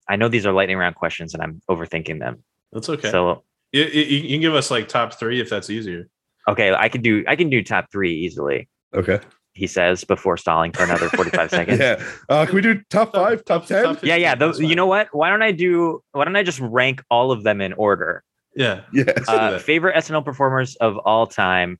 I 0.08 0.16
know 0.18 0.28
these 0.30 0.46
are 0.46 0.54
lightning 0.54 0.78
round 0.78 0.96
questions 0.96 1.34
and 1.34 1.41
I'm 1.41 1.62
overthinking 1.70 2.20
them. 2.20 2.43
That's 2.72 2.89
okay. 2.89 3.10
So 3.10 3.43
you, 3.72 3.84
you, 3.86 4.02
you 4.04 4.30
can 4.36 4.41
give 4.41 4.54
us 4.56 4.70
like 4.70 4.88
top 4.88 5.14
three 5.16 5.39
if 5.41 5.50
that's 5.50 5.70
easier. 5.70 6.08
okay, 6.48 6.74
I 6.74 6.89
can 6.89 7.02
do 7.02 7.24
I 7.28 7.36
can 7.36 7.50
do 7.50 7.64
top 7.64 7.91
three 7.91 8.14
easily. 8.14 8.70
Okay. 8.93 9.20
He 9.54 9.68
says 9.68 10.04
before 10.04 10.36
stalling 10.38 10.74
for 10.74 10.84
another 10.84 11.08
45 11.10 11.50
seconds. 11.58 11.80
Yeah. 11.80 12.04
Uh, 12.30 12.46
can 12.46 12.56
we 12.56 12.62
do 12.62 12.82
top 12.89 13.14
five, 13.16 13.43
top 13.46 13.66
ten? 13.66 13.98
Yeah, 14.04 14.16
yeah. 14.18 14.32
15, 14.32 14.39
Those, 14.39 14.60
you 14.60 14.76
know 14.76 14.86
what? 14.86 15.08
Why 15.14 15.30
don't 15.30 15.41
I 15.41 15.52
do? 15.54 16.04
Why 16.12 16.26
don't 16.26 16.36
I 16.36 16.43
just 16.43 16.60
rank 16.60 17.02
all 17.10 17.32
of 17.32 17.43
them 17.43 17.62
in 17.62 17.72
order? 17.74 18.24
Yeah. 18.56 18.82
Yes. 18.93 19.28
Uh, 19.28 19.58
favorite 19.60 19.96
SNL 19.96 20.24
performers 20.26 20.76
of 20.76 20.98
all 20.98 21.26
time. 21.26 21.80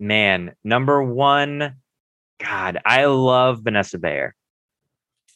Man, 0.00 0.54
number 0.64 1.02
one. 1.02 1.76
God, 2.40 2.80
I 2.84 3.04
love 3.06 3.60
Vanessa 3.62 3.96
Bayer. 3.98 4.34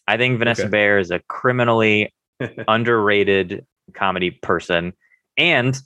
I 0.08 0.16
think 0.16 0.38
Vanessa 0.38 0.62
Okay. 0.62 0.70
Bayer 0.70 0.98
is 0.98 1.10
a 1.10 1.20
criminally 1.28 2.12
underrated 2.68 3.64
comedy 3.94 4.30
person, 4.30 4.92
and 5.36 5.78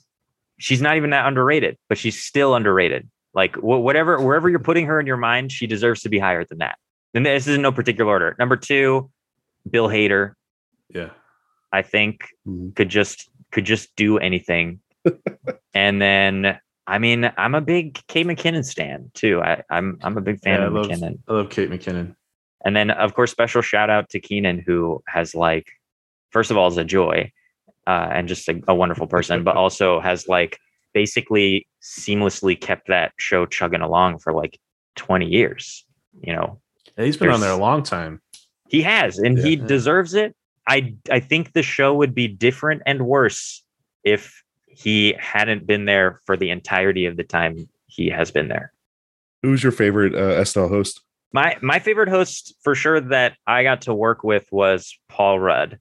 she's 0.59 0.81
not 0.81 0.97
even 0.97 1.09
that 1.11 1.27
underrated, 1.27 1.77
but 1.89 1.97
she's 1.97 2.23
still 2.23 2.55
underrated. 2.55 3.09
Like 3.33 3.55
wh- 3.55 3.81
whatever, 3.83 4.21
wherever 4.21 4.49
you're 4.49 4.59
putting 4.59 4.85
her 4.85 4.99
in 4.99 5.05
your 5.07 5.17
mind, 5.17 5.51
she 5.51 5.67
deserves 5.67 6.01
to 6.03 6.09
be 6.09 6.19
higher 6.19 6.45
than 6.45 6.59
that. 6.59 6.77
And 7.13 7.25
this 7.25 7.47
is 7.47 7.55
in 7.55 7.61
no 7.61 7.71
particular 7.71 8.09
order. 8.09 8.35
Number 8.39 8.55
two, 8.55 9.09
Bill 9.69 9.87
Hader. 9.87 10.33
yeah. 10.89 11.09
I 11.71 11.81
think 11.81 12.27
Mhm. 12.47 12.75
could 12.75 12.89
just 12.89 13.29
could 13.51 13.65
just 13.65 13.95
do 13.95 14.19
anything. 14.19 14.79
and 15.73 16.01
then 16.01 16.59
I 16.85 16.99
mean, 16.99 17.31
I'm 17.37 17.55
a 17.55 17.61
big 17.61 17.99
Kate 18.07 18.27
McKinnon 18.27 18.63
stan 18.65 19.09
too. 19.15 19.41
I, 19.41 19.63
I'm 19.71 19.97
I'm 20.03 20.17
a 20.17 20.21
big 20.21 20.39
fan 20.41 20.59
Yeah, 20.59 20.65
I 20.65 20.67
of 20.67 20.73
love- 20.73 20.85
McKinnon. 20.87 21.19
I 21.27 21.33
love 21.33 21.49
Kate 21.49 21.69
McKinnon. 21.69 22.15
And 22.65 22.75
then 22.75 22.91
of 22.91 23.13
course, 23.13 23.31
special 23.31 23.61
shout 23.61 23.89
out 23.89 24.09
to 24.09 24.19
Kenan, 24.19 24.59
who 24.59 25.03
has 25.07 25.35
like, 25.35 25.67
first 26.31 26.51
of 26.51 26.57
all, 26.57 26.67
is 26.67 26.77
a 26.77 26.83
joy, 26.83 27.31
uh, 27.87 28.09
and 28.11 28.27
just 28.27 28.47
a, 28.47 28.61
a 28.67 28.75
wonderful 28.75 29.07
person, 29.07 29.43
but 29.43 29.55
also 29.63 29.99
has 29.99 30.27
like 30.27 30.59
basically 30.93 31.67
seamlessly 31.81 32.59
kept 32.59 32.87
that 32.87 33.11
show 33.17 33.45
chugging 33.45 33.81
along 33.81 34.19
for 34.19 34.31
like 34.33 34.59
20 34.95 35.25
years. 35.25 35.85
You 36.21 36.33
know, 36.33 36.61
Yeah, 36.97 37.05
he's 37.05 37.17
been 37.17 37.29
on 37.29 37.41
there 37.41 37.51
a 37.51 37.57
long 37.57 37.83
time. 37.83 38.21
he 38.69 38.81
has, 38.83 39.19
and 39.19 39.37
he 39.37 39.55
Yeah. 39.55 39.65
deserves 39.67 40.13
it. 40.13 40.35
I 40.65 40.95
I 41.11 41.19
think 41.19 41.51
the 41.51 41.63
show 41.63 41.93
would 41.93 42.15
be 42.15 42.27
different 42.29 42.83
and 42.85 43.05
worse 43.05 43.63
if 44.05 44.41
he 44.67 45.13
hadn't 45.19 45.67
been 45.67 45.85
there 45.85 46.21
for 46.25 46.37
the 46.37 46.49
entirety 46.49 47.05
of 47.05 47.17
the 47.17 47.23
time 47.23 47.67
he 47.87 48.09
has 48.09 48.31
been 48.31 48.47
there. 48.47 48.71
Who's 49.41 49.61
your 49.61 49.73
favorite 49.73 50.15
uh, 50.15 50.39
SNL 50.41 50.69
host? 50.69 51.01
My 51.33 51.57
my 51.61 51.79
favorite 51.79 52.09
host 52.09 52.53
for 52.63 52.75
sure 52.75 53.01
that 53.01 53.35
I 53.47 53.63
got 53.63 53.81
to 53.81 53.93
work 53.93 54.23
with 54.23 54.45
was 54.51 54.97
Paul 55.09 55.39
Rudd. 55.39 55.79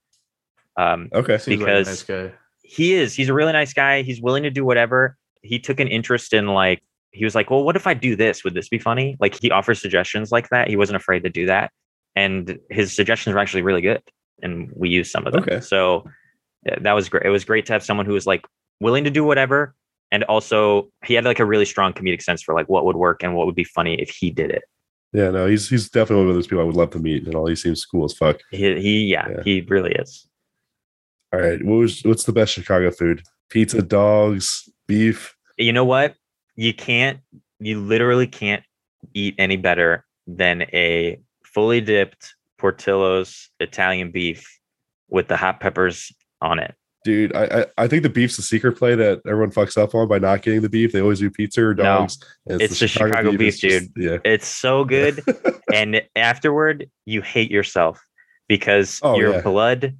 Um, 0.77 1.09
Okay. 1.13 1.39
Seems 1.39 1.59
Because- 1.59 2.09
like 2.09 2.17
nice 2.19 2.33
he 2.63 2.95
is 2.95 3.15
he's 3.15 3.29
a 3.29 3.35
really 3.35 3.53
nice 3.53 3.75
guy. 3.75 4.01
He's 4.03 4.21
willing 4.23 4.45
to 4.45 4.51
do 4.51 4.65
whatever. 4.65 5.19
He 5.43 5.59
took 5.59 5.79
an 5.79 5.89
interest 5.89 6.33
in 6.33 6.47
like 6.47 6.83
he 7.11 7.25
was 7.25 7.35
like, 7.35 7.51
well, 7.51 7.63
what 7.63 7.77
if 7.77 7.87
I 7.87 7.93
do 7.93 8.17
this? 8.17 8.43
Would 8.45 8.55
this 8.55 8.71
be 8.71 8.79
funny? 8.79 9.17
Like 9.21 9.39
he 9.39 9.51
offers 9.51 9.81
suggestions 9.83 10.33
like 10.33 10.49
that. 10.49 10.69
He 10.69 10.77
wasn't 10.77 10.97
afraid 10.97 11.25
to 11.25 11.29
do 11.29 11.45
that, 11.47 11.71
and 12.17 12.59
his 12.71 12.95
suggestions 12.97 13.35
were 13.35 13.41
actually 13.41 13.61
really 13.63 13.83
good, 13.83 14.01
and 14.41 14.73
we 14.75 14.89
used 14.89 15.11
some 15.11 15.27
of 15.27 15.35
them. 15.35 15.43
Okay. 15.43 15.61
So 15.61 16.09
that 16.81 16.93
was 16.93 17.11
great. 17.11 17.27
It 17.27 17.31
was 17.31 17.45
great 17.45 17.67
to 17.67 17.75
have 17.75 17.83
someone 17.83 18.07
who 18.07 18.15
was 18.15 18.27
like 18.27 18.47
willing 18.81 19.05
to 19.05 19.11
do 19.11 19.25
whatever, 19.25 19.75
and 20.11 20.25
also 20.25 20.89
he 21.05 21.13
had 21.13 21.25
like 21.27 21.41
a 21.41 21.45
really 21.45 21.67
strong 21.67 21.93
comedic 21.93 22.23
sense 22.23 22.43
for 22.43 22.55
like 22.55 22.71
what 22.71 22.87
would 22.87 22.97
work 22.97 23.23
and 23.23 23.35
what 23.35 23.45
would 23.45 23.57
be 23.57 23.65
funny 23.65 24.01
if 24.01 24.09
he 24.09 24.31
did 24.31 24.51
it. 24.51 24.63
Yeah, 25.13 25.31
no, 25.31 25.47
he's 25.47 25.69
he's 25.69 25.91
definitely 25.91 26.25
one 26.25 26.31
of 26.31 26.35
those 26.37 26.47
people 26.47 26.63
I 26.63 26.65
would 26.67 26.77
love 26.77 26.91
to 26.91 26.99
meet 26.99 27.27
and 27.27 27.35
all. 27.35 27.47
He 27.47 27.55
seems 27.57 27.85
cool 27.85 28.05
as 28.05 28.15
fuck. 28.15 28.39
He, 28.51 28.81
he 28.81 29.05
yeah, 29.05 29.29
Yeah. 29.29 29.43
he 29.45 29.61
really 29.63 29.93
is. 29.93 30.27
All 31.33 31.41
right. 31.41 31.63
What 31.63 31.77
was 31.77 32.01
what's 32.03 32.25
the 32.25 32.33
best 32.33 32.55
Chicago 32.55 32.91
food? 32.91 33.23
Pizza, 33.51 33.83
dogs, 33.83 34.69
beef. 34.87 35.35
you 35.59 35.73
know 35.73 35.85
what? 35.85 36.15
You 36.57 36.73
can't, 36.73 37.21
you 37.59 37.81
literally 37.81 38.27
can't 38.27 38.63
eat 39.15 39.35
any 39.39 39.57
better 39.57 40.05
than 40.27 40.63
a 40.73 41.19
fully 41.45 41.81
dipped 41.83 42.35
Portillo's 42.59 43.51
Italian 43.61 44.11
beef 44.11 44.47
with 45.11 45.29
the 45.29 45.37
hot 45.37 45.61
peppers 45.61 46.11
on 46.41 46.59
it. 46.59 46.75
Dude, 47.05 47.35
I, 47.35 47.45
I 47.45 47.67
I 47.85 47.89
think 47.89 48.03
the 48.05 48.09
beef's 48.09 48.37
the 48.37 48.43
secret 48.43 48.77
play 48.79 48.95
that 48.95 49.21
everyone 49.27 49.51
fucks 49.51 49.77
up 49.77 49.95
on 49.95 50.07
by 50.09 50.19
not 50.19 50.43
getting 50.43 50.61
the 50.63 50.69
beef. 50.69 50.93
They 50.93 51.01
always 51.01 51.19
do 51.19 51.31
pizza 51.31 51.63
or 51.63 51.75
dogs. 51.75 52.19
and 52.47 52.61
it's 52.63 52.79
the 52.79 52.87
Chicago 52.89 53.33
beef, 53.33 53.55
It's 53.55 53.59
just- 53.59 53.91
Yeah. 53.97 54.19
It's 54.25 54.47
so 54.47 54.85
good. 54.85 55.23
and 55.75 56.01
afterward, 56.15 56.89
you 57.07 57.21
hate 57.23 57.51
yourself 57.51 58.01
because 58.49 59.01
Oh, 59.03 59.17
your 59.19 59.33
yeah. 59.35 59.41
blood 59.41 59.97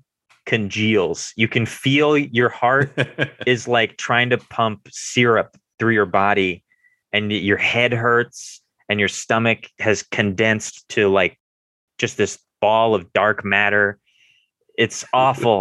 congeals. 0.47 1.33
You 1.37 1.49
can 1.49 1.67
feel 1.67 2.17
your 2.17 2.49
heart 2.49 2.93
is 3.47 3.67
like 3.69 3.97
trying 3.97 4.31
to 4.31 4.39
pump 4.39 4.89
syrup 4.91 5.57
through 5.79 5.95
your 5.95 6.07
body 6.07 6.65
and 7.13 7.33
your 7.33 7.57
head 7.57 7.93
hurts 7.93 8.61
and 8.89 8.99
your 9.01 9.09
stomach 9.09 9.69
has 9.79 10.03
condensed 10.03 10.89
to 10.91 11.09
like 11.09 11.39
just 11.99 12.17
this 12.17 12.39
ball 12.61 12.95
of 12.95 13.13
dark 13.13 13.45
matter 13.45 13.99
it's 14.83 15.05
awful 15.13 15.59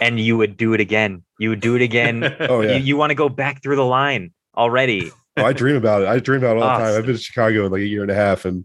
and 0.00 0.18
you 0.18 0.36
would 0.36 0.56
do 0.56 0.74
it 0.74 0.80
again 0.80 1.22
you 1.38 1.48
would 1.50 1.60
do 1.60 1.74
it 1.76 1.82
again 1.82 2.14
Oh 2.40 2.60
yeah. 2.60 2.72
you, 2.72 2.78
you 2.88 2.96
want 2.96 3.10
to 3.10 3.14
go 3.14 3.28
back 3.28 3.62
through 3.62 3.76
the 3.76 3.84
line 3.84 4.32
already 4.56 5.10
Oh, 5.36 5.44
I 5.44 5.52
dream 5.52 5.74
about 5.76 6.02
it. 6.02 6.08
I 6.08 6.20
dream 6.20 6.38
about 6.44 6.56
it 6.56 6.62
all 6.62 6.68
the 6.68 6.84
Oh, 6.84 6.86
time. 6.86 6.98
I've 6.98 7.06
been 7.06 7.16
to 7.16 7.20
Chicago 7.20 7.66
in 7.66 7.72
like 7.72 7.80
a 7.80 7.86
year 7.86 8.02
and 8.02 8.10
a 8.10 8.14
half, 8.14 8.44
and 8.44 8.64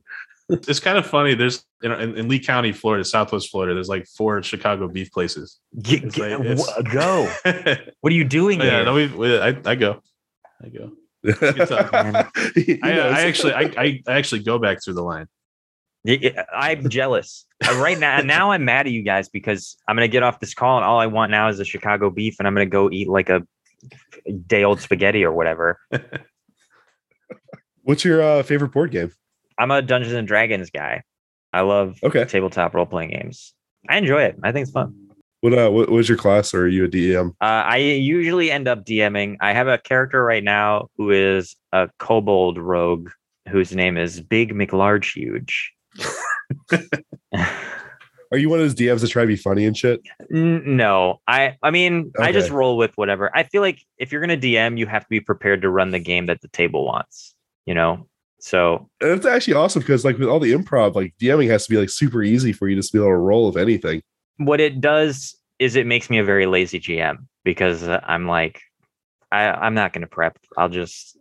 it's 0.49 0.79
kind 0.79 0.99
of 0.99 1.05
funny. 1.05 1.33
There's 1.33 1.65
you 1.81 1.91
in, 1.91 2.15
in 2.15 2.27
Lee 2.27 2.37
County, 2.39 2.71
Florida, 2.71 3.03
Southwest 3.03 3.49
Florida. 3.49 3.73
There's 3.73 3.89
like 3.89 4.05
four 4.17 4.41
Chicago 4.43 4.87
beef 4.87 5.11
places. 5.11 5.57
Get- 5.81 6.03
It's 6.03 6.15
get- 6.15 6.39
like- 6.39 6.91
go 6.91 7.27
what 8.01 8.13
are 8.13 8.15
you 8.15 8.23
doing 8.23 8.61
oh, 8.61 8.65
here 8.65 8.85
no, 8.85 8.93
we, 8.93 9.07
we, 9.07 9.39
I, 9.39 9.57
I 9.65 9.75
go, 9.75 10.01
I 10.63 10.69
go. 10.69 10.91
time, 11.65 11.89
man. 12.13 12.27
He 12.53 12.79
I, 12.83 12.91
uh, 12.91 12.95
knows. 12.95 13.13
I 13.15 13.21
actually, 13.21 13.53
I, 13.53 13.61
I, 13.61 14.03
I 14.07 14.13
actually 14.19 14.43
go 14.43 14.59
back 14.59 14.77
through 14.83 14.93
the 14.93 15.03
line. 15.03 15.25
I'm 16.55 16.89
jealous. 16.89 17.45
Uh, 17.67 17.75
right 17.77 17.99
now, 17.99 18.21
now 18.21 18.51
I'm 18.51 18.63
mad 18.65 18.87
at 18.87 18.93
you 18.93 19.03
guys 19.03 19.27
because 19.29 19.75
I'm 19.87 19.95
gonna 19.95 20.07
get 20.07 20.23
off 20.23 20.39
this 20.39 20.53
call 20.53 20.77
and 20.77 20.85
all 20.85 20.99
I 20.99 21.07
want 21.07 21.31
now 21.31 21.49
is 21.49 21.59
a 21.59 21.65
Chicago 21.65 22.09
beef 22.09 22.35
and 22.39 22.47
I'm 22.47 22.53
gonna 22.53 22.65
go 22.65 22.89
eat 22.89 23.09
like 23.09 23.29
a 23.29 23.43
day 24.47 24.63
old 24.63 24.79
spaghetti 24.81 25.23
or 25.23 25.31
whatever. 25.33 25.77
What's 27.83 28.05
your 28.05 28.21
uh, 28.21 28.43
favorite 28.43 28.71
board 28.71 28.91
game? 28.91 29.11
I'm 29.57 29.71
a 29.71 29.81
Dungeons 29.81 30.13
and 30.13 30.27
Dragons 30.27 30.69
guy. 30.69 31.03
I 31.51 31.61
love 31.61 31.97
Okay. 32.03 32.25
tabletop 32.25 32.73
role 32.75 32.85
playing 32.85 33.09
games. 33.09 33.53
I 33.89 33.97
enjoy 33.97 34.23
it. 34.23 34.37
I 34.43 34.51
think 34.51 34.63
it's 34.63 34.71
fun. 34.71 35.07
What 35.41 35.57
uh, 35.57 35.69
what 35.69 35.89
was 35.89 36.09
your 36.09 36.17
class, 36.17 36.53
or 36.53 36.63
are 36.63 36.67
you 36.67 36.83
a 36.83 36.87
DM? 36.89 37.29
Uh, 37.41 37.45
I 37.45 37.77
usually 37.77 38.51
end 38.51 38.67
up 38.67 38.85
DMing. 38.85 39.37
I 39.39 39.53
have 39.53 39.67
a 39.69 39.77
character 39.77 40.21
right 40.23 40.43
now 40.43 40.87
who 40.97 41.11
is 41.11 41.55
a 41.71 41.89
kobold 41.97 42.57
rogue 42.57 43.09
whose 43.47 43.73
name 43.73 43.97
is 43.97 44.19
Big 44.19 44.53
McLarge 44.53 45.13
Huge. 45.13 45.71
Are 48.31 48.37
you 48.37 48.47
one 48.49 48.59
of 48.59 48.65
those 48.65 48.75
DMs 48.75 49.01
that 49.01 49.07
try 49.07 49.23
to 49.23 49.27
be 49.27 49.35
funny 49.35 49.65
and 49.65 49.75
shit? 49.75 50.01
No, 50.29 51.19
I 51.27 51.57
I 51.63 51.71
mean 51.71 52.11
I 52.19 52.31
just 52.31 52.51
roll 52.51 52.77
with 52.77 52.95
whatever. 52.95 53.35
I 53.35 53.43
feel 53.43 53.61
like 53.61 53.81
if 53.97 54.11
you're 54.11 54.21
gonna 54.21 54.37
DM, 54.37 54.77
you 54.77 54.85
have 54.85 55.03
to 55.03 55.09
be 55.09 55.19
prepared 55.19 55.63
to 55.63 55.69
run 55.69 55.89
the 55.91 55.99
game 55.99 56.27
that 56.27 56.41
the 56.41 56.47
table 56.49 56.85
wants. 56.85 57.33
You 57.65 57.73
know, 57.73 58.07
so 58.39 58.87
And 59.01 59.11
it's 59.11 59.25
actually 59.25 59.55
awesome 59.55 59.81
because 59.81 60.05
like 60.05 60.17
with 60.17 60.27
all 60.29 60.39
the 60.39 60.53
improv, 60.53 60.95
like 60.95 61.13
DMing 61.19 61.49
has 61.49 61.65
to 61.65 61.71
be 61.71 61.77
like 61.77 61.89
super 61.89 62.21
easy 62.21 62.53
for 62.53 62.67
you 62.67 62.75
to 62.75 62.81
just 62.81 62.93
be 62.93 62.99
able 62.99 63.09
to 63.09 63.15
roll 63.15 63.49
if 63.49 63.57
anything. 63.57 64.01
what 64.37 64.59
it 64.59 64.79
does 64.79 65.35
is 65.57 65.75
it 65.75 65.85
makes 65.87 66.09
me 66.09 66.19
a 66.19 66.23
very 66.23 66.45
lazy 66.45 66.79
GM 66.79 67.17
because 67.43 67.83
uh, 67.83 67.99
I'm 68.03 68.27
like, 68.27 68.61
I 69.31 69.49
I'm 69.49 69.73
not 69.73 69.91
gonna 69.91 70.07
prep. 70.07 70.37
I'll 70.55 70.69
just 70.69 71.17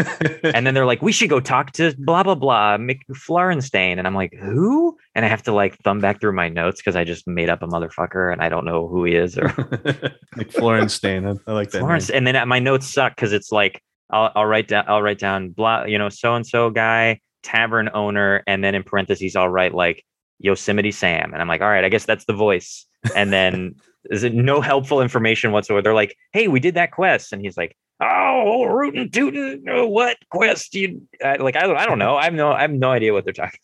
and 0.44 0.66
then 0.66 0.74
they're 0.74 0.86
like, 0.86 1.02
we 1.02 1.12
should 1.12 1.30
go 1.30 1.40
talk 1.40 1.72
to 1.72 1.94
blah 1.98 2.22
blah 2.22 2.34
blah 2.34 2.76
McFlorenstein, 2.78 3.98
and 3.98 4.06
I'm 4.06 4.14
like, 4.14 4.34
who? 4.34 4.96
And 5.14 5.24
I 5.24 5.28
have 5.28 5.42
to 5.44 5.52
like 5.52 5.78
thumb 5.78 6.00
back 6.00 6.20
through 6.20 6.32
my 6.32 6.48
notes 6.48 6.80
because 6.80 6.96
I 6.96 7.04
just 7.04 7.26
made 7.26 7.50
up 7.50 7.62
a 7.62 7.66
motherfucker 7.66 8.32
and 8.32 8.42
I 8.42 8.48
don't 8.48 8.64
know 8.64 8.88
who 8.88 9.04
he 9.04 9.14
is 9.14 9.36
or 9.36 9.44
like 10.36 10.50
Florenstain. 10.50 11.26
I, 11.26 11.50
I 11.50 11.54
like 11.54 11.70
that. 11.70 11.80
Florence. 11.80 12.08
name. 12.08 12.18
And 12.18 12.26
then 12.26 12.36
uh, 12.36 12.46
my 12.46 12.58
notes 12.58 12.86
suck 12.86 13.16
because 13.16 13.32
it's 13.32 13.52
like 13.52 13.82
I'll, 14.10 14.30
I'll 14.34 14.46
write 14.46 14.68
down 14.68 14.84
I'll 14.88 15.02
write 15.02 15.18
down 15.18 15.50
blah 15.50 15.84
you 15.84 15.98
know 15.98 16.08
so 16.08 16.34
and 16.34 16.46
so 16.46 16.70
guy 16.70 17.20
tavern 17.42 17.90
owner 17.94 18.42
and 18.46 18.62
then 18.62 18.74
in 18.74 18.82
parentheses 18.82 19.36
I'll 19.36 19.48
write 19.48 19.74
like 19.74 20.04
Yosemite 20.40 20.90
Sam. 20.90 21.32
And 21.32 21.40
I'm 21.40 21.48
like, 21.48 21.60
all 21.60 21.68
right, 21.68 21.84
I 21.84 21.88
guess 21.88 22.06
that's 22.06 22.24
the 22.24 22.32
voice. 22.32 22.86
And 23.14 23.32
then 23.32 23.76
is 24.06 24.24
it 24.24 24.34
no 24.34 24.60
helpful 24.60 25.00
information 25.00 25.52
whatsoever? 25.52 25.82
They're 25.82 25.94
like, 25.94 26.16
hey, 26.32 26.48
we 26.48 26.60
did 26.60 26.74
that 26.74 26.90
quest. 26.90 27.32
And 27.32 27.42
he's 27.42 27.56
like, 27.56 27.76
oh, 28.00 28.64
rootin' 28.64 29.10
tootin', 29.10 29.64
oh, 29.68 29.86
what 29.86 30.16
quest 30.30 30.74
you 30.74 31.06
I, 31.24 31.36
like? 31.36 31.56
I, 31.56 31.72
I 31.72 31.86
don't 31.86 31.98
know. 31.98 32.16
I 32.16 32.24
have 32.24 32.34
no, 32.34 32.52
I 32.52 32.62
have 32.62 32.70
no 32.70 32.90
idea 32.90 33.12
what 33.12 33.24
they're 33.24 33.32
talking 33.32 33.60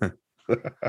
about. 0.00 0.12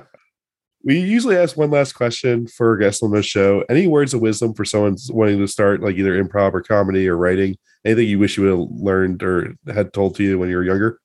we 0.83 0.99
usually 0.99 1.35
ask 1.37 1.57
one 1.57 1.71
last 1.71 1.93
question 1.93 2.47
for 2.47 2.73
a 2.73 2.79
guest 2.79 3.03
on 3.03 3.11
the 3.11 3.21
show. 3.21 3.63
Any 3.69 3.87
words 3.87 4.13
of 4.13 4.21
wisdom 4.21 4.53
for 4.53 4.65
someone 4.65 4.97
wanting 5.09 5.39
to 5.39 5.47
start 5.47 5.81
like 5.81 5.95
either 5.95 6.21
improv 6.21 6.53
or 6.53 6.61
comedy 6.61 7.07
or 7.07 7.17
writing? 7.17 7.57
Anything 7.85 8.07
you 8.07 8.19
wish 8.19 8.37
you 8.37 8.43
would 8.43 8.59
have 8.59 8.69
learned 8.71 9.23
or 9.23 9.55
had 9.73 9.93
told 9.93 10.15
to 10.15 10.23
you 10.23 10.39
when 10.39 10.49
you 10.49 10.57
were 10.57 10.63
younger? 10.63 10.99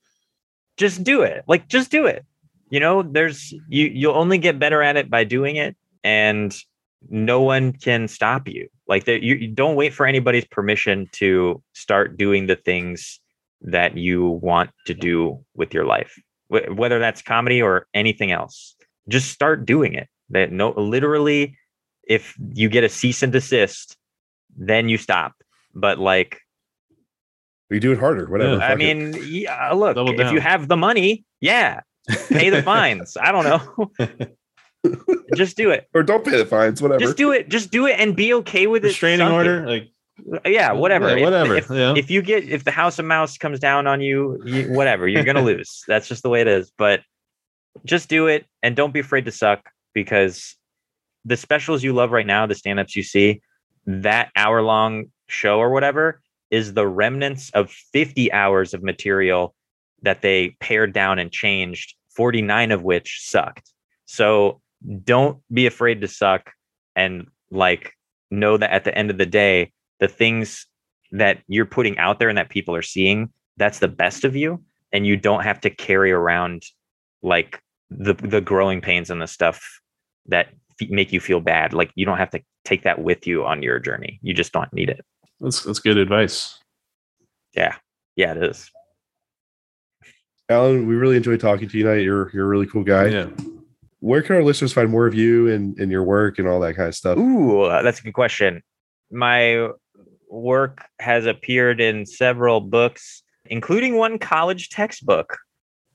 Just 0.77 1.05
do 1.05 1.23
it. 1.23 1.45
Like, 1.47 1.69
just 1.69 1.91
do 1.91 2.07
it. 2.07 2.25
You 2.71 2.81
know, 2.81 3.03
there's 3.03 3.53
you. 3.69 3.87
You'll 3.87 4.17
only 4.17 4.39
get 4.39 4.59
better 4.59 4.83
at 4.83 4.97
it 4.97 5.09
by 5.09 5.23
doing 5.23 5.55
it, 5.57 5.77
and 6.03 6.57
no 7.11 7.41
one 7.41 7.73
can 7.73 8.09
stop 8.09 8.49
you. 8.49 8.69
Like, 8.87 9.05
that 9.05 9.23
you, 9.23 9.35
you 9.37 9.49
don't 9.49 9.77
wait 9.77 9.93
for 9.95 10.07
anybody's 10.07 10.45
permission 10.45 11.09
to 11.13 11.63
start 11.73 12.17
doing 12.17 12.47
the 12.47 12.57
things 12.57 13.21
that 13.63 13.97
you 13.97 14.29
want 14.43 14.71
to 14.87 14.95
do 14.95 15.43
with 15.55 15.73
your 15.73 15.85
life, 15.87 16.21
Wh- 16.49 16.77
whether 16.77 16.99
that's 16.99 17.23
comedy 17.23 17.63
or 17.63 17.87
anything 17.95 18.31
else 18.31 18.75
just 19.09 19.31
start 19.31 19.67
doing 19.67 19.95
it. 19.95 20.09
That 20.31 20.51
no, 20.53 20.71
literally, 20.71 21.57
if 22.05 22.35
you 22.55 22.69
get 22.69 22.85
a 22.85 22.89
cease 22.89 23.23
and 23.23 23.33
desist, 23.33 23.97
then 24.57 24.89
you 24.89 24.97
stop. 24.97 25.35
But 25.75 25.99
like, 25.99 26.41
We 27.71 27.79
do 27.81 27.93
it 27.93 27.99
harder, 27.99 28.27
whatever. 28.27 28.63
I 28.63 28.75
mean, 28.77 29.15
yeah, 29.23 29.73
look, 29.73 29.95
Double 29.97 30.13
if 30.13 30.19
down. 30.19 30.35
you 30.35 30.41
have 30.41 30.69
the 30.69 30.77
money, 30.77 31.25
yeah, 31.41 31.81
pay 32.29 32.49
the 32.51 32.63
fines. 32.73 33.17
I 33.21 33.33
don't 33.33 33.45
know. 33.45 33.91
just 35.37 35.57
do 35.57 35.71
it. 35.71 35.89
or 35.95 36.03
don't 36.03 36.25
pay 36.25 36.37
the 36.37 36.47
fines, 36.47 36.81
whatever. 36.83 37.01
Just 37.01 37.17
do 37.17 37.33
it. 37.33 37.49
Just 37.49 37.71
do 37.71 37.87
it 37.87 37.99
and 37.99 38.15
be 38.15 38.35
okay 38.35 38.67
with 38.67 38.85
it. 38.85 38.89
Restraining 38.89 39.29
order, 39.29 39.67
like 39.67 39.89
Yeah, 40.45 40.73
whatever. 40.73 41.09
Yeah, 41.09 41.17
If- 41.17 41.23
whatever. 41.23 41.57
If, 41.57 41.71
yeah. 41.71 41.95
if 41.97 42.11
you 42.11 42.23
get 42.23 42.45
if 42.49 42.65
the 42.65 42.71
house 42.71 42.99
of 42.99 43.05
mouse 43.05 43.39
comes 43.39 43.59
down 43.61 43.87
on 43.87 44.01
you, 44.01 44.41
you 44.45 44.73
whatever 44.73 45.09
you're 45.09 45.25
gonna 45.25 45.43
lose 45.53 45.83
that's 45.89 46.09
just 46.09 46.23
the 46.23 46.29
way 46.29 46.41
it 46.41 46.49
is 46.49 46.71
but 46.77 47.01
just 47.85 48.09
do 48.09 48.27
it 48.29 48.47
and 48.63 48.77
don't 48.77 48.93
be 48.95 49.01
afraid 49.01 49.25
to 49.25 49.33
suck 49.33 49.71
because 49.95 50.55
the 51.25 51.37
specials 51.37 51.83
you 51.83 51.93
love 51.93 52.13
right 52.13 52.27
now 52.27 52.47
the 52.47 52.55
stand-ups 52.55 52.95
you 52.95 53.03
see 53.03 53.41
that 53.87 54.31
hour 54.37 54.63
long 54.63 55.07
show 55.29 55.59
or 55.59 55.71
whatever 55.71 56.21
is 56.51 56.75
the 56.75 56.87
remnants 56.87 57.51
of 57.51 57.71
50 57.71 58.33
hours 58.33 58.75
of 58.75 58.83
material 58.83 59.55
that 60.03 60.23
they 60.23 60.51
pared 60.61 60.93
down 60.93 61.19
and 61.19 61.33
changed 61.33 61.95
49 62.15 62.71
of 62.71 62.83
which 62.85 63.19
sucked 63.23 63.73
so 64.05 64.61
don't 65.05 65.39
be 65.53 65.67
afraid 65.67 66.01
to 66.01 66.09
suck 66.09 66.53
and 66.97 67.27
like 67.51 67.95
know 68.31 68.57
that 68.57 68.71
at 68.71 68.85
the 68.85 68.97
end 68.97 69.11
of 69.11 69.19
the 69.19 69.27
day 69.27 69.73
the 70.01 70.09
things 70.09 70.67
that 71.13 71.43
you're 71.47 71.67
putting 71.67 71.97
out 71.99 72.19
there 72.19 72.29
and 72.29 72.39
that 72.39 72.49
people 72.49 72.75
are 72.75 72.83
seeing 72.83 73.31
that's 73.57 73.79
the 73.79 73.89
best 73.89 74.25
of 74.25 74.35
you 74.35 74.63
and 74.93 75.07
you 75.07 75.17
don't 75.17 75.45
have 75.45 75.61
to 75.61 75.71
carry 75.71 76.13
around 76.13 76.65
like 77.23 77.61
the 77.91 78.15
the 78.15 78.41
growing 78.41 78.81
pains 78.81 79.11
and 79.11 79.23
the 79.23 79.27
stuff 79.27 79.81
that 80.27 80.49
f- 80.81 80.89
make 80.91 81.13
you 81.13 81.21
feel 81.21 81.41
bad 81.41 81.73
like 81.73 81.91
you 81.95 82.05
don't 82.05 82.19
have 82.19 82.31
to 82.31 82.41
take 82.65 82.83
that 82.83 83.01
with 83.01 83.27
you 83.27 83.45
on 83.45 83.63
your 83.63 83.79
journey 83.79 84.19
you 84.23 84.35
just 84.35 84.53
don't 84.53 84.73
need 84.73 84.89
it 84.89 85.05
that's 85.41 85.63
that's 85.63 85.79
good 85.79 85.97
advice. 85.97 86.59
yeah 87.55 87.77
yeah 88.17 88.33
it 88.33 88.43
is 88.43 88.71
Alan, 90.51 90.87
we 90.87 90.95
really 90.95 91.17
enjoyed 91.17 91.41
talking 91.41 91.71
to 91.71 91.79
you 91.79 91.85
tonight. 91.85 92.03
You're 92.03 92.31
you're 92.35 92.45
a 92.45 92.49
really 92.49 92.67
cool 92.67 92.85
guy. 92.85 93.07
Yeah. 93.07 93.29
Where 94.05 94.21
can 94.21 94.37
our 94.37 94.43
listeners 94.43 94.75
find 94.75 94.91
more 94.91 95.07
of 95.07 95.15
you 95.15 95.49
and, 95.49 95.79
and 95.79 95.91
your 95.91 96.05
work 96.05 96.39
and 96.39 96.47
all 96.47 96.61
that 96.61 96.77
kind 96.77 96.89
of 96.89 96.95
stuff? 96.95 97.17
Ooh, 97.17 97.67
that's 97.83 98.01
a 98.01 98.03
good 98.03 98.13
question. 98.13 98.63
My 99.11 99.71
work 100.29 100.85
has 100.99 101.25
appeared 101.25 101.81
in 101.81 102.05
several 102.05 102.61
books, 102.61 103.23
including 103.47 103.97
one 103.97 104.19
college 104.19 104.69
textbook. 104.69 105.39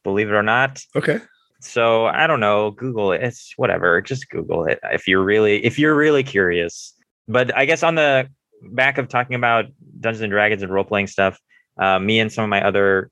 Believe 0.03 0.27
it 0.27 0.33
or 0.33 0.41
not. 0.41 0.81
Okay. 0.95 1.19
So 1.61 2.07
I 2.07 2.25
don't 2.25 2.39
know. 2.39 2.71
Google 2.71 3.11
it. 3.11 3.21
It's 3.21 3.53
whatever. 3.57 4.01
Just 4.01 4.27
Google 4.31 4.65
it 4.65 4.79
if 4.91 5.07
you're 5.07 5.23
really 5.23 5.63
if 5.63 5.77
you're 5.77 5.95
really 5.95 6.23
curious. 6.23 6.95
But 7.27 7.55
I 7.55 7.65
guess 7.65 7.83
on 7.83 7.93
the 7.93 8.27
back 8.71 8.97
of 8.97 9.07
talking 9.07 9.35
about 9.35 9.65
Dungeons 9.99 10.21
and 10.23 10.31
Dragons 10.31 10.63
and 10.63 10.73
role 10.73 10.83
playing 10.83 11.07
stuff, 11.07 11.39
uh, 11.79 11.99
me 11.99 12.19
and 12.19 12.33
some 12.33 12.43
of 12.43 12.49
my 12.49 12.65
other 12.65 13.11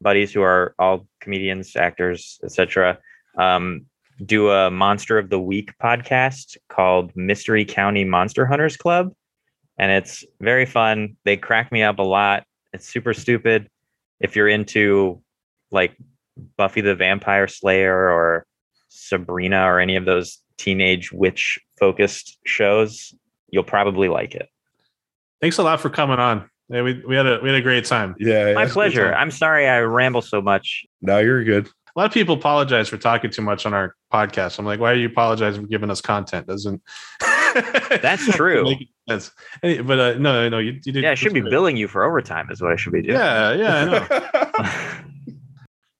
buddies 0.00 0.32
who 0.32 0.42
are 0.42 0.72
all 0.78 1.08
comedians, 1.20 1.74
actors, 1.74 2.38
etc., 2.44 2.98
um, 3.36 3.86
do 4.24 4.50
a 4.50 4.70
Monster 4.70 5.18
of 5.18 5.30
the 5.30 5.38
Week 5.38 5.72
podcast 5.82 6.56
called 6.68 7.14
Mystery 7.14 7.64
County 7.64 8.04
Monster 8.04 8.46
Hunters 8.46 8.76
Club, 8.76 9.12
and 9.78 9.92
it's 9.92 10.24
very 10.40 10.66
fun. 10.66 11.16
They 11.24 11.36
crack 11.36 11.70
me 11.70 11.82
up 11.82 11.98
a 11.98 12.02
lot. 12.02 12.44
It's 12.72 12.88
super 12.88 13.14
stupid. 13.14 13.68
If 14.20 14.36
you're 14.36 14.48
into 14.48 15.22
like 15.70 15.96
Buffy 16.56 16.80
the 16.80 16.94
Vampire 16.94 17.48
Slayer 17.48 17.94
or 17.94 18.46
Sabrina 18.88 19.64
or 19.64 19.80
any 19.80 19.96
of 19.96 20.04
those 20.04 20.38
teenage 20.56 21.12
witch 21.12 21.58
focused 21.78 22.38
shows, 22.46 23.14
you'll 23.48 23.64
probably 23.64 24.08
like 24.08 24.34
it. 24.34 24.48
Thanks 25.40 25.58
a 25.58 25.62
lot 25.62 25.80
for 25.80 25.90
coming 25.90 26.18
on. 26.18 26.48
Yeah, 26.68 26.82
we, 26.82 27.02
we 27.06 27.14
had 27.14 27.26
a 27.26 27.38
we 27.42 27.48
had 27.48 27.58
a 27.58 27.62
great 27.62 27.84
time. 27.84 28.16
Yeah. 28.18 28.54
My 28.54 28.66
pleasure. 28.66 29.14
I'm 29.14 29.30
sorry 29.30 29.68
I 29.68 29.80
ramble 29.80 30.22
so 30.22 30.40
much. 30.40 30.84
Now 31.00 31.18
you're 31.18 31.44
good. 31.44 31.68
A 31.96 32.00
lot 32.00 32.06
of 32.06 32.12
people 32.12 32.34
apologize 32.34 32.88
for 32.90 32.98
talking 32.98 33.30
too 33.30 33.40
much 33.40 33.64
on 33.64 33.72
our 33.72 33.96
podcast. 34.12 34.58
I'm 34.58 34.66
like, 34.66 34.78
why 34.80 34.92
are 34.92 34.96
you 34.96 35.06
apologizing 35.06 35.62
for 35.62 35.68
giving 35.68 35.90
us 35.90 36.02
content? 36.02 36.46
Doesn't 36.46 36.82
That's 38.02 38.26
true. 38.34 38.64
make 38.64 38.88
sense. 39.08 39.30
Hey, 39.62 39.80
But 39.80 39.98
uh, 39.98 40.14
no, 40.18 40.46
no, 40.50 40.58
you, 40.58 40.72
you 40.84 40.92
did. 40.92 41.04
Yeah, 41.04 41.12
I 41.12 41.14
should 41.14 41.32
be 41.32 41.40
great. 41.40 41.50
billing 41.50 41.76
you 41.78 41.88
for 41.88 42.04
overtime 42.04 42.48
is 42.50 42.60
what 42.60 42.70
I 42.72 42.76
should 42.76 42.92
be 42.92 43.00
doing. 43.00 43.14
Yeah, 43.16 43.52
yeah, 43.54 43.74
I 43.74 43.84
know. 43.86 45.04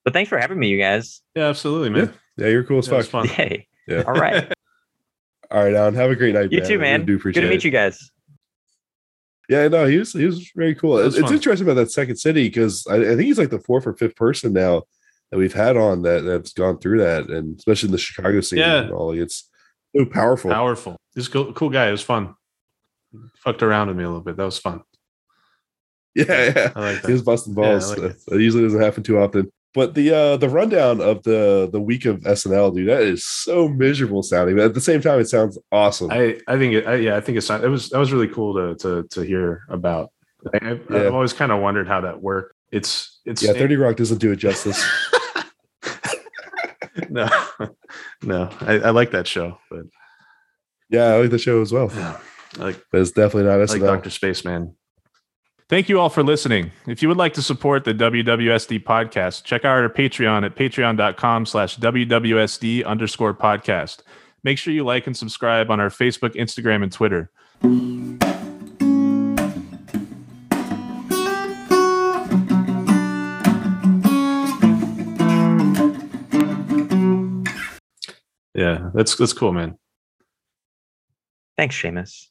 but 0.04 0.12
thanks 0.12 0.28
for 0.28 0.36
having 0.38 0.58
me, 0.58 0.68
you 0.68 0.78
guys. 0.78 1.22
Yeah, 1.34 1.44
absolutely, 1.48 1.88
man. 1.88 2.12
yeah, 2.36 2.48
you're 2.48 2.64
cool 2.64 2.78
as 2.80 2.88
Yeah, 2.88 3.00
fuck. 3.02 3.06
fun. 3.06 3.26
Yay. 3.38 3.66
Yeah. 3.88 4.02
All 4.06 4.12
right. 4.14 4.52
All 5.50 5.64
right, 5.64 5.74
Alan. 5.74 5.94
Have 5.94 6.10
a 6.10 6.16
great 6.16 6.34
night. 6.34 6.52
You 6.52 6.58
man. 6.58 6.68
too, 6.68 6.74
I 6.74 6.76
really 6.76 6.90
man. 6.98 7.06
do 7.06 7.18
Good 7.18 7.34
to 7.36 7.42
meet 7.42 7.52
it. 7.54 7.64
you 7.64 7.70
guys. 7.70 8.10
Yeah, 9.48 9.68
no, 9.68 9.86
he 9.86 9.96
was 9.96 10.12
he 10.12 10.26
was 10.26 10.50
very 10.56 10.74
cool. 10.74 10.98
It 10.98 11.04
was 11.04 11.14
It's 11.16 11.24
fun. 11.24 11.34
interesting 11.34 11.66
about 11.66 11.80
that 11.80 11.90
second 11.90 12.16
city 12.16 12.48
because 12.48 12.86
I, 12.86 12.96
I 12.96 13.04
think 13.10 13.20
he's 13.22 13.38
like 13.38 13.50
the 13.50 13.60
fourth 13.60 13.86
or 13.86 13.94
fifth 13.94 14.16
person 14.16 14.52
now 14.52 14.82
that 15.30 15.38
we've 15.38 15.52
had 15.54 15.76
on 15.76 16.02
that 16.02 16.22
that's 16.24 16.52
gone 16.52 16.78
through 16.78 16.98
that, 16.98 17.28
and 17.28 17.58
especially 17.58 17.88
in 17.88 17.92
the 17.92 17.98
Chicago 17.98 18.40
scene. 18.40 18.60
Yeah. 18.60 18.82
and 18.82 18.92
all, 18.92 19.10
like, 19.10 19.18
it's 19.20 19.48
so 19.96 20.04
powerful. 20.04 20.50
Powerful. 20.50 20.96
He's 21.14 21.28
a 21.28 21.30
cool, 21.30 21.52
cool 21.52 21.70
guy. 21.70 21.88
It 21.88 21.92
was 21.92 22.02
fun. 22.02 22.34
Fucked 23.38 23.62
around 23.62 23.88
with 23.88 23.96
me 23.96 24.04
a 24.04 24.08
little 24.08 24.22
bit. 24.22 24.36
That 24.36 24.44
was 24.44 24.58
fun. 24.58 24.82
Yeah, 26.14 26.24
yeah. 26.56 26.72
I 26.74 26.92
like 26.92 27.04
He 27.04 27.12
was 27.12 27.20
that. 27.22 27.26
busting 27.30 27.54
Yeah, 27.54 27.62
balls. 27.62 27.90
like 27.90 27.98
it. 27.98 28.16
that 28.28 28.40
usually 28.40 28.62
doesn't 28.62 28.80
happen 28.80 29.02
too 29.02 29.18
often. 29.18 29.50
But 29.74 29.92
the 29.94 30.14
uh 30.14 30.36
the 30.38 30.48
rundown 30.48 31.02
of 31.02 31.22
the 31.24 31.68
the 31.70 31.78
week 31.80 32.06
of 32.06 32.20
SNL, 32.20 32.74
dude, 32.74 32.88
that 32.88 33.02
is 33.02 33.26
so 33.26 33.68
miserable 33.68 34.22
sounding. 34.22 34.56
But 34.56 34.64
at 34.64 34.72
the 34.74 34.80
same 34.80 35.02
time, 35.02 35.20
it 35.20 35.28
sounds 35.28 35.58
awesome. 35.70 36.10
I, 36.10 36.40
I 36.48 36.56
think 36.56 36.72
it, 36.72 36.86
I, 36.86 36.94
yeah, 36.94 37.16
I 37.16 37.20
think 37.20 37.36
it's 37.36 37.50
it 37.50 37.68
was 37.68 37.90
that 37.90 37.98
was 37.98 38.12
really 38.14 38.28
cool 38.28 38.54
to 38.54 38.74
to 38.76 39.06
to 39.10 39.20
hear 39.20 39.64
about. 39.68 40.10
I, 40.54 40.70
I've, 40.70 40.86
Yeah. 40.90 40.96
I've 41.08 41.12
always 41.14 41.34
kind 41.34 41.52
of 41.52 41.60
wondered 41.60 41.86
how 41.86 42.00
that 42.00 42.22
worked. 42.22 42.54
It's 42.72 43.20
it's 43.24 43.42
yeah, 43.42 43.52
30 43.52 43.76
Rock 43.76 43.96
doesn't 43.96 44.18
do 44.18 44.32
it 44.32 44.36
justice. 44.36 44.84
no, 47.10 47.28
no, 48.22 48.50
I, 48.60 48.74
I 48.78 48.90
like 48.90 49.10
that 49.12 49.26
show, 49.26 49.58
but 49.70 49.84
yeah, 50.88 51.06
I 51.06 51.20
like 51.20 51.30
the 51.30 51.38
show 51.38 51.60
as 51.60 51.72
well. 51.72 51.90
yeah, 51.94 52.18
I 52.58 52.62
like 52.62 52.84
But 52.90 53.00
it's 53.02 53.10
definitely 53.10 53.44
not 53.44 53.60
I 53.60 53.64
like. 53.64 53.80
Doctor 53.80 54.10
Spaceman. 54.10 54.74
Thank 55.68 55.88
you 55.88 55.98
all 55.98 56.10
for 56.10 56.22
listening. 56.22 56.70
If 56.86 57.02
you 57.02 57.08
would 57.08 57.16
like 57.16 57.34
to 57.34 57.42
support 57.42 57.84
the 57.84 57.92
WWSD 57.92 58.84
podcast, 58.84 59.42
check 59.42 59.64
out 59.64 59.78
our 59.82 59.88
Patreon 59.88 60.44
at 60.46 60.54
patreon.com 60.54 61.44
slash 61.44 61.76
WWSD 61.78 62.84
underscore 62.84 63.34
podcast. 63.34 64.02
Make 64.44 64.58
sure 64.58 64.72
you 64.72 64.84
like 64.84 65.08
and 65.08 65.16
subscribe 65.16 65.70
on 65.72 65.80
our 65.80 65.90
Facebook, 65.90 66.36
Instagram, 66.36 66.84
and 66.84 66.92
Twitter. 66.92 67.32
Yeah, 78.56 78.90
that's 78.94 79.14
that's 79.16 79.34
cool, 79.34 79.52
man. 79.52 79.78
Thanks, 81.58 81.80
Seamus. 81.80 82.28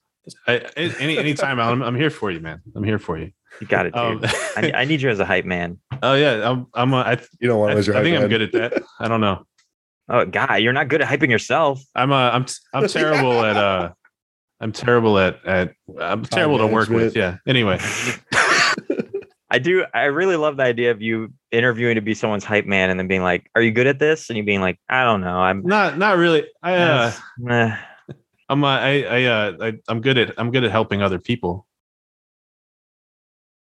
I, 0.48 0.56
I- 0.76 0.96
any 1.00 1.18
anytime, 1.18 1.60
Alan, 1.60 1.82
I'm, 1.82 1.88
I'm 1.90 1.96
here 1.96 2.10
for 2.10 2.32
you, 2.32 2.40
man. 2.40 2.62
I'm 2.76 2.84
here 2.84 2.98
for 3.00 3.18
you. 3.18 3.32
You 3.62 3.68
got 3.68 3.86
it, 3.86 3.94
dude. 3.94 4.02
Um, 4.04 4.22
I, 4.58 4.72
I 4.76 4.86
need 4.86 5.02
you 5.02 5.10
as 5.10 5.20
a 5.20 5.26
hype 5.26 5.46
man. 5.46 5.80
oh 6.04 6.14
yeah, 6.16 6.50
I'm. 6.50 6.68
I'm. 6.74 6.94
A, 6.94 6.98
I, 6.98 7.12
You 7.40 7.48
don't 7.48 7.60
want 7.60 7.70
I, 7.70 7.74
to 7.74 7.78
lose 7.78 7.88
your 7.88 7.96
I 7.96 8.02
think 8.02 8.16
hype 8.16 8.24
I'm 8.24 8.30
good 8.30 8.42
at 8.42 8.52
that. 8.54 8.84
I 9.00 9.08
don't 9.08 9.22
know. 9.22 9.46
Oh, 10.10 10.26
guy, 10.26 10.58
you're 10.58 10.74
not 10.74 10.88
good 10.88 11.02
at 11.02 11.08
hyping 11.08 11.30
yourself. 11.30 11.82
I'm. 11.94 12.12
Uh, 12.12 12.32
I'm. 12.32 12.46
I'm 12.74 12.88
terrible 12.88 13.46
at. 13.46 13.56
Uh, 13.56 13.92
I'm 14.60 14.72
terrible 14.72 15.20
at. 15.20 15.46
At. 15.46 15.74
I'm 16.00 16.24
terrible 16.26 16.58
to 16.58 16.68
work 16.68 16.90
with. 16.90 17.16
Yeah. 17.16 17.38
Anyway. 17.48 17.80
I 19.56 19.58
do. 19.58 19.86
I 19.94 20.04
really 20.06 20.36
love 20.36 20.58
the 20.58 20.64
idea 20.64 20.92
of 20.92 21.02
you 21.02 21.32
interviewing 21.50 21.96
to 21.96 22.02
be 22.02 22.14
someone's 22.14 22.44
hype 22.44 22.66
man 22.66 22.90
and 22.90 23.00
then 23.00 23.08
being 23.08 23.24
like, 23.24 23.50
"Are 23.56 23.62
you 23.62 23.72
good 23.72 23.88
at 23.88 24.00
this?" 24.00 24.30
And 24.30 24.36
you 24.36 24.44
being 24.44 24.60
like, 24.60 24.78
"I 24.90 25.06
don't 25.06 25.22
know. 25.22 25.38
I'm 25.40 25.64
Not 25.64 25.98
not 25.98 26.18
really. 26.18 26.46
I 26.62 26.76
uh, 26.76 27.12
eh." 27.50 27.78
I'm 28.50 28.66
uh, 28.66 28.68
I 28.68 29.04
I 29.04 29.24
uh 29.24 29.54
I, 29.62 29.74
I'm 29.88 30.02
good 30.02 30.18
at 30.18 30.34
I'm 30.38 30.52
good 30.52 30.66
at 30.66 30.72
helping 30.72 31.02
other 31.02 31.20
people. 31.20 31.66